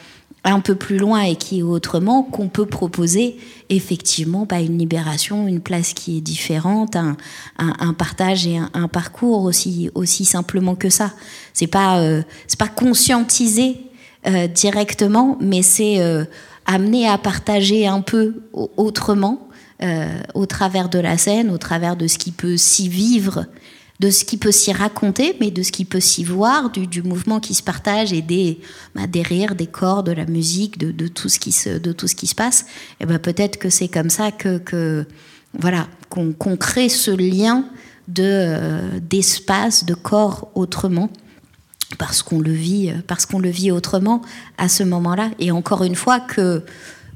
un 0.43 0.59
peu 0.61 0.75
plus 0.75 0.97
loin 0.97 1.21
et 1.21 1.35
qui 1.35 1.59
est 1.59 1.63
autrement, 1.63 2.23
qu'on 2.23 2.47
peut 2.47 2.65
proposer 2.65 3.37
effectivement 3.69 4.45
bah, 4.47 4.59
une 4.59 4.77
libération, 4.77 5.47
une 5.47 5.59
place 5.59 5.93
qui 5.93 6.17
est 6.17 6.21
différente, 6.21 6.95
un, 6.95 7.93
partage 7.93 8.47
et 8.47 8.57
un, 8.57 8.87
parcours 8.87 9.43
aussi, 9.43 10.25
simplement 10.25 10.75
que 10.75 10.89
ça. 10.89 11.11
C'est 11.53 11.67
pas, 11.67 11.99
euh, 11.99 12.21
pas 12.57 12.67
conscientiser 12.67 13.77
euh, 14.27 14.47
directement, 14.47 15.37
mais 15.41 15.61
c'est 15.61 15.99
euh, 15.99 16.25
amener 16.65 17.07
à 17.07 17.17
partager 17.17 17.87
un 17.87 18.01
peu 18.01 18.41
autrement, 18.53 19.45
au 20.33 20.45
travers 20.45 20.89
de 20.89 20.99
la 20.99 21.17
scène, 21.17 21.51
au 21.51 21.57
travers 21.57 21.95
de 21.95 22.05
ce 22.07 22.17
qui 22.17 22.31
peut 22.31 22.57
s'y 22.57 22.89
vivre 22.89 23.45
de 23.99 24.09
ce 24.09 24.23
qui 24.23 24.37
peut 24.37 24.51
s'y 24.51 24.71
raconter, 24.71 25.35
mais 25.39 25.51
de 25.51 25.61
ce 25.61 25.71
qui 25.71 25.83
peut 25.83 25.99
s'y 25.99 26.23
voir, 26.23 26.69
du, 26.69 27.01
mouvement 27.03 27.39
qui 27.39 27.53
se 27.53 27.61
partage 27.61 28.13
et 28.13 28.21
des, 28.21 28.59
bah, 28.95 29.07
des 29.07 29.21
rires, 29.21 29.55
des 29.55 29.67
corps, 29.67 30.03
de 30.03 30.13
la 30.13 30.25
musique, 30.25 30.77
de, 30.77 31.07
tout, 31.07 31.27
ce 31.27 31.37
qui 31.37 31.51
se, 31.51 31.77
de 31.77 31.91
tout 31.91 32.07
ce 32.07 32.15
qui 32.15 32.27
se 32.27 32.35
passe. 32.35 32.65
Et 33.01 33.05
ben 33.05 33.19
peut-être 33.19 33.57
que 33.57 33.69
c'est 33.69 33.89
comme 33.89 34.09
ça 34.09 34.31
que, 34.31 35.05
voilà 35.57 35.87
qu'on 36.09 36.57
crée 36.57 36.89
ce 36.89 37.11
lien 37.11 37.65
de 38.07 38.23
euh, 38.23 38.99
d'espace, 38.99 39.85
de 39.85 39.93
corps 39.93 40.49
autrement 40.55 41.09
parce 41.97 42.23
qu'on 42.23 42.39
le 42.39 42.51
vit, 42.51 42.91
parce 43.07 43.25
qu'on 43.25 43.39
le 43.39 43.49
vit 43.49 43.71
autrement 43.71 44.21
à 44.57 44.69
ce 44.69 44.83
moment-là. 44.83 45.31
Et 45.39 45.51
encore 45.51 45.83
une 45.83 45.95
fois 45.95 46.19
que 46.19 46.63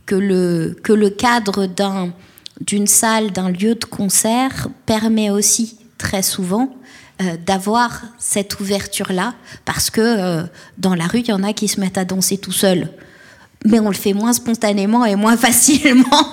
que 0.05 0.15
le 0.15 0.75
que 0.83 0.93
le 0.93 1.09
cadre 1.09 1.65
d'un 1.65 2.13
d'une 2.61 2.87
salle, 2.87 3.31
d'un 3.31 3.49
lieu 3.49 3.75
de 3.75 3.85
concert 3.85 4.67
permet 4.85 5.29
aussi 5.29 5.77
très 5.97 6.21
souvent 6.21 6.75
euh, 7.21 7.37
d'avoir 7.45 8.01
cette 8.17 8.59
ouverture-là, 8.59 9.35
parce 9.65 9.89
que 9.89 10.01
euh, 10.01 10.43
dans 10.77 10.95
la 10.95 11.05
rue, 11.05 11.19
il 11.19 11.27
y 11.27 11.33
en 11.33 11.43
a 11.43 11.53
qui 11.53 11.67
se 11.67 11.79
mettent 11.79 11.97
à 11.97 12.05
danser 12.05 12.37
tout 12.37 12.51
seul. 12.51 12.89
Mais 13.65 13.79
on 13.79 13.87
le 13.87 13.95
fait 13.95 14.13
moins 14.13 14.33
spontanément 14.33 15.05
et 15.05 15.15
moins 15.15 15.37
facilement 15.47 16.31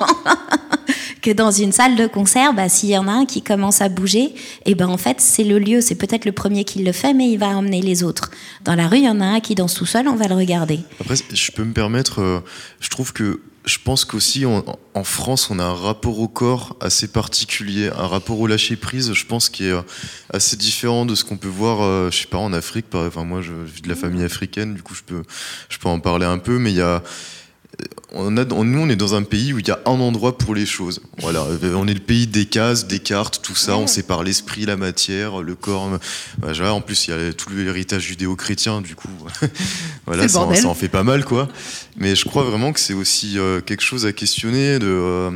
que 1.23 1.31
dans 1.31 1.51
une 1.51 1.73
salle 1.73 1.97
de 1.97 2.07
concert. 2.07 2.55
Bah, 2.55 2.71
S'il 2.71 2.89
y 2.89 2.97
en 2.97 3.09
a 3.09 3.13
un 3.13 3.27
qui 3.27 3.43
commence 3.43 3.83
à 3.83 3.91
bouger, 3.91 4.23
et 4.25 4.35
eh 4.67 4.75
ben 4.75 4.89
en 4.89 4.97
fait, 4.97 5.21
c'est 5.21 5.45
le 5.45 5.59
lieu, 5.59 5.83
c'est 5.83 5.97
peut-être 5.97 6.25
le 6.25 6.33
premier 6.33 6.65
qui 6.65 6.83
le 6.83 6.93
fait, 6.93 7.13
mais 7.13 7.31
il 7.31 7.37
va 7.37 7.49
emmener 7.49 7.83
les 7.83 8.03
autres. 8.03 8.31
Dans 8.65 8.75
la 8.75 8.89
rue, 8.89 8.99
il 8.99 9.05
y 9.05 9.09
en 9.09 9.21
a 9.21 9.27
un 9.27 9.41
qui 9.41 9.55
danse 9.55 9.75
tout 9.75 9.87
seul, 9.87 10.09
on 10.09 10.17
va 10.17 10.29
le 10.29 10.35
regarder. 10.35 10.81
Après, 10.99 11.17
je 11.17 11.53
peux 11.53 11.65
me 11.65 11.75
permettre, 11.75 12.21
euh, 12.21 12.41
je 12.81 12.89
trouve 12.89 13.13
que 13.13 13.41
je 13.65 13.79
pense 13.85 14.05
qu'aussi 14.05 14.47
en, 14.47 15.05
France, 15.05 15.51
on 15.51 15.59
a 15.59 15.65
un 15.65 15.75
rapport 15.75 16.19
au 16.19 16.29
corps 16.29 16.77
assez 16.81 17.09
particulier, 17.09 17.91
un 17.97 18.07
rapport 18.07 18.41
au 18.41 18.47
lâcher 18.47 18.77
prise, 18.77 19.13
je 19.13 19.27
pense, 19.27 19.49
qui 19.49 19.67
est 19.67 19.73
euh, 19.73 19.83
assez 20.33 20.57
différent 20.57 21.05
de 21.05 21.15
ce 21.15 21.25
qu'on 21.25 21.37
peut 21.37 21.49
voir, 21.49 21.83
euh, 21.83 22.11
je 22.11 22.19
sais 22.19 22.27
pas, 22.27 22.39
en 22.39 22.53
Afrique. 22.53 22.87
Enfin, 22.95 23.25
moi, 23.25 23.43
je 23.43 23.53
vis 23.53 23.83
de 23.83 23.89
la 23.89 23.95
famille 23.97 24.25
africaine, 24.25 24.75
du 24.75 24.83
coup, 24.83 24.95
je 24.95 25.03
peux, 25.03 25.23
je 25.69 25.79
peux 25.79 25.89
en 25.89 26.01
parler 26.01 26.27
un 26.27 26.39
peu, 26.39 26.59
mais 26.59 26.71
il 26.71 26.77
y 26.77 26.83
a 26.83 27.03
on 28.13 28.37
a, 28.37 28.45
nous, 28.45 28.81
on 28.81 28.89
est 28.89 28.97
dans 28.97 29.15
un 29.15 29.23
pays 29.23 29.53
où 29.53 29.59
il 29.59 29.69
y 29.69 29.71
a 29.71 29.81
un 29.87 30.01
endroit 30.01 30.37
pour 30.37 30.55
les 30.55 30.67
choses. 30.67 31.01
Voilà, 31.19 31.47
on 31.75 31.87
est 31.87 31.95
le 31.95 32.01
pays 32.01 32.27
des 32.27 32.47
cases, 32.47 32.87
des 32.87 32.99
cartes, 32.99 33.41
tout 33.43 33.55
ça. 33.55 33.77
On 33.77 33.87
sépare 33.87 34.25
l'esprit, 34.25 34.67
la 34.67 34.77
matière, 34.77 35.43
le 35.43 35.55
corps. 35.55 35.91
en 36.43 36.81
plus, 36.81 37.07
il 37.07 37.11
y 37.11 37.15
a 37.15 37.33
tout 37.33 37.51
l'héritage 37.51 38.03
judéo-chrétien, 38.03 38.81
du 38.81 38.97
coup, 38.97 39.09
voilà, 40.07 40.29
ça, 40.29 40.41
en 40.41 40.75
fait 40.75 40.89
pas 40.89 41.05
mal, 41.05 41.25
quoi. 41.25 41.49
Mais 41.97 42.17
je 42.17 42.25
crois 42.25 42.45
vraiment 42.45 42.73
que 42.73 42.81
c'est 42.81 42.95
aussi 42.95 43.39
euh, 43.39 43.61
quelque 43.61 43.83
chose 43.83 44.07
à 44.07 44.13
questionner. 44.13 44.79
De, 44.79 44.87
euh, 44.87 45.31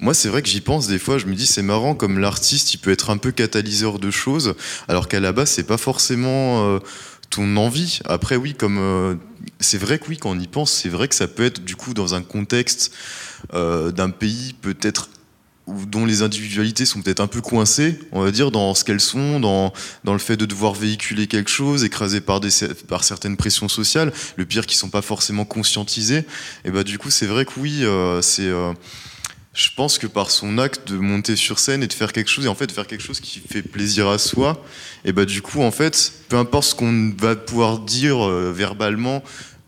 moi, 0.00 0.14
c'est 0.14 0.28
vrai 0.28 0.42
que 0.42 0.48
j'y 0.48 0.60
pense 0.60 0.86
des 0.86 0.98
fois. 0.98 1.18
Je 1.18 1.26
me 1.26 1.34
dis, 1.34 1.46
c'est 1.46 1.62
marrant 1.62 1.94
comme 1.94 2.18
l'artiste, 2.18 2.74
il 2.74 2.78
peut 2.78 2.90
être 2.90 3.10
un 3.10 3.16
peu 3.16 3.32
catalyseur 3.32 3.98
de 3.98 4.10
choses, 4.10 4.54
alors 4.88 5.08
qu'à 5.08 5.20
la 5.20 5.32
base, 5.32 5.50
c'est 5.50 5.66
pas 5.66 5.78
forcément 5.78 6.64
euh, 6.64 6.78
ton 7.34 7.56
envie. 7.56 8.00
Après, 8.04 8.36
oui, 8.36 8.54
comme 8.54 9.18
c'est 9.60 9.78
vrai 9.78 9.98
que 9.98 10.06
oui, 10.08 10.16
quand 10.16 10.30
on 10.30 10.38
y 10.38 10.46
pense, 10.46 10.72
c'est 10.72 10.88
vrai 10.88 11.08
que 11.08 11.14
ça 11.14 11.26
peut 11.26 11.44
être 11.44 11.64
du 11.64 11.76
coup 11.76 11.94
dans 11.94 12.14
un 12.14 12.22
contexte 12.22 12.92
euh, 13.52 13.90
d'un 13.90 14.10
pays 14.10 14.54
peut-être 14.60 15.08
dont 15.66 16.04
les 16.04 16.20
individualités 16.20 16.84
sont 16.84 17.00
peut-être 17.00 17.20
un 17.20 17.26
peu 17.26 17.40
coincées, 17.40 17.98
on 18.12 18.22
va 18.22 18.30
dire, 18.30 18.50
dans 18.50 18.74
ce 18.74 18.84
qu'elles 18.84 19.00
sont, 19.00 19.40
dans, 19.40 19.72
dans 20.04 20.12
le 20.12 20.18
fait 20.18 20.36
de 20.36 20.44
devoir 20.44 20.74
véhiculer 20.74 21.26
quelque 21.26 21.50
chose, 21.50 21.84
écrasées 21.84 22.20
par, 22.20 22.40
des, 22.40 22.50
par 22.86 23.02
certaines 23.02 23.38
pressions 23.38 23.68
sociales, 23.68 24.12
le 24.36 24.44
pire, 24.44 24.66
qui 24.66 24.76
sont 24.76 24.90
pas 24.90 25.00
forcément 25.00 25.46
conscientisées. 25.46 26.24
Et 26.66 26.70
bah, 26.70 26.84
du 26.84 26.98
coup, 26.98 27.10
c'est 27.10 27.26
vrai 27.26 27.46
que 27.46 27.58
oui, 27.58 27.82
euh, 27.82 28.20
c'est. 28.20 28.50
Euh, 29.54 29.58
je 29.64 29.70
pense 29.74 29.98
que 29.98 30.06
par 30.06 30.30
son 30.30 30.58
acte 30.58 30.88
de 30.88 30.96
monter 30.96 31.36
sur 31.36 31.58
scène 31.58 31.82
et 31.82 31.86
de 31.86 31.92
faire 31.92 32.12
quelque 32.12 32.30
chose, 32.30 32.46
et 32.46 32.48
en 32.48 32.54
fait, 32.54 32.66
de 32.66 32.72
faire 32.72 32.86
quelque 32.86 33.02
chose 33.02 33.20
qui 33.20 33.40
fait 33.40 33.62
plaisir 33.62 34.08
à 34.08 34.18
soi, 34.18 34.62
et 35.04 35.12
bah, 35.12 35.24
du 35.24 35.42
coup, 35.42 35.62
en 35.62 35.70
fait, 35.70 36.12
peu 36.28 36.36
importe 36.36 36.70
ce 36.70 36.74
qu'on 36.74 37.12
va 37.18 37.36
pouvoir 37.36 37.78
dire 37.78 38.24
euh, 38.26 38.52
verbalement, 38.52 39.22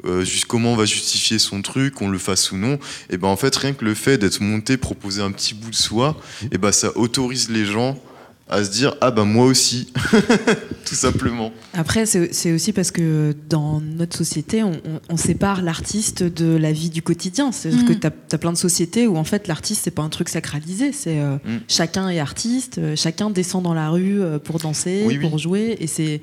euh, 0.04 0.24
comment 0.46 0.72
on 0.72 0.76
va 0.76 0.84
justifier 0.84 1.38
son 1.38 1.62
truc, 1.62 1.94
qu'on 1.94 2.08
le 2.08 2.18
fasse 2.18 2.52
ou 2.52 2.56
non, 2.56 2.78
et 3.10 3.16
ben 3.16 3.28
en 3.28 3.36
fait 3.36 3.56
rien 3.56 3.72
que 3.72 3.84
le 3.84 3.94
fait 3.94 4.18
d'être 4.18 4.40
monté, 4.40 4.76
proposer 4.76 5.22
un 5.22 5.32
petit 5.32 5.54
bout 5.54 5.70
de 5.70 5.74
soi, 5.74 6.16
et 6.52 6.58
ben 6.58 6.70
ça 6.70 6.96
autorise 6.96 7.48
les 7.48 7.64
gens 7.64 7.98
à 8.48 8.62
se 8.62 8.70
dire 8.70 8.94
ah 9.00 9.10
ben 9.10 9.24
moi 9.24 9.44
aussi 9.44 9.92
tout 10.84 10.94
simplement. 10.94 11.52
Après 11.74 12.06
c'est 12.06 12.52
aussi 12.52 12.72
parce 12.72 12.92
que 12.92 13.34
dans 13.48 13.80
notre 13.80 14.16
société 14.16 14.62
on, 14.62 15.16
sépare 15.16 15.62
l'artiste 15.62 16.22
de 16.22 16.56
la 16.56 16.70
vie 16.70 16.90
du 16.90 17.02
quotidien. 17.02 17.50
C'est 17.50 17.68
à 17.68 17.72
dire 17.72 17.84
que 17.84 17.92
mm. 17.92 18.00
tu 18.28 18.34
as, 18.36 18.38
plein 18.38 18.52
de 18.52 18.56
sociétés 18.56 19.08
où 19.08 19.16
en 19.16 19.24
fait 19.24 19.48
l'artiste 19.48 19.82
c'est 19.84 19.90
pas 19.90 20.02
un 20.02 20.08
truc 20.10 20.28
sacralisé. 20.28 20.92
C'est 20.92 21.18
euh, 21.18 21.36
mm. 21.44 21.58
chacun 21.66 22.08
est 22.08 22.20
artiste 22.20 22.78
euh, 22.78 22.94
chacun 22.94 23.30
descend 23.30 23.64
dans 23.64 23.74
la 23.74 23.90
rue 23.90 24.22
euh, 24.22 24.38
pour 24.38 24.58
danser 24.58 25.18
pour 25.20 25.38
jouer. 25.38 25.76
Et 25.80 25.88
c'est 25.88 26.20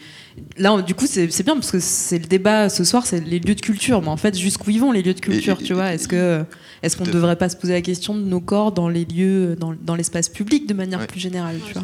là 0.57 0.81
du 0.81 0.95
coup 0.95 1.07
c'est 1.07 1.27
bien 1.43 1.55
parce 1.55 1.71
que 1.71 1.79
c'est 1.81 2.19
le 2.19 2.27
débat 2.27 2.69
ce 2.69 2.85
soir 2.85 3.05
c'est 3.05 3.19
les 3.19 3.39
lieux 3.39 3.55
de 3.55 3.61
culture. 3.61 4.01
Mais 4.01 4.07
en 4.07 4.17
fait 4.17 4.37
jusqu'où 4.37 4.69
ils 4.69 4.79
vont 4.79 4.93
les 4.93 5.01
lieux 5.01 5.13
de 5.13 5.19
culture 5.19 5.57
tu 5.57 5.73
vois? 5.73 5.93
est-ce 5.93 6.07
que 6.07 6.45
est-ce 6.83 6.95
qu'on 6.95 7.05
ne 7.05 7.11
devrait 7.11 7.37
pas 7.37 7.49
se 7.49 7.57
poser 7.57 7.73
la 7.73 7.81
question 7.81 8.15
de 8.15 8.21
nos 8.21 8.39
corps 8.39 8.71
dans 8.71 8.87
les 8.87 9.03
lieux 9.03 9.57
dans, 9.57 9.73
dans 9.73 9.95
l'espace 9.95 10.29
public 10.29 10.67
de 10.67 10.73
manière 10.73 11.05
plus 11.05 11.19
générale 11.19 11.57
tu 11.67 11.73
vois? 11.73 11.83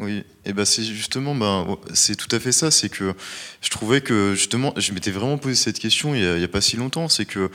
Oui, 0.00 0.22
et 0.44 0.52
ben 0.52 0.64
c'est 0.64 0.84
justement, 0.84 1.34
ben, 1.34 1.76
c'est 1.92 2.14
tout 2.14 2.34
à 2.34 2.38
fait 2.38 2.52
ça. 2.52 2.70
C'est 2.70 2.88
que 2.88 3.14
je 3.60 3.70
trouvais 3.70 4.00
que 4.00 4.34
justement, 4.34 4.72
je 4.76 4.92
m'étais 4.92 5.10
vraiment 5.10 5.38
posé 5.38 5.56
cette 5.56 5.78
question 5.78 6.14
il 6.14 6.36
n'y 6.36 6.44
a, 6.44 6.48
pas 6.48 6.60
si 6.60 6.76
longtemps. 6.76 7.08
C'est 7.08 7.24
que 7.24 7.50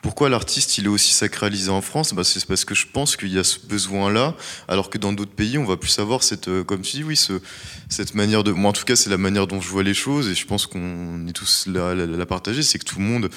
pourquoi 0.00 0.28
l'artiste 0.28 0.78
il 0.78 0.84
est 0.84 0.88
aussi 0.88 1.12
sacralisé 1.12 1.70
en 1.70 1.80
France? 1.80 2.14
Ben, 2.14 2.22
C'est 2.22 2.44
parce 2.46 2.64
que 2.64 2.76
je 2.76 2.86
pense 2.86 3.16
qu'il 3.16 3.32
y 3.32 3.38
a 3.38 3.42
ce 3.42 3.58
besoin-là, 3.58 4.36
alors 4.68 4.90
que 4.90 4.98
dans 4.98 5.12
d'autres 5.12 5.32
pays, 5.32 5.58
on 5.58 5.64
va 5.64 5.76
plus 5.76 5.98
avoir 5.98 6.22
cette, 6.22 6.46
euh, 6.46 6.62
comme 6.62 6.82
dis, 6.82 7.02
oui, 7.02 7.16
ce, 7.16 7.40
cette 7.88 8.14
manière 8.14 8.44
de. 8.44 8.52
Moi, 8.52 8.70
en 8.70 8.72
tout 8.72 8.84
cas, 8.84 8.94
c'est 8.94 9.10
la 9.10 9.18
manière 9.18 9.48
dont 9.48 9.60
je 9.60 9.68
vois 9.68 9.82
les 9.82 9.94
choses, 9.94 10.28
et 10.28 10.36
je 10.36 10.46
pense 10.46 10.66
qu'on 10.66 11.26
est 11.26 11.32
tous 11.32 11.66
là 11.66 11.90
à 11.90 11.94
la, 11.94 12.26
partager. 12.26 12.62
C'est 12.62 12.78
que 12.78 12.84
tout 12.84 13.00
le 13.00 13.04
monde 13.04 13.28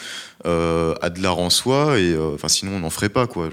euh, 0.46 0.94
a 1.02 1.10
de 1.10 1.20
l'art 1.22 1.40
en 1.40 1.50
soi, 1.50 2.00
et 2.00 2.12
euh, 2.14 2.36
enfin, 2.36 2.48
sinon 2.48 2.74
on 2.74 2.80
n'en 2.80 2.92
ferait 2.92 3.10
pas, 3.10 3.26
quoi. 3.26 3.50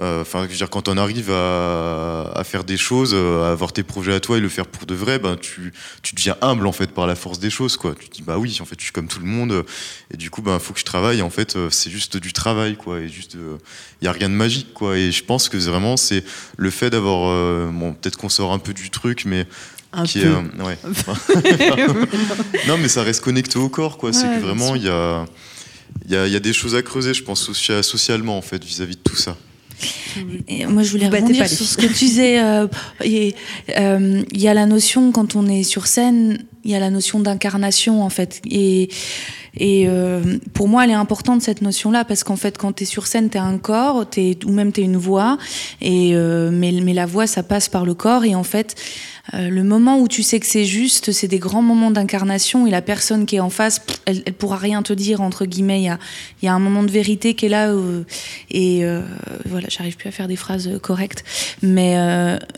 Euh, 0.00 0.20
enfin, 0.20 0.42
je 0.44 0.48
veux 0.48 0.56
dire, 0.56 0.68
quand 0.68 0.88
on 0.88 0.98
arrive 0.98 1.30
à, 1.30 2.30
à, 2.34 2.44
faire 2.44 2.64
des 2.64 2.76
choses, 2.76 3.12
euh, 3.14 3.44
à 3.44 3.52
avoir 3.52 3.72
tes 3.72 3.82
projets 3.82 4.12
à 4.12 4.20
toi 4.20 4.36
et 4.36 4.40
le 4.40 4.48
faire 4.50 4.66
pour 4.66 4.84
de 4.84 4.94
vrai, 4.94 5.18
ben 5.18 5.36
tu, 5.36 5.72
tu 6.02 6.14
deviens 6.14 6.36
humble 6.42 6.66
en 6.66 6.72
fait 6.72 6.90
par 6.90 7.06
la 7.06 7.14
force 7.14 7.38
des 7.38 7.48
choses, 7.48 7.78
quoi. 7.78 7.94
Tu 7.98 8.08
te 8.10 8.16
dis 8.16 8.22
bah 8.22 8.36
oui, 8.36 8.58
en 8.60 8.66
fait, 8.66 8.76
je 8.78 8.84
suis 8.84 8.92
comme 8.92 9.08
tout 9.08 9.20
le 9.20 9.26
monde, 9.26 9.64
et 10.12 10.18
du 10.18 10.28
coup, 10.28 10.42
ben 10.42 10.58
faut 10.58 10.74
que 10.74 10.80
je 10.80 10.84
travaille. 10.84 11.22
En 11.22 11.30
fait, 11.30 11.56
euh, 11.56 11.70
c'est 11.70 11.90
juste 11.90 12.18
du 12.18 12.34
travail, 12.34 12.76
quoi, 12.76 13.00
et 13.00 13.08
juste, 13.08 13.38
il 14.02 14.04
y 14.04 14.08
a 14.08 14.12
rien 14.12 14.28
de 14.28 14.34
magique, 14.34 14.74
quoi. 14.74 14.98
Et 14.98 15.12
je 15.12 15.24
pense 15.24 15.48
que 15.48 15.56
vraiment, 15.56 15.96
c'est 15.96 16.24
le 16.58 16.68
fait 16.68 16.90
d'avoir, 16.90 17.72
bon, 17.72 17.94
peut-être 17.94 18.18
qu'on 18.18 18.28
sort 18.28 18.52
un 18.52 18.58
peu 18.58 18.74
du 18.74 18.90
truc, 18.90 19.24
mais 19.24 19.46
un 19.94 20.04
qui 20.04 20.20
peu. 20.20 20.28
Est, 20.28 20.62
ouais. 20.62 20.78
non, 22.68 22.76
mais 22.76 22.88
ça 22.88 23.02
reste 23.02 23.24
connecté 23.24 23.58
au 23.58 23.70
corps, 23.70 23.96
quoi. 23.96 24.12
c'est 24.12 24.26
que 24.26 24.40
vraiment, 24.40 24.74
il 24.74 24.82
y 24.82 24.90
a, 24.90 25.24
il 26.04 26.10
y, 26.10 26.16
a, 26.16 26.28
y 26.28 26.36
a 26.36 26.40
des 26.40 26.52
choses 26.52 26.74
à 26.74 26.82
creuser, 26.82 27.14
je 27.14 27.22
pense, 27.22 27.50
socialement, 27.50 28.36
en 28.36 28.42
fait, 28.42 28.62
vis-à-vis 28.62 28.92
-vis 28.92 28.96
de 28.96 29.10
tout 29.10 29.16
ça. 29.16 29.36
Et 30.48 30.66
moi, 30.66 30.82
je 30.82 30.90
voulais 30.90 31.08
rebondir 31.08 31.48
sur 31.48 31.66
ce 31.66 31.76
que 31.76 31.86
tu 31.86 32.04
disais. 32.06 32.40
Euh, 32.40 32.66
euh, 33.00 34.22
il 34.32 34.40
y 34.40 34.48
a 34.48 34.54
la 34.54 34.66
notion, 34.66 35.12
quand 35.12 35.36
on 35.36 35.46
est 35.46 35.62
sur 35.62 35.86
scène, 35.86 36.38
il 36.64 36.70
y 36.70 36.74
a 36.74 36.80
la 36.80 36.90
notion 36.90 37.20
d'incarnation, 37.20 38.02
en 38.02 38.10
fait. 38.10 38.40
Et, 38.50 38.88
et 39.56 39.84
euh, 39.88 40.38
pour 40.54 40.68
moi, 40.68 40.84
elle 40.84 40.90
est 40.90 40.94
importante, 40.94 41.42
cette 41.42 41.62
notion-là, 41.62 42.04
parce 42.04 42.24
qu'en 42.24 42.36
fait, 42.36 42.58
quand 42.58 42.72
tu 42.72 42.82
es 42.82 42.86
sur 42.86 43.06
scène, 43.06 43.30
tu 43.30 43.36
es 43.36 43.40
un 43.40 43.58
corps, 43.58 44.04
es, 44.16 44.38
ou 44.44 44.52
même 44.52 44.72
tu 44.72 44.80
es 44.80 44.84
une 44.84 44.96
voix, 44.96 45.38
et, 45.80 46.14
mais, 46.14 46.72
mais 46.72 46.94
la 46.94 47.06
voix, 47.06 47.26
ça 47.26 47.42
passe 47.42 47.68
par 47.68 47.84
le 47.84 47.94
corps. 47.94 48.24
Et 48.24 48.34
en 48.34 48.44
fait, 48.44 48.76
euh, 49.34 49.48
le 49.48 49.64
moment 49.64 49.98
où 49.98 50.08
tu 50.08 50.22
sais 50.22 50.38
que 50.38 50.46
c'est 50.46 50.64
juste, 50.64 51.12
c'est 51.12 51.28
des 51.28 51.38
grands 51.38 51.62
moments 51.62 51.90
d'incarnation 51.90 52.66
et 52.66 52.70
la 52.70 52.82
personne 52.82 53.26
qui 53.26 53.36
est 53.36 53.40
en 53.40 53.50
face, 53.50 53.80
elle, 54.04 54.22
elle 54.24 54.34
pourra 54.34 54.56
rien 54.56 54.82
te 54.82 54.92
dire 54.92 55.20
entre 55.20 55.46
guillemets. 55.46 55.82
Il 55.82 56.44
y 56.44 56.48
a, 56.48 56.54
un 56.54 56.58
moment 56.58 56.82
de 56.82 56.90
vérité 56.90 57.34
qui 57.34 57.46
est 57.46 57.48
là 57.48 57.70
euh, 57.70 58.04
et 58.50 58.84
euh, 58.84 59.02
voilà, 59.46 59.66
j'arrive 59.68 59.96
plus 59.96 60.08
à 60.08 60.12
faire 60.12 60.28
des 60.28 60.36
phrases 60.36 60.70
correctes. 60.80 61.24
Mais 61.62 61.96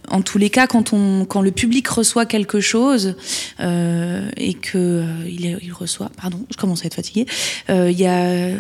en 0.09 0.23
tous 0.23 0.39
les 0.39 0.51
cas, 0.51 0.67
quand 0.67 0.93
le 0.93 1.51
public 1.51 1.89
reçoit 1.89 2.27
quelque 2.27 2.61
chose 2.61 3.17
et 3.59 4.55
que 4.55 5.05
il, 5.27 5.59
il, 5.63 5.73
reçoit, 5.73 6.11
pardon, 6.21 6.45
je 6.51 6.57
commence 6.57 6.85
à 6.85 6.88
être 6.89 6.97
fatiguée. 6.97 7.27
Il 7.69 7.99
y 7.99 8.07
a 8.07 8.51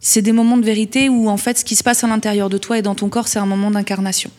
c'est 0.00 0.22
des 0.22 0.32
moments 0.32 0.56
de 0.56 0.64
vérité 0.64 1.08
où 1.08 1.28
en 1.28 1.36
fait 1.36 1.58
ce 1.58 1.64
qui 1.64 1.76
se 1.76 1.82
passe 1.82 2.04
à 2.04 2.06
l'intérieur 2.06 2.48
de 2.48 2.58
toi 2.58 2.78
et 2.78 2.82
dans 2.82 2.94
ton 2.94 3.08
corps, 3.08 3.28
c'est 3.28 3.38
un 3.38 3.46
moment 3.46 3.70
d'incarnation 3.70 4.30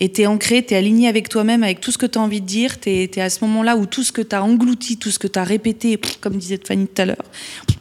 et 0.00 0.10
tu 0.10 0.22
es 0.22 0.26
ancré, 0.26 0.64
tu 0.64 0.72
es 0.72 0.76
aligné 0.76 1.08
avec 1.08 1.28
toi-même, 1.28 1.62
avec 1.62 1.80
tout 1.80 1.92
ce 1.92 1.98
que 1.98 2.06
tu 2.06 2.18
as 2.18 2.22
envie 2.22 2.40
de 2.40 2.46
dire, 2.46 2.80
tu 2.80 2.90
es, 2.90 3.20
à 3.20 3.28
ce 3.28 3.44
moment-là 3.44 3.76
où 3.76 3.84
tout 3.84 4.02
ce 4.02 4.12
que 4.12 4.22
tu 4.22 4.34
as 4.34 4.42
englouti, 4.42 4.96
tout 4.96 5.10
ce 5.10 5.18
que 5.18 5.26
tu 5.26 5.38
as 5.38 5.44
répété, 5.44 6.00
comme 6.20 6.36
disait 6.36 6.58
Fanny 6.62 6.86
tout 6.86 7.02
à 7.02 7.04
l'heure, 7.04 7.24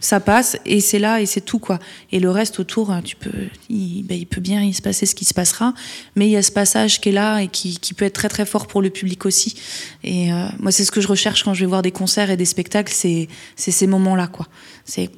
ça 0.02 0.20
passe 0.20 0.58
et 0.66 0.82
c'est 0.82 1.00
là 1.00 1.22
et 1.22 1.26
c'est 1.26 1.42
tout 1.42 1.60
quoi. 1.60 1.80
Et 2.12 2.20
le 2.20 2.30
reste 2.30 2.60
autour, 2.60 2.92
hein, 2.92 3.02
tu 3.02 3.16
peux, 3.16 3.30
il, 3.70 4.04
ben, 4.04 4.18
il, 4.18 4.28
peut 4.28 4.42
bien 4.42 4.62
y 4.64 4.74
se 4.74 4.82
passer 4.82 5.06
ce 5.06 5.16
qui 5.16 5.26
se 5.26 5.34
passera, 5.34 5.74
mais 6.16 6.28
il 6.28 6.32
y 6.32 6.38
a 6.38 6.42
ce 6.42 6.52
passage 6.52 7.00
qui 7.00 7.10
est 7.10 7.14
là 7.14 7.40
et 7.40 7.48
qui, 7.48 7.80
peut 7.96 8.06
être 8.06 8.14
très 8.14 8.30
très 8.30 8.46
fort 8.46 8.68
pour 8.68 8.82
le 8.82 8.90
public 8.90 9.26
aussi. 9.26 9.56
Et 10.04 10.32
euh, 10.32 10.46
moi, 10.60 10.72
c'est 10.72 10.86
ce 10.86 10.92
que 10.92 11.02
je 11.02 11.08
recherche 11.08 11.44
quand 11.44 11.54
je 11.54 11.62
vais 11.62 11.70
voir 11.70 11.82
des 11.82 11.92
concerts 11.92 12.30
et 12.30 12.38
des 12.38 12.46
spectacles, 12.46 12.94
c'est 12.94 13.28
ces 13.56 13.88
moments-là 13.88 14.28
quoi. 14.28 14.48
C'est 14.86 15.10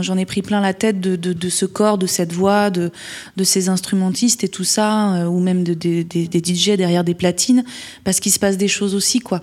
j'en 0.00 0.16
ai 0.16 0.24
pris 0.24 0.42
plein 0.42 0.60
la 0.60 0.72
tête 0.72 1.00
de, 1.00 1.48
ce 1.48 1.66
corps, 1.66 1.98
de 1.98 2.06
cette 2.06 2.32
voix, 2.32 2.70
de, 2.70 2.90
de 3.36 3.44
ces 3.44 3.68
instrumentistes 3.68 4.42
et 4.42 4.48
tout 4.48 4.64
ça, 4.64 5.16
euh, 5.16 5.26
ou 5.26 5.40
même 5.40 5.64
de, 5.64 5.99
des, 6.04 6.42
DJ 6.42 6.70
derrière 6.76 7.04
des 7.04 7.14
platines, 7.14 7.64
parce 8.04 8.20
qu'il 8.20 8.32
se 8.32 8.38
passe 8.38 8.56
des 8.56 8.68
choses 8.68 8.94
aussi, 8.94 9.20
quoi. 9.20 9.42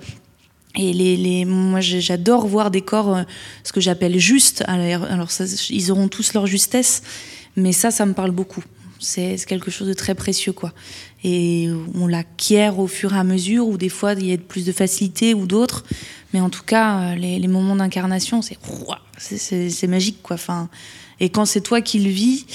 Et 0.76 0.94
les, 0.94 1.18
les 1.18 1.46
moi, 1.46 1.82
j'adore 1.82 2.46
voir 2.48 2.70
des 2.70 2.82
corps, 2.82 3.16
euh, 3.16 3.24
ce 3.64 3.74
que 3.74 3.82
j'appelle 3.82 4.20
juste. 4.20 4.64
Alors, 4.68 5.32
ça, 5.32 5.46
ils 5.70 5.92
auront 5.92 6.08
tous 6.08 6.34
leur 6.34 6.46
justesse, 6.46 7.02
mais 7.56 7.72
ça, 7.72 7.90
ça 7.90 8.06
me 8.06 8.14
parle 8.14 8.32
beaucoup. 8.32 8.64
C'est 9.00 9.38
quelque 9.48 9.72
chose 9.72 9.88
de 9.88 9.94
très 9.94 10.16
précieux, 10.16 10.54
quoi. 10.54 10.74
Et 11.24 11.70
on 11.96 12.08
l'acquiert 12.08 12.80
au 12.80 12.88
fur 12.88 13.14
et 13.14 13.18
à 13.18 13.24
mesure, 13.24 13.68
ou 13.68 13.78
des 13.78 13.90
fois, 13.90 14.14
il 14.14 14.28
y 14.28 14.34
a 14.34 14.38
plus 14.38 14.66
de 14.66 14.72
facilité 14.72 15.34
ou 15.34 15.48
d'autres. 15.48 15.84
Mais 16.34 16.42
en 16.42 16.50
tout 16.50 16.64
cas, 16.64 17.00
euh, 17.00 17.16
les, 17.16 17.48
moments 17.48 17.76
d'incarnation, 17.76 18.42
c'est 18.42 18.58
c'est 19.18 19.88
magique, 19.88 20.22
quoi. 20.22 20.38
Et 21.20 21.30
quand 21.30 21.46
c'est 21.46 21.62
toi 21.62 21.82
qui 21.82 22.00
le 22.00 22.10
vis, 22.10 22.46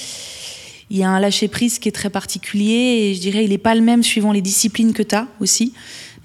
il 0.89 0.97
y 0.97 1.03
a 1.03 1.09
un 1.09 1.19
lâcher 1.19 1.47
prise 1.47 1.79
qui 1.79 1.89
est 1.89 1.93
très 1.93 2.09
particulier. 2.09 3.09
Et 3.09 3.15
je 3.15 3.21
dirais, 3.21 3.43
il 3.43 3.49
n'est 3.49 3.57
pas 3.57 3.75
le 3.75 3.81
même 3.81 4.03
suivant 4.03 4.31
les 4.31 4.41
disciplines 4.41 4.93
que 4.93 5.03
tu 5.03 5.15
as 5.15 5.27
aussi. 5.39 5.73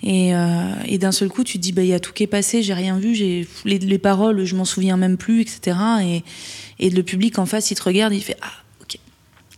Et, 0.02 0.34
euh, 0.34 0.72
et 0.86 0.98
d'un 0.98 1.12
seul 1.12 1.28
coup, 1.28 1.42
tu 1.42 1.58
te 1.58 1.62
dis, 1.62 1.72
bah, 1.72 1.82
il 1.82 1.88
y 1.88 1.94
a 1.94 2.00
tout 2.00 2.12
qui 2.12 2.22
est 2.22 2.28
passé, 2.28 2.62
j'ai 2.62 2.74
rien 2.74 2.98
vu, 2.98 3.14
j'ai 3.14 3.48
les, 3.64 3.78
les, 3.78 3.98
paroles, 3.98 4.44
je 4.44 4.54
m'en 4.54 4.64
souviens 4.64 4.96
même 4.96 5.16
plus, 5.16 5.40
etc. 5.40 5.76
Et, 6.02 6.24
et 6.78 6.90
le 6.90 7.02
public 7.02 7.38
en 7.38 7.46
face, 7.46 7.70
il 7.70 7.74
te 7.74 7.82
regarde, 7.82 8.14
il 8.14 8.22
fait, 8.22 8.36
ah, 8.40 8.52
ok. 8.82 8.98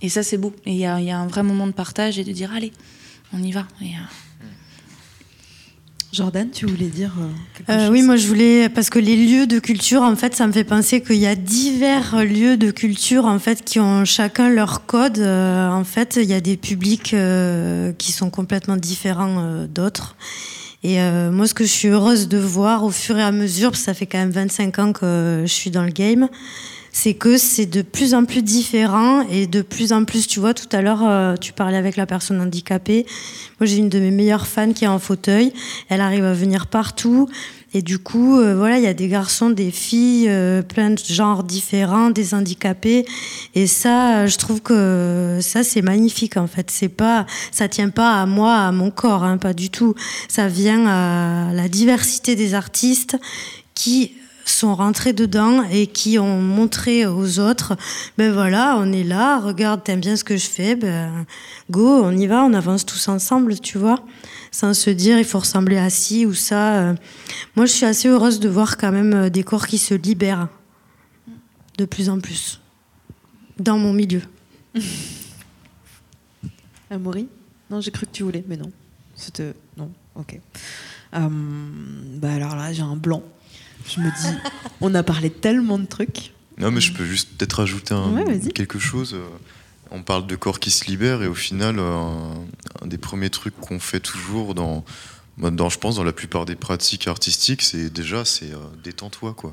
Et 0.00 0.08
ça, 0.08 0.22
c'est 0.22 0.38
beau. 0.38 0.54
Et 0.64 0.72
il 0.72 0.78
y 0.78 0.86
a, 0.86 1.00
y 1.00 1.10
a, 1.10 1.18
un 1.18 1.26
vrai 1.26 1.42
moment 1.42 1.66
de 1.66 1.72
partage 1.72 2.18
et 2.18 2.24
de 2.24 2.32
dire, 2.32 2.52
allez, 2.54 2.72
on 3.34 3.42
y 3.42 3.52
va. 3.52 3.66
Euh, 3.82 3.84
Jordan, 6.12 6.50
tu 6.50 6.66
voulais 6.66 6.86
dire 6.86 7.12
euh, 7.20 7.28
quelque 7.54 7.70
euh, 7.70 7.80
chose 7.82 7.90
Oui, 7.90 8.02
moi 8.02 8.16
je 8.16 8.26
voulais 8.26 8.68
parce 8.68 8.90
que 8.90 8.98
les 8.98 9.14
lieux 9.14 9.46
de 9.46 9.60
culture, 9.60 10.02
en 10.02 10.16
fait, 10.16 10.34
ça 10.34 10.46
me 10.48 10.52
fait 10.52 10.64
penser 10.64 11.00
qu'il 11.02 11.16
y 11.16 11.26
a 11.26 11.36
divers 11.36 12.24
lieux 12.24 12.56
de 12.56 12.72
culture 12.72 13.26
en 13.26 13.38
fait 13.38 13.64
qui 13.64 13.78
ont 13.78 14.04
chacun 14.04 14.48
leur 14.48 14.86
code. 14.86 15.18
Euh, 15.18 15.68
en 15.70 15.84
fait, 15.84 16.18
il 16.20 16.28
y 16.28 16.34
a 16.34 16.40
des 16.40 16.56
publics 16.56 17.14
euh, 17.14 17.92
qui 17.92 18.10
sont 18.10 18.28
complètement 18.28 18.76
différents 18.76 19.66
d'autres. 19.68 20.16
Et 20.82 20.98
moi, 21.30 21.46
ce 21.46 21.52
que 21.52 21.64
je 21.64 21.70
suis 21.70 21.88
heureuse 21.88 22.26
de 22.26 22.38
voir 22.38 22.84
au 22.84 22.90
fur 22.90 23.18
et 23.18 23.22
à 23.22 23.32
mesure, 23.32 23.70
parce 23.70 23.80
que 23.80 23.84
ça 23.84 23.92
fait 23.92 24.06
quand 24.06 24.16
même 24.16 24.30
25 24.30 24.78
ans 24.78 24.92
que 24.94 25.42
je 25.44 25.52
suis 25.52 25.70
dans 25.70 25.82
le 25.82 25.90
game, 25.90 26.26
c'est 26.92 27.14
que 27.14 27.38
c'est 27.38 27.66
de 27.66 27.82
plus 27.82 28.14
en 28.14 28.24
plus 28.24 28.42
différent 28.42 29.22
et 29.30 29.46
de 29.46 29.62
plus 29.62 29.92
en 29.92 30.04
plus, 30.04 30.26
tu 30.26 30.40
vois, 30.40 30.54
tout 30.54 30.68
à 30.72 30.82
l'heure, 30.82 31.02
euh, 31.04 31.36
tu 31.36 31.52
parlais 31.52 31.76
avec 31.76 31.96
la 31.96 32.06
personne 32.06 32.40
handicapée. 32.40 33.06
Moi, 33.60 33.66
j'ai 33.66 33.76
une 33.76 33.88
de 33.88 34.00
mes 34.00 34.10
meilleures 34.10 34.46
fans 34.46 34.72
qui 34.72 34.84
est 34.84 34.88
en 34.88 34.98
fauteuil. 34.98 35.52
Elle 35.88 36.00
arrive 36.00 36.24
à 36.24 36.32
venir 36.32 36.66
partout. 36.66 37.28
Et 37.72 37.82
du 37.82 38.00
coup, 38.00 38.40
euh, 38.40 38.56
voilà, 38.56 38.78
il 38.78 38.84
y 38.84 38.88
a 38.88 38.94
des 38.94 39.06
garçons, 39.06 39.50
des 39.50 39.70
filles, 39.70 40.26
euh, 40.28 40.62
plein 40.62 40.90
de 40.90 40.98
genres 40.98 41.44
différents, 41.44 42.10
des 42.10 42.34
handicapés. 42.34 43.06
Et 43.54 43.68
ça, 43.68 44.26
je 44.26 44.36
trouve 44.38 44.60
que 44.60 45.38
ça, 45.40 45.62
c'est 45.62 45.82
magnifique, 45.82 46.36
en 46.36 46.48
fait. 46.48 46.70
C'est 46.70 46.88
pas, 46.88 47.26
ça 47.52 47.68
tient 47.68 47.90
pas 47.90 48.20
à 48.20 48.26
moi, 48.26 48.56
à 48.56 48.72
mon 48.72 48.90
corps, 48.90 49.22
hein, 49.22 49.38
pas 49.38 49.52
du 49.52 49.70
tout. 49.70 49.94
Ça 50.28 50.48
vient 50.48 50.86
à 50.86 51.52
la 51.52 51.68
diversité 51.68 52.34
des 52.34 52.54
artistes 52.54 53.16
qui 53.74 54.14
sont 54.52 54.74
rentrés 54.74 55.12
dedans 55.12 55.62
et 55.70 55.86
qui 55.86 56.18
ont 56.18 56.40
montré 56.40 57.06
aux 57.06 57.38
autres, 57.38 57.76
ben 58.18 58.32
voilà, 58.32 58.76
on 58.78 58.92
est 58.92 59.04
là, 59.04 59.38
regarde, 59.38 59.82
t'aimes 59.84 60.00
bien 60.00 60.16
ce 60.16 60.24
que 60.24 60.36
je 60.36 60.46
fais, 60.46 60.74
ben 60.74 61.26
go, 61.70 62.02
on 62.02 62.16
y 62.16 62.26
va, 62.26 62.44
on 62.44 62.52
avance 62.52 62.86
tous 62.86 63.08
ensemble, 63.08 63.58
tu 63.60 63.78
vois, 63.78 64.04
sans 64.50 64.74
se 64.74 64.90
dire 64.90 65.18
il 65.18 65.24
faut 65.24 65.38
ressembler 65.38 65.78
à 65.78 65.90
ci 65.90 66.26
ou 66.26 66.34
ça. 66.34 66.94
Moi, 67.56 67.66
je 67.66 67.72
suis 67.72 67.86
assez 67.86 68.08
heureuse 68.08 68.40
de 68.40 68.48
voir 68.48 68.76
quand 68.76 68.92
même 68.92 69.30
des 69.30 69.42
corps 69.42 69.66
qui 69.66 69.78
se 69.78 69.94
libèrent 69.94 70.48
de 71.78 71.84
plus 71.84 72.08
en 72.10 72.20
plus 72.20 72.60
dans 73.58 73.78
mon 73.78 73.92
milieu. 73.92 74.22
Amaury? 76.90 77.28
Non, 77.70 77.80
j'ai 77.80 77.90
cru 77.90 78.06
que 78.06 78.12
tu 78.12 78.24
voulais, 78.24 78.44
mais 78.48 78.56
non. 78.56 78.70
C'était 79.14 79.54
non. 79.76 79.90
Ok. 80.16 80.38
Euh, 81.14 81.28
bah 82.16 82.32
alors 82.32 82.56
là, 82.56 82.72
j'ai 82.72 82.82
un 82.82 82.96
blanc. 82.96 83.22
Je 83.86 84.00
me 84.00 84.08
dis, 84.08 84.38
on 84.80 84.94
a 84.94 85.02
parlé 85.02 85.30
tellement 85.30 85.78
de 85.78 85.86
trucs. 85.86 86.32
Non, 86.58 86.70
mais 86.70 86.80
je 86.80 86.92
peux 86.92 87.04
juste 87.04 87.30
peut-être 87.36 87.60
ajouter 87.60 87.94
quelque 88.54 88.78
chose. 88.78 89.14
Euh, 89.14 89.24
on 89.90 90.02
parle 90.02 90.26
de 90.26 90.36
corps 90.36 90.60
qui 90.60 90.70
se 90.70 90.84
libèrent 90.86 91.22
et 91.22 91.26
au 91.26 91.34
final, 91.34 91.78
euh, 91.78 91.94
un, 92.82 92.86
des 92.86 92.98
premiers 92.98 93.30
trucs 93.30 93.58
qu'on 93.58 93.80
fait 93.80 94.00
toujours 94.00 94.54
dans, 94.54 94.84
bah, 95.38 95.50
dans, 95.50 95.68
je 95.68 95.78
pense, 95.78 95.96
dans 95.96 96.04
la 96.04 96.12
plupart 96.12 96.44
des 96.44 96.56
pratiques 96.56 97.08
artistiques, 97.08 97.62
c'est 97.62 97.90
déjà, 97.90 98.24
c'est 98.24 98.52
détends-toi, 98.84 99.34
quoi. 99.34 99.52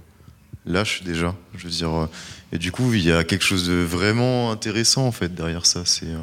Lâche 0.65 1.03
déjà, 1.03 1.33
je 1.55 1.63
veux 1.63 1.69
dire. 1.69 2.09
et 2.51 2.57
du 2.57 2.73
coup, 2.73 2.93
il 2.93 3.01
y 3.01 3.11
a 3.11 3.23
quelque 3.23 3.45
chose 3.45 3.67
de 3.67 3.75
vraiment 3.75 4.51
intéressant 4.51 5.07
en 5.07 5.13
fait 5.13 5.33
derrière 5.33 5.65
ça. 5.65 5.83
C'est 5.85 6.13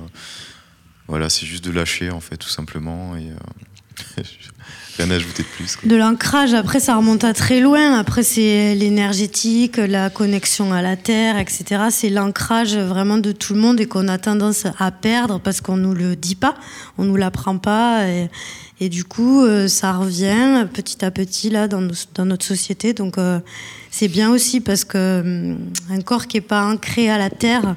voilà, 1.08 1.30
c'est 1.30 1.46
juste 1.46 1.64
de 1.64 1.70
lâcher 1.70 2.10
en 2.10 2.20
fait, 2.20 2.36
tout 2.36 2.50
simplement. 2.50 3.16
Et 3.16 3.30
Rien 4.96 5.10
à 5.10 5.14
ajouter 5.14 5.42
de 5.42 5.48
plus. 5.48 5.76
De 5.84 5.96
l'ancrage, 5.96 6.54
après 6.54 6.78
ça 6.78 6.96
remonte 6.96 7.24
à 7.24 7.34
très 7.34 7.60
loin. 7.60 7.98
Après 7.98 8.22
c'est 8.22 8.76
l'énergétique, 8.76 9.76
la 9.76 10.08
connexion 10.08 10.72
à 10.72 10.82
la 10.82 10.96
terre, 10.96 11.36
etc. 11.36 11.86
C'est 11.90 12.10
l'ancrage 12.10 12.76
vraiment 12.76 13.18
de 13.18 13.32
tout 13.32 13.54
le 13.54 13.60
monde 13.60 13.80
et 13.80 13.86
qu'on 13.86 14.06
a 14.06 14.18
tendance 14.18 14.66
à 14.78 14.92
perdre 14.92 15.40
parce 15.40 15.60
qu'on 15.60 15.76
nous 15.76 15.94
le 15.94 16.14
dit 16.14 16.36
pas, 16.36 16.54
on 16.96 17.04
nous 17.04 17.16
l'apprend 17.16 17.58
pas. 17.58 18.04
Et, 18.80 18.88
du 18.88 19.04
coup, 19.04 19.42
euh, 19.42 19.66
ça 19.66 19.92
revient 19.92 20.66
petit 20.72 21.04
à 21.04 21.10
petit 21.10 21.48
là 21.48 21.68
dans, 21.68 21.88
notre 22.18 22.44
société. 22.44 22.92
Donc 22.92 23.18
euh, 23.18 23.40
c'est 23.90 24.08
bien 24.08 24.30
aussi 24.30 24.60
parce 24.60 24.84
que 24.84 25.20
hum, 25.20 25.58
un 25.90 26.00
corps 26.02 26.26
qui 26.26 26.36
est 26.36 26.42
pas 26.42 26.64
ancré 26.66 27.08
à 27.10 27.18
la 27.18 27.30
terre, 27.30 27.76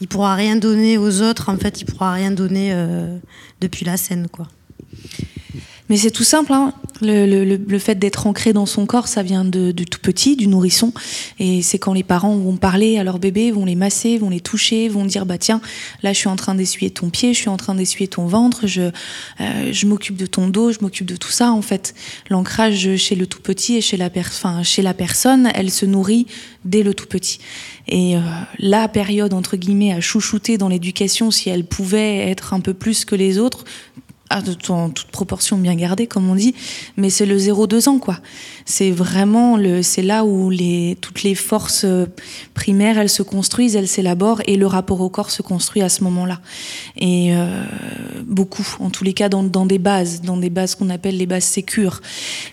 il 0.00 0.08
pourra 0.08 0.34
rien 0.34 0.56
donner 0.56 0.98
aux 0.98 1.22
autres. 1.22 1.48
En 1.48 1.56
fait, 1.56 1.80
il 1.80 1.84
pourra 1.84 2.12
rien 2.12 2.30
donner 2.30 2.72
euh, 2.72 3.16
depuis 3.60 3.84
la 3.84 3.96
scène, 3.96 4.26
quoi. 4.30 4.48
Mais 5.88 5.96
c'est 5.96 6.10
tout 6.10 6.24
simple, 6.24 6.52
hein. 6.52 6.74
le, 7.00 7.78
fait 7.78 7.94
d'être 7.94 8.26
ancré 8.26 8.52
dans 8.52 8.66
son 8.66 8.84
corps, 8.84 9.08
ça 9.08 9.22
vient 9.22 9.44
de, 9.44 9.72
tout 9.72 10.00
petit, 10.00 10.36
du 10.36 10.46
nourrisson. 10.46 10.92
Et 11.38 11.62
c'est 11.62 11.78
quand 11.78 11.94
les 11.94 12.02
parents 12.02 12.36
vont 12.36 12.56
parler 12.56 12.98
à 12.98 13.04
leur 13.04 13.18
bébé, 13.18 13.50
vont 13.50 13.64
les 13.64 13.74
masser, 13.74 14.18
vont 14.18 14.28
les 14.28 14.40
toucher, 14.40 14.88
vont 14.88 15.06
dire 15.06 15.24
bah 15.24 15.38
tiens, 15.38 15.60
là 16.02 16.12
je 16.12 16.18
suis 16.18 16.28
en 16.28 16.36
train 16.36 16.54
d'essuyer 16.54 16.90
ton 16.90 17.08
pied, 17.08 17.32
je 17.32 17.38
suis 17.38 17.48
en 17.48 17.56
train 17.56 17.74
d'essuyer 17.74 18.08
ton 18.08 18.26
ventre, 18.26 18.66
je, 18.66 18.90
euh, 19.40 19.72
m'occupe 19.86 20.16
de 20.16 20.26
ton 20.26 20.48
dos, 20.48 20.72
je 20.72 20.78
m'occupe 20.82 21.06
de 21.06 21.16
tout 21.16 21.30
ça 21.30 21.52
en 21.52 21.62
fait. 21.62 21.94
L'ancrage 22.28 22.96
chez 22.96 23.14
le 23.14 23.26
tout 23.26 23.40
petit 23.40 23.76
et 23.76 23.80
chez 23.80 23.96
la, 23.96 24.10
enfin, 24.18 24.62
chez 24.62 24.82
la 24.82 24.92
personne, 24.92 25.50
elle 25.54 25.70
se 25.70 25.86
nourrit 25.86 26.26
dès 26.66 26.82
le 26.82 26.92
tout 26.92 27.06
petit. 27.06 27.38
Et 27.86 28.16
euh, 28.16 28.20
la 28.58 28.88
période 28.88 29.32
entre 29.32 29.56
guillemets 29.56 29.92
à 29.92 30.00
chouchouter 30.00 30.58
dans 30.58 30.68
l'éducation, 30.68 31.30
si 31.30 31.48
elle 31.48 31.64
pouvait 31.64 32.28
être 32.28 32.52
un 32.52 32.60
peu 32.60 32.74
plus 32.74 33.06
que 33.06 33.14
les 33.14 33.38
autres, 33.38 33.64
ah, 34.30 34.42
en 34.68 34.90
toute 34.90 35.10
proportion 35.10 35.56
bien 35.56 35.74
gardée, 35.74 36.06
comme 36.06 36.28
on 36.28 36.34
dit, 36.34 36.54
mais 36.96 37.08
c'est 37.08 37.26
le 37.26 37.38
0-2 37.38 37.88
ans, 37.88 37.98
quoi. 37.98 38.18
C'est 38.66 38.90
vraiment 38.90 39.56
le, 39.56 39.82
c'est 39.82 40.02
là 40.02 40.24
où 40.24 40.50
les, 40.50 40.98
toutes 41.00 41.22
les 41.22 41.34
forces 41.34 41.84
euh, 41.84 42.06
primaires, 42.52 42.98
elles 42.98 43.08
se 43.08 43.22
construisent, 43.22 43.74
elles 43.76 43.88
s'élaborent, 43.88 44.42
et 44.46 44.56
le 44.56 44.66
rapport 44.66 45.00
au 45.00 45.08
corps 45.08 45.30
se 45.30 45.40
construit 45.40 45.80
à 45.80 45.88
ce 45.88 46.04
moment-là. 46.04 46.40
Et 46.96 47.34
euh, 47.34 47.64
beaucoup, 48.26 48.66
en 48.80 48.90
tous 48.90 49.04
les 49.04 49.14
cas, 49.14 49.28
dans, 49.28 49.42
dans, 49.42 49.66
des 49.66 49.78
bases, 49.78 50.20
dans 50.20 50.36
des 50.36 50.50
bases 50.50 50.74
qu'on 50.74 50.90
appelle 50.90 51.16
les 51.16 51.26
bases 51.26 51.44
sécures. 51.44 52.00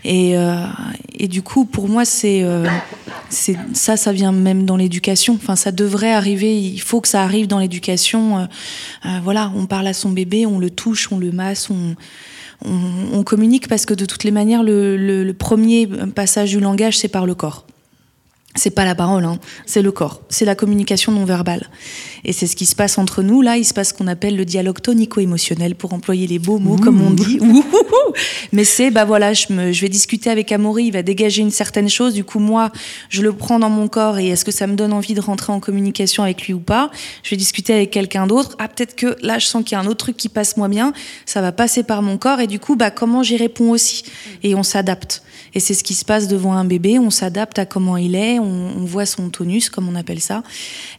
Et, 0.04 0.38
euh, 0.38 0.66
et 1.14 1.28
du 1.28 1.42
coup, 1.42 1.66
pour 1.66 1.90
moi, 1.90 2.06
c'est, 2.06 2.44
euh, 2.44 2.66
c'est 3.30 3.58
ça, 3.74 3.98
ça 3.98 4.12
vient 4.12 4.32
même 4.32 4.66
dans 4.66 4.78
l'éducation. 4.78 5.34
Enfin, 5.36 5.56
ça 5.56 5.72
devrait 5.72 6.14
arriver. 6.14 6.58
Il 6.58 6.82
faut 6.82 7.02
que 7.02 7.08
ça 7.08 7.24
arrive 7.24 7.48
dans 7.48 7.60
l'éducation. 7.60 8.40
Euh, 8.40 9.20
voilà, 9.24 9.52
on 9.56 9.66
parle 9.66 9.88
à 9.88 9.94
son 9.94 10.12
bébé, 10.12 10.46
on 10.46 10.60
le 10.60 10.70
touche, 10.70 11.12
on 11.12 11.18
le 11.18 11.32
masse 11.32 11.65
on, 11.72 13.24
communique 13.24 13.68
parce 13.68 13.86
que 13.86 13.94
de 13.94 14.06
toutes 14.06 14.24
les 14.24 14.32
manières, 14.32 14.64
le 14.64 15.32
premier 15.34 15.88
passage 15.88 16.52
du 16.52 16.60
langage, 16.60 16.98
c'est 16.98 17.08
par 17.08 17.26
le 17.26 17.36
corps 17.36 17.66
c'est 18.56 18.72
pas 18.72 18.86
la 18.86 18.96
parole, 18.96 19.26
hein, 19.26 19.38
c'est 19.66 19.82
le 19.82 19.92
corps, 19.92 20.22
c'est 20.30 20.46
la 20.46 20.56
communication 20.56 21.12
non 21.12 21.26
verbale. 21.26 21.70
Et 22.24 22.34
c'est 22.34 22.48
ce 22.48 22.56
qui 22.56 22.66
se 22.66 22.76
passe 22.76 22.98
entre 22.98 23.22
nous. 23.22 23.42
Là, 23.42 23.58
il 23.58 23.66
se 23.66 23.74
passe 23.74 23.90
ce 23.90 23.94
qu'on 23.94 24.08
appelle 24.08 24.36
le 24.36 24.46
dialogue 24.46 24.82
tonico-émotionnel, 24.82 25.76
pour 25.76 25.94
employer 25.94 26.26
les 26.26 26.40
beaux 26.40 26.58
mots, 26.58 26.78
comme 26.78 27.02
on 27.02 27.12
dit. 27.12 27.40
Mais 28.52 28.64
c'est, 28.64 28.90
bah 28.92 29.06
voilà, 29.06 29.34
je, 29.34 29.54
me, 29.54 29.72
je 29.72 29.82
vais 29.82 29.90
discuter 29.90 30.30
avec 30.30 30.52
Amaury, 30.52 30.86
il 30.86 30.92
va 30.92 31.04
dégager 31.04 31.42
une 31.42 31.52
certaine 31.52 31.90
chose. 31.90 32.14
Du 32.14 32.24
coup, 32.24 32.40
moi, 32.40 32.72
je 33.10 33.22
le 33.22 33.34
prends 33.34 33.60
dans 33.60 33.70
mon 33.70 33.88
corps 33.88 34.18
et 34.18 34.30
est-ce 34.30 34.46
que 34.46 34.52
ça 34.52 34.68
me 34.68 34.76
donne 34.76 34.94
envie 34.94 35.14
de 35.14 35.22
rentrer 35.22 35.54
en 35.54 35.60
communication 35.60 36.24
avec 36.24 36.48
lui 36.48 36.54
ou 36.54 36.60
pas? 36.60 36.90
Je 37.24 37.32
vais 37.32 37.38
discuter 37.38 37.74
avec 37.74 37.92
quelqu'un 37.92 38.26
d'autre. 38.26 38.56
Ah, 38.58 38.68
peut-être 38.68 38.96
que 38.96 39.18
là, 39.22 39.38
je 39.38 39.46
sens 39.46 39.64
qu'il 39.64 39.74
y 39.74 39.76
a 39.76 39.84
un 39.84 39.86
autre 39.86 39.98
truc 39.98 40.18
qui 40.18 40.30
passe 40.30 40.58
moins 40.58 40.70
bien. 40.70 40.94
Ça 41.26 41.42
va 41.42 41.52
passer 41.52 41.84
par 41.84 42.02
mon 42.02 42.18
corps 42.18 42.40
et 42.40 42.48
du 42.48 42.60
coup, 42.60 42.76
bah 42.76 42.90
comment 42.90 43.22
j'y 43.22 43.38
réponds 43.38 43.72
aussi? 43.72 44.04
Et 44.44 44.56
on 44.56 44.64
s'adapte. 44.64 45.22
Et 45.56 45.62
c'est 45.62 45.74
ce 45.74 45.84
qui 45.84 45.94
se 45.94 46.04
passe 46.06 46.28
devant 46.28 46.54
un 46.54 46.66
bébé. 46.66 47.00
On 47.00 47.10
s'adapte 47.10 47.58
à 47.58 47.66
comment 47.66 47.96
il 47.96 48.14
est, 48.14 48.40
on, 48.40 48.86
voit 48.86 49.06
son 49.06 49.30
tonus, 49.30 49.70
comme 49.70 49.90
on 49.90 49.96
appelle 49.96 50.20
ça. 50.20 50.44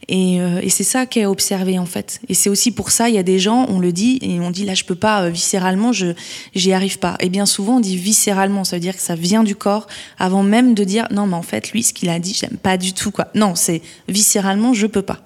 Et, 0.07 0.41
euh, 0.41 0.59
et 0.61 0.69
c'est 0.69 0.83
ça 0.83 1.05
qui 1.05 1.19
est 1.19 1.25
observé 1.25 1.79
en 1.79 1.85
fait. 1.85 2.19
Et 2.27 2.33
c'est 2.33 2.49
aussi 2.49 2.71
pour 2.71 2.91
ça, 2.91 3.07
il 3.07 3.15
y 3.15 3.19
a 3.19 3.23
des 3.23 3.39
gens, 3.39 3.67
on 3.69 3.79
le 3.79 3.93
dit, 3.93 4.19
et 4.21 4.39
on 4.39 4.51
dit 4.51 4.65
là, 4.65 4.73
je 4.73 4.83
peux 4.83 4.95
pas 4.95 5.21
euh, 5.23 5.29
viscéralement, 5.29 5.93
je 5.93 6.07
j'y 6.55 6.73
arrive 6.73 6.99
pas. 6.99 7.15
Et 7.19 7.29
bien 7.29 7.45
souvent, 7.45 7.77
on 7.77 7.79
dit 7.79 7.95
viscéralement, 7.95 8.63
ça 8.63 8.75
veut 8.75 8.81
dire 8.81 8.95
que 8.95 9.01
ça 9.01 9.15
vient 9.15 9.43
du 9.43 9.55
corps, 9.55 9.87
avant 10.17 10.43
même 10.43 10.73
de 10.73 10.83
dire 10.83 11.07
non, 11.11 11.27
mais 11.27 11.35
en 11.35 11.43
fait, 11.43 11.71
lui, 11.71 11.83
ce 11.83 11.93
qu'il 11.93 12.09
a 12.09 12.19
dit, 12.19 12.33
j'aime 12.33 12.57
pas 12.57 12.77
du 12.77 12.93
tout 12.93 13.11
quoi. 13.11 13.27
Non, 13.35 13.55
c'est 13.55 13.81
viscéralement, 14.09 14.73
je 14.73 14.87
peux 14.87 15.03
pas. 15.03 15.21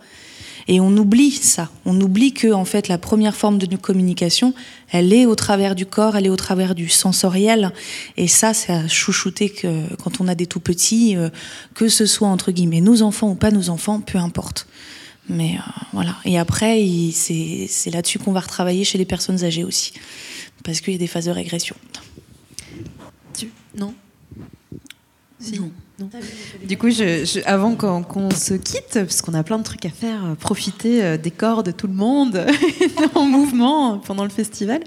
Et 0.72 0.80
on 0.80 0.96
oublie 0.96 1.32
ça. 1.32 1.70
On 1.84 2.00
oublie 2.00 2.32
que, 2.32 2.54
en 2.54 2.64
fait, 2.64 2.88
la 2.88 2.98
première 2.98 3.36
forme 3.36 3.58
de 3.58 3.76
communication, 3.76 4.54
elle 4.90 5.12
est 5.12 5.26
au 5.26 5.36
travers 5.36 5.76
du 5.76 5.86
corps, 5.86 6.16
elle 6.16 6.26
est 6.26 6.30
au 6.30 6.38
travers 6.38 6.76
du 6.76 6.88
sensoriel. 6.88 7.74
Et 8.16 8.30
ça, 8.30 8.54
c'est 8.54 8.72
à 8.72 8.88
chouchouter 8.88 9.54
quand 10.02 10.22
on 10.22 10.30
a 10.30 10.34
des 10.34 10.46
tout 10.46 10.62
petits, 10.62 11.18
euh, 11.18 11.28
que 11.74 11.90
ce 11.90 12.06
soit 12.06 12.30
entre 12.30 12.54
guillemets 12.54 12.80
nos 12.80 13.02
enfants 13.02 13.32
ou 13.32 13.36
pas 13.36 13.52
nos 13.52 13.70
enfants, 13.70 14.00
peu 14.00 14.18
importe. 14.18 14.66
Mais 15.28 15.58
euh, 15.58 15.72
voilà. 15.92 16.16
Et 16.24 16.40
après, 16.40 16.82
c'est 17.12 17.92
là-dessus 17.92 18.20
qu'on 18.20 18.32
va 18.32 18.40
retravailler 18.40 18.86
chez 18.86 18.98
les 18.98 19.04
personnes 19.04 19.44
âgées 19.44 19.66
aussi. 19.66 19.92
Parce 20.64 20.80
qu'il 20.80 20.94
y 20.94 20.96
a 20.96 21.00
des 21.00 21.08
phases 21.08 21.26
de 21.26 21.32
régression. 21.32 21.76
Tu... 23.38 23.52
Non? 23.78 23.94
Non. 25.60 25.72
Du 26.68 26.78
coup, 26.78 26.88
avant 27.46 27.76
qu'on 27.76 28.32
se 28.32 28.54
quitte, 28.54 28.94
parce 28.94 29.22
qu'on 29.22 29.34
a 29.34 29.44
plein 29.44 29.58
de 29.58 29.64
trucs 29.64 29.86
à 29.86 29.89
faire, 29.89 30.26
euh, 30.26 30.36
profiter 30.36 31.04
euh, 31.04 31.18
des 31.18 31.32
corps 31.32 31.64
de 31.64 31.72
tout 31.72 31.88
le 31.88 31.94
monde 31.94 32.46
en 33.16 33.26
mouvement 33.26 34.00
pendant 34.00 34.24
le 34.24 34.30
festival, 34.30 34.82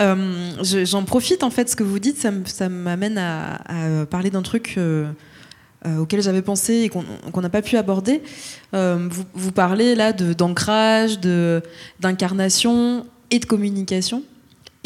euh, 0.00 0.50
j'en 0.62 1.04
profite 1.04 1.42
en 1.42 1.50
fait. 1.50 1.68
Ce 1.68 1.76
que 1.76 1.82
vous 1.82 1.98
dites, 1.98 2.18
ça, 2.18 2.68
m'amène 2.68 3.18
à, 3.18 4.06
parler 4.10 4.30
d'un 4.30 4.42
truc 4.42 4.78
auquel 5.98 6.22
j'avais 6.22 6.42
pensé 6.42 6.74
et 6.74 6.88
qu'on 6.88 7.40
n'a 7.40 7.50
pas 7.50 7.62
pu 7.62 7.76
aborder. 7.76 8.22
Vous, 8.72 9.24
vous, 9.34 9.52
parlez 9.52 9.94
là 9.94 10.12
d'ancrage, 10.12 11.18
d'incarnation 12.00 13.06
et 13.30 13.38
de 13.38 13.44
communication. 13.44 14.22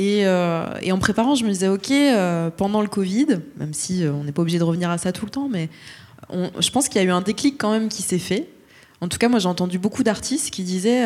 Euh, 0.01 0.67
et, 0.83 0.93
en 0.93 0.99
préparant, 0.99 1.35
je 1.35 1.45
me 1.45 1.51
disais, 1.51 1.69
ok, 1.69 1.91
euh, 1.91 2.51
pendant 2.51 2.83
le 2.83 2.89
Covid, 2.89 3.27
même 3.57 3.75
si 3.75 4.05
euh, 4.05 4.13
on 4.13 4.25
n'est 4.25 4.33
pas 4.33 4.43
obligé 4.43 4.59
de 4.59 4.65
revenir 4.65 4.91
à 4.91 4.99
ça 4.99 5.13
tout 5.13 5.25
le 5.25 5.31
temps, 5.31 5.49
mais 5.49 5.69
je 6.33 6.71
pense 6.71 6.89
qu'il 6.89 7.01
y 7.01 7.05
a 7.05 7.09
eu 7.09 7.11
un 7.11 7.23
déclic 7.23 7.57
quand 7.59 7.73
même 7.73 7.89
qui 7.89 8.03
s'est 8.03 8.19
fait. 8.19 8.49
En 9.01 9.09
tout 9.09 9.19
cas, 9.19 9.29
moi 9.29 9.39
j'ai 9.39 9.49
entendu 9.49 9.79
beaucoup 9.79 10.03
d'artistes 10.03 10.51
qui 10.51 10.63
disaient, 10.63 11.05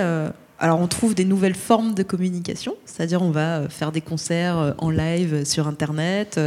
alors 0.58 0.80
on 0.80 0.88
trouve 0.88 1.14
des 1.14 1.24
nouvelles 1.24 1.54
formes 1.54 1.94
de 1.94 2.02
communication, 2.02 2.74
c'est-à-dire 2.86 3.22
on 3.22 3.30
va 3.30 3.68
faire 3.68 3.92
des 3.92 4.00
concerts 4.00 4.74
en 4.78 4.90
live 4.90 5.44
sur 5.44 5.68
Internet, 5.68 6.40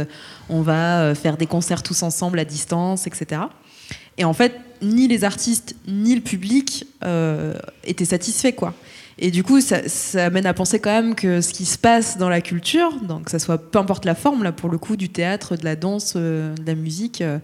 on 0.50 0.60
va 0.60 1.14
faire 1.14 1.38
des 1.38 1.46
concerts 1.46 1.82
tous 1.82 2.02
ensemble 2.02 2.38
à 2.38 2.44
distance, 2.44 3.06
etc. 3.06 3.42
Et 4.18 4.24
en 4.24 4.34
fait, 4.34 4.60
ni 4.82 5.08
les 5.08 5.24
artistes 5.24 5.74
ni 5.88 6.14
le 6.14 6.20
public 6.20 6.84
étaient 7.84 8.04
satisfaits, 8.04 8.52
quoi. 8.52 8.74
Et 9.18 9.30
du 9.30 9.42
coup, 9.42 9.62
ça, 9.62 9.88
ça, 9.88 10.26
amène 10.26 10.44
à 10.44 10.52
penser 10.52 10.78
quand 10.78 10.90
même 10.90 11.14
que 11.14 11.40
ce 11.40 11.54
qui 11.54 11.64
se 11.64 11.78
passe 11.78 12.18
dans 12.18 12.28
la 12.28 12.42
culture, 12.42 12.92
donc 13.02 13.24
que 13.24 13.30
ça 13.30 13.38
soit 13.38 13.56
peu 13.56 13.78
importe 13.78 14.04
la 14.04 14.14
forme, 14.14 14.42
là 14.42 14.52
pour 14.52 14.68
le 14.68 14.76
coup, 14.76 14.96
du 14.96 15.08
théâtre, 15.08 15.56
de 15.56 15.64
la 15.64 15.74
danse, 15.74 16.14
euh, 16.16 16.54
de 16.54 16.66
la 16.66 16.74
musique, 16.74 17.22
et 17.22 17.24
euh, 17.24 17.38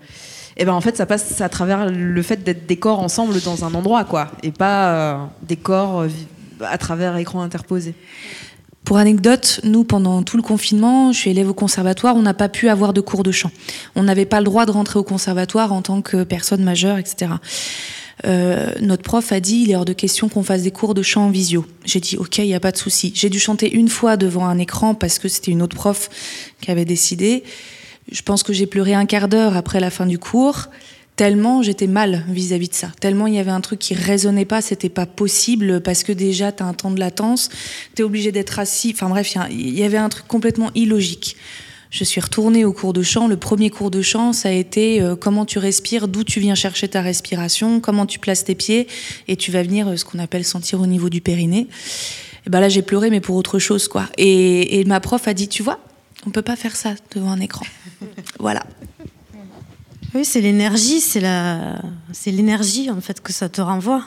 eh 0.58 0.66
ben 0.66 0.74
en 0.74 0.82
fait, 0.82 0.98
ça 0.98 1.06
passe 1.06 1.40
à 1.40 1.48
travers 1.48 1.90
le 1.90 2.22
fait 2.22 2.44
d'être 2.44 2.66
des 2.66 2.76
corps 2.76 3.00
ensemble 3.00 3.40
dans 3.40 3.64
un 3.64 3.72
endroit, 3.72 4.04
quoi, 4.04 4.30
et 4.42 4.52
pas 4.52 4.92
euh, 4.92 5.24
des 5.42 5.56
corps 5.56 6.04
à 6.60 6.76
travers 6.76 7.16
écran 7.16 7.40
interposé. 7.40 7.94
Pour 8.84 8.98
anecdote, 8.98 9.60
nous, 9.64 9.84
pendant 9.84 10.22
tout 10.22 10.36
le 10.36 10.42
confinement, 10.42 11.12
je 11.12 11.18
suis 11.18 11.30
élève 11.30 11.48
au 11.48 11.54
conservatoire, 11.54 12.16
on 12.16 12.22
n'a 12.22 12.34
pas 12.34 12.50
pu 12.50 12.68
avoir 12.68 12.92
de 12.92 13.00
cours 13.00 13.22
de 13.22 13.30
chant. 13.30 13.50
On 13.94 14.02
n'avait 14.02 14.26
pas 14.26 14.40
le 14.40 14.44
droit 14.44 14.66
de 14.66 14.72
rentrer 14.72 14.98
au 14.98 15.04
conservatoire 15.04 15.72
en 15.72 15.80
tant 15.82 16.02
que 16.02 16.24
personne 16.24 16.62
majeure, 16.64 16.98
etc. 16.98 17.30
Euh, 18.24 18.72
notre 18.80 19.02
prof 19.02 19.32
a 19.32 19.40
dit 19.40 19.62
il 19.64 19.70
est 19.70 19.76
hors 19.76 19.84
de 19.84 19.92
question 19.92 20.28
qu'on 20.28 20.42
fasse 20.42 20.62
des 20.62 20.70
cours 20.70 20.94
de 20.94 21.02
chant 21.02 21.26
en 21.26 21.30
visio. 21.30 21.66
J'ai 21.84 22.00
dit 22.00 22.16
ok, 22.16 22.38
il 22.38 22.46
n'y 22.46 22.54
a 22.54 22.60
pas 22.60 22.72
de 22.72 22.76
souci. 22.76 23.12
J'ai 23.14 23.30
dû 23.30 23.38
chanter 23.38 23.72
une 23.72 23.88
fois 23.88 24.16
devant 24.16 24.46
un 24.46 24.58
écran 24.58 24.94
parce 24.94 25.18
que 25.18 25.28
c'était 25.28 25.50
une 25.50 25.62
autre 25.62 25.76
prof 25.76 26.08
qui 26.60 26.70
avait 26.70 26.84
décidé. 26.84 27.42
Je 28.10 28.22
pense 28.22 28.42
que 28.42 28.52
j'ai 28.52 28.66
pleuré 28.66 28.94
un 28.94 29.06
quart 29.06 29.28
d'heure 29.28 29.56
après 29.56 29.80
la 29.80 29.90
fin 29.90 30.06
du 30.06 30.18
cours 30.18 30.68
tellement 31.16 31.62
j'étais 31.62 31.86
mal 31.86 32.24
vis-à-vis 32.28 32.68
de 32.68 32.74
ça, 32.74 32.88
tellement 33.00 33.26
il 33.26 33.34
y 33.34 33.38
avait 33.38 33.50
un 33.50 33.60
truc 33.60 33.78
qui 33.78 33.94
résonnait 33.94 34.44
pas, 34.44 34.62
c'était 34.62 34.88
pas 34.88 35.06
possible 35.06 35.80
parce 35.80 36.04
que 36.04 36.12
déjà 36.12 36.52
tu 36.52 36.62
as 36.62 36.66
un 36.66 36.74
temps 36.74 36.90
de 36.90 36.98
latence, 36.98 37.50
tu 37.94 38.02
es 38.02 38.04
obligé 38.04 38.32
d'être 38.32 38.58
assis, 38.58 38.92
enfin 38.94 39.08
bref, 39.08 39.34
il 39.50 39.78
y 39.78 39.84
avait 39.84 39.98
un 39.98 40.08
truc 40.08 40.26
complètement 40.26 40.70
illogique. 40.74 41.36
Je 41.92 42.04
suis 42.04 42.22
retournée 42.22 42.64
au 42.64 42.72
cours 42.72 42.94
de 42.94 43.02
chant. 43.02 43.28
Le 43.28 43.36
premier 43.36 43.68
cours 43.68 43.90
de 43.90 44.00
chant, 44.00 44.32
ça 44.32 44.48
a 44.48 44.52
été 44.52 45.02
euh, 45.02 45.14
comment 45.14 45.44
tu 45.44 45.58
respires, 45.58 46.08
d'où 46.08 46.24
tu 46.24 46.40
viens 46.40 46.54
chercher 46.54 46.88
ta 46.88 47.02
respiration, 47.02 47.80
comment 47.80 48.06
tu 48.06 48.18
places 48.18 48.44
tes 48.44 48.54
pieds, 48.54 48.88
et 49.28 49.36
tu 49.36 49.52
vas 49.52 49.62
venir 49.62 49.86
euh, 49.88 49.96
ce 49.96 50.06
qu'on 50.06 50.18
appelle 50.18 50.42
sentir 50.42 50.80
au 50.80 50.86
niveau 50.86 51.10
du 51.10 51.20
périnée. 51.20 51.68
Et 52.46 52.50
ben 52.50 52.60
là, 52.60 52.70
j'ai 52.70 52.80
pleuré, 52.80 53.10
mais 53.10 53.20
pour 53.20 53.36
autre 53.36 53.58
chose, 53.58 53.88
quoi. 53.88 54.08
Et, 54.16 54.80
et 54.80 54.84
ma 54.84 55.00
prof 55.00 55.28
a 55.28 55.34
dit, 55.34 55.48
tu 55.48 55.62
vois, 55.62 55.80
on 56.26 56.30
peut 56.30 56.40
pas 56.40 56.56
faire 56.56 56.76
ça 56.76 56.94
devant 57.14 57.30
un 57.30 57.40
écran. 57.40 57.66
voilà. 58.40 58.64
Oui, 60.14 60.24
c'est 60.24 60.40
l'énergie, 60.40 61.00
c'est 61.00 61.20
la, 61.20 61.78
c'est 62.12 62.30
l'énergie 62.30 62.90
en 62.90 63.02
fait 63.02 63.20
que 63.20 63.34
ça 63.34 63.50
te 63.50 63.60
renvoie. 63.60 64.04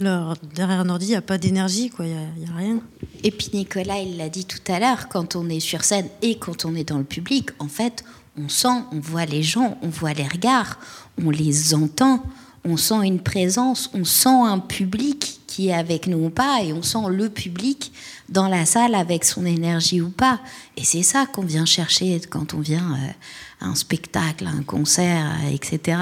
Alors, 0.00 0.34
derrière 0.54 0.80
un 0.80 0.88
ordi, 0.88 1.06
il 1.06 1.10
n'y 1.10 1.14
a 1.16 1.22
pas 1.22 1.36
d'énergie, 1.36 1.90
quoi, 1.90 2.06
il 2.06 2.12
n'y 2.12 2.50
a, 2.50 2.56
rien. 2.56 2.80
Et 3.22 3.30
puis 3.30 3.50
Nicolas, 3.52 3.98
il 3.98 4.16
l'a 4.16 4.30
dit 4.30 4.46
tout 4.46 4.72
à 4.72 4.80
l'heure, 4.80 5.08
quand 5.08 5.36
on 5.36 5.48
est 5.50 5.60
sur 5.60 5.84
scène 5.84 6.08
et 6.22 6.38
quand 6.38 6.64
on 6.64 6.74
est 6.74 6.84
dans 6.88 6.96
le 6.96 7.04
public, 7.04 7.50
en 7.58 7.68
fait, 7.68 8.02
on 8.38 8.48
sent, 8.48 8.82
on 8.92 9.00
voit 9.00 9.26
les 9.26 9.42
gens, 9.42 9.76
on 9.82 9.88
voit 9.88 10.14
les 10.14 10.26
regards, 10.26 10.78
on 11.22 11.28
les 11.28 11.74
entend, 11.74 12.22
on 12.64 12.78
sent 12.78 13.06
une 13.06 13.20
présence, 13.20 13.90
on 13.92 14.04
sent 14.04 14.28
un 14.30 14.58
public 14.58 15.39
qui 15.50 15.68
est 15.68 15.74
avec 15.74 16.06
nous 16.06 16.26
ou 16.26 16.30
pas, 16.30 16.62
et 16.62 16.72
on 16.72 16.82
sent 16.82 17.08
le 17.08 17.28
public 17.28 17.92
dans 18.28 18.46
la 18.46 18.64
salle 18.64 18.94
avec 18.94 19.24
son 19.24 19.44
énergie 19.44 20.00
ou 20.00 20.08
pas. 20.08 20.38
Et 20.76 20.84
c'est 20.84 21.02
ça 21.02 21.26
qu'on 21.26 21.42
vient 21.42 21.66
chercher 21.66 22.20
quand 22.30 22.54
on 22.54 22.60
vient 22.60 22.92
euh, 22.92 23.66
un 23.66 23.74
spectacle, 23.74 24.46
un 24.46 24.62
concert, 24.62 25.32
etc. 25.52 25.98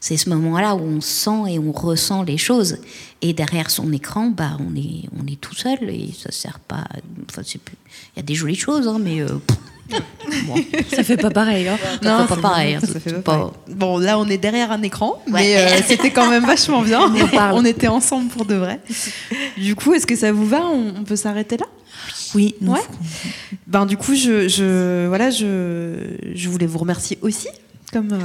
C'est 0.00 0.16
ce 0.16 0.30
moment-là 0.30 0.74
où 0.74 0.80
on 0.80 1.02
sent 1.02 1.50
et 1.50 1.58
on 1.58 1.70
ressent 1.70 2.22
les 2.22 2.38
choses. 2.38 2.78
Et 3.20 3.34
derrière 3.34 3.70
son 3.70 3.92
écran, 3.92 4.28
bah, 4.30 4.56
on, 4.58 4.74
est, 4.74 5.04
on 5.20 5.26
est 5.30 5.40
tout 5.40 5.54
seul 5.54 5.78
et 5.90 6.10
ça 6.18 6.32
sert 6.32 6.58
pas. 6.58 6.84
Enfin, 7.30 7.42
Il 7.44 8.16
y 8.16 8.20
a 8.20 8.22
des 8.22 8.34
jolies 8.34 8.56
choses, 8.56 8.88
hein, 8.88 8.98
mais. 8.98 9.20
Euh, 9.20 9.38
ça 10.94 11.02
fait 11.02 11.16
pas 11.16 11.30
pareil. 11.30 11.68
Hein. 11.68 11.76
Ça 12.02 12.20
fait 12.20 13.12
pas 13.12 13.22
pareil. 13.22 13.50
Bon, 13.68 13.98
là, 13.98 14.18
on 14.18 14.26
est 14.26 14.38
derrière 14.38 14.72
un 14.72 14.82
écran, 14.82 15.22
mais 15.26 15.56
euh, 15.56 15.82
c'était 15.86 16.10
quand 16.10 16.30
même 16.30 16.44
vachement 16.44 16.82
bien. 16.82 17.00
on, 17.02 17.38
on 17.54 17.64
était 17.64 17.88
ensemble 17.88 18.28
pour 18.28 18.44
de 18.44 18.54
vrai. 18.62 18.80
Du 19.56 19.74
coup, 19.74 19.94
est-ce 19.94 20.06
que 20.06 20.16
ça 20.16 20.32
vous 20.32 20.46
va 20.46 20.66
on 20.66 21.04
peut 21.04 21.16
s'arrêter 21.16 21.56
là 21.56 21.66
oui, 22.34 22.54
ouais. 22.62 22.78
Ben 23.66 23.86
du 23.86 23.96
coup, 23.96 24.14
je, 24.14 24.48
je 24.48 25.06
voilà, 25.06 25.30
je, 25.30 26.16
je, 26.34 26.48
voulais 26.48 26.66
vous 26.66 26.78
remercier 26.78 27.18
aussi, 27.22 27.48
comme 27.92 28.12
euh, 28.12 28.18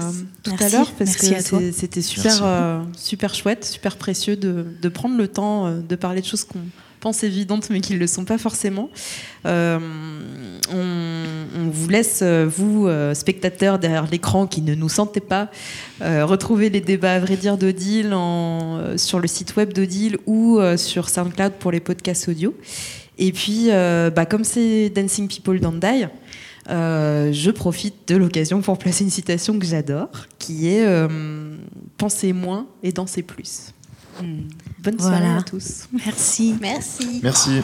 tout 0.43 0.55
à 0.63 0.69
l'heure, 0.69 0.91
parce 0.93 1.15
que 1.17 1.71
c'était 1.71 2.01
super, 2.01 2.39
euh, 2.43 2.81
super 2.95 3.35
chouette, 3.35 3.65
super 3.65 3.97
précieux 3.97 4.35
de, 4.35 4.65
de 4.81 4.89
prendre 4.89 5.17
le 5.17 5.27
temps 5.27 5.67
euh, 5.67 5.79
de 5.79 5.95
parler 5.95 6.21
de 6.21 6.25
choses 6.25 6.43
qu'on 6.45 6.59
évidentes, 7.11 7.69
mais 7.69 7.81
qui 7.81 7.93
ne 7.93 7.99
le 7.99 8.07
sont 8.07 8.25
pas 8.25 8.37
forcément. 8.37 8.89
On, 9.45 9.79
on, 10.73 11.69
vous 11.69 11.89
laisse, 11.89 12.21
vous, 12.21 12.89
spectateurs 13.13 13.79
derrière 13.79 14.07
l'écran 14.07 14.45
qui 14.47 14.61
ne 14.61 14.75
nous 14.75 14.89
sentez 14.89 15.21
pas, 15.21 15.49
retrouver 16.01 16.69
les 16.69 16.81
débats 16.81 17.13
à 17.13 17.19
vrai 17.19 17.37
dire 17.37 17.57
d'Odile 17.57 18.13
sur 18.97 19.19
le 19.19 19.27
site 19.27 19.55
web 19.55 19.71
d'Odile 19.71 20.17
ou 20.25 20.59
sur 20.75 21.09
SoundCloud 21.09 21.53
pour 21.53 21.71
les 21.71 21.79
podcasts 21.79 22.27
audio. 22.27 22.53
Et 23.17 23.31
puis, 23.31 23.67
euh, 23.69 24.09
bah, 24.09 24.25
comme 24.25 24.43
c'est 24.43 24.89
Dancing 24.89 25.27
People 25.27 25.59
Don't 25.59 25.79
Die, 25.79 26.07
euh, 26.69 27.31
je 27.31 27.51
profite 27.51 28.07
de 28.07 28.15
l'occasion 28.15 28.61
pour 28.61 28.77
placer 28.77 29.03
une 29.03 29.09
citation 29.09 29.57
que 29.57 29.65
j'adore, 29.65 30.09
qui 30.37 30.67
est 30.67 30.85
euh, 30.85 31.57
Pensez 31.97 32.33
moins 32.33 32.67
et 32.83 32.91
dansez 32.91 33.23
plus. 33.23 33.73
Hmm. 34.21 34.41
Bonne 34.87 34.99
soirée 35.01 35.35
à 35.37 35.41
tous. 35.43 35.89
Merci. 35.91 36.55
Merci. 36.61 37.19
Merci. 37.21 37.61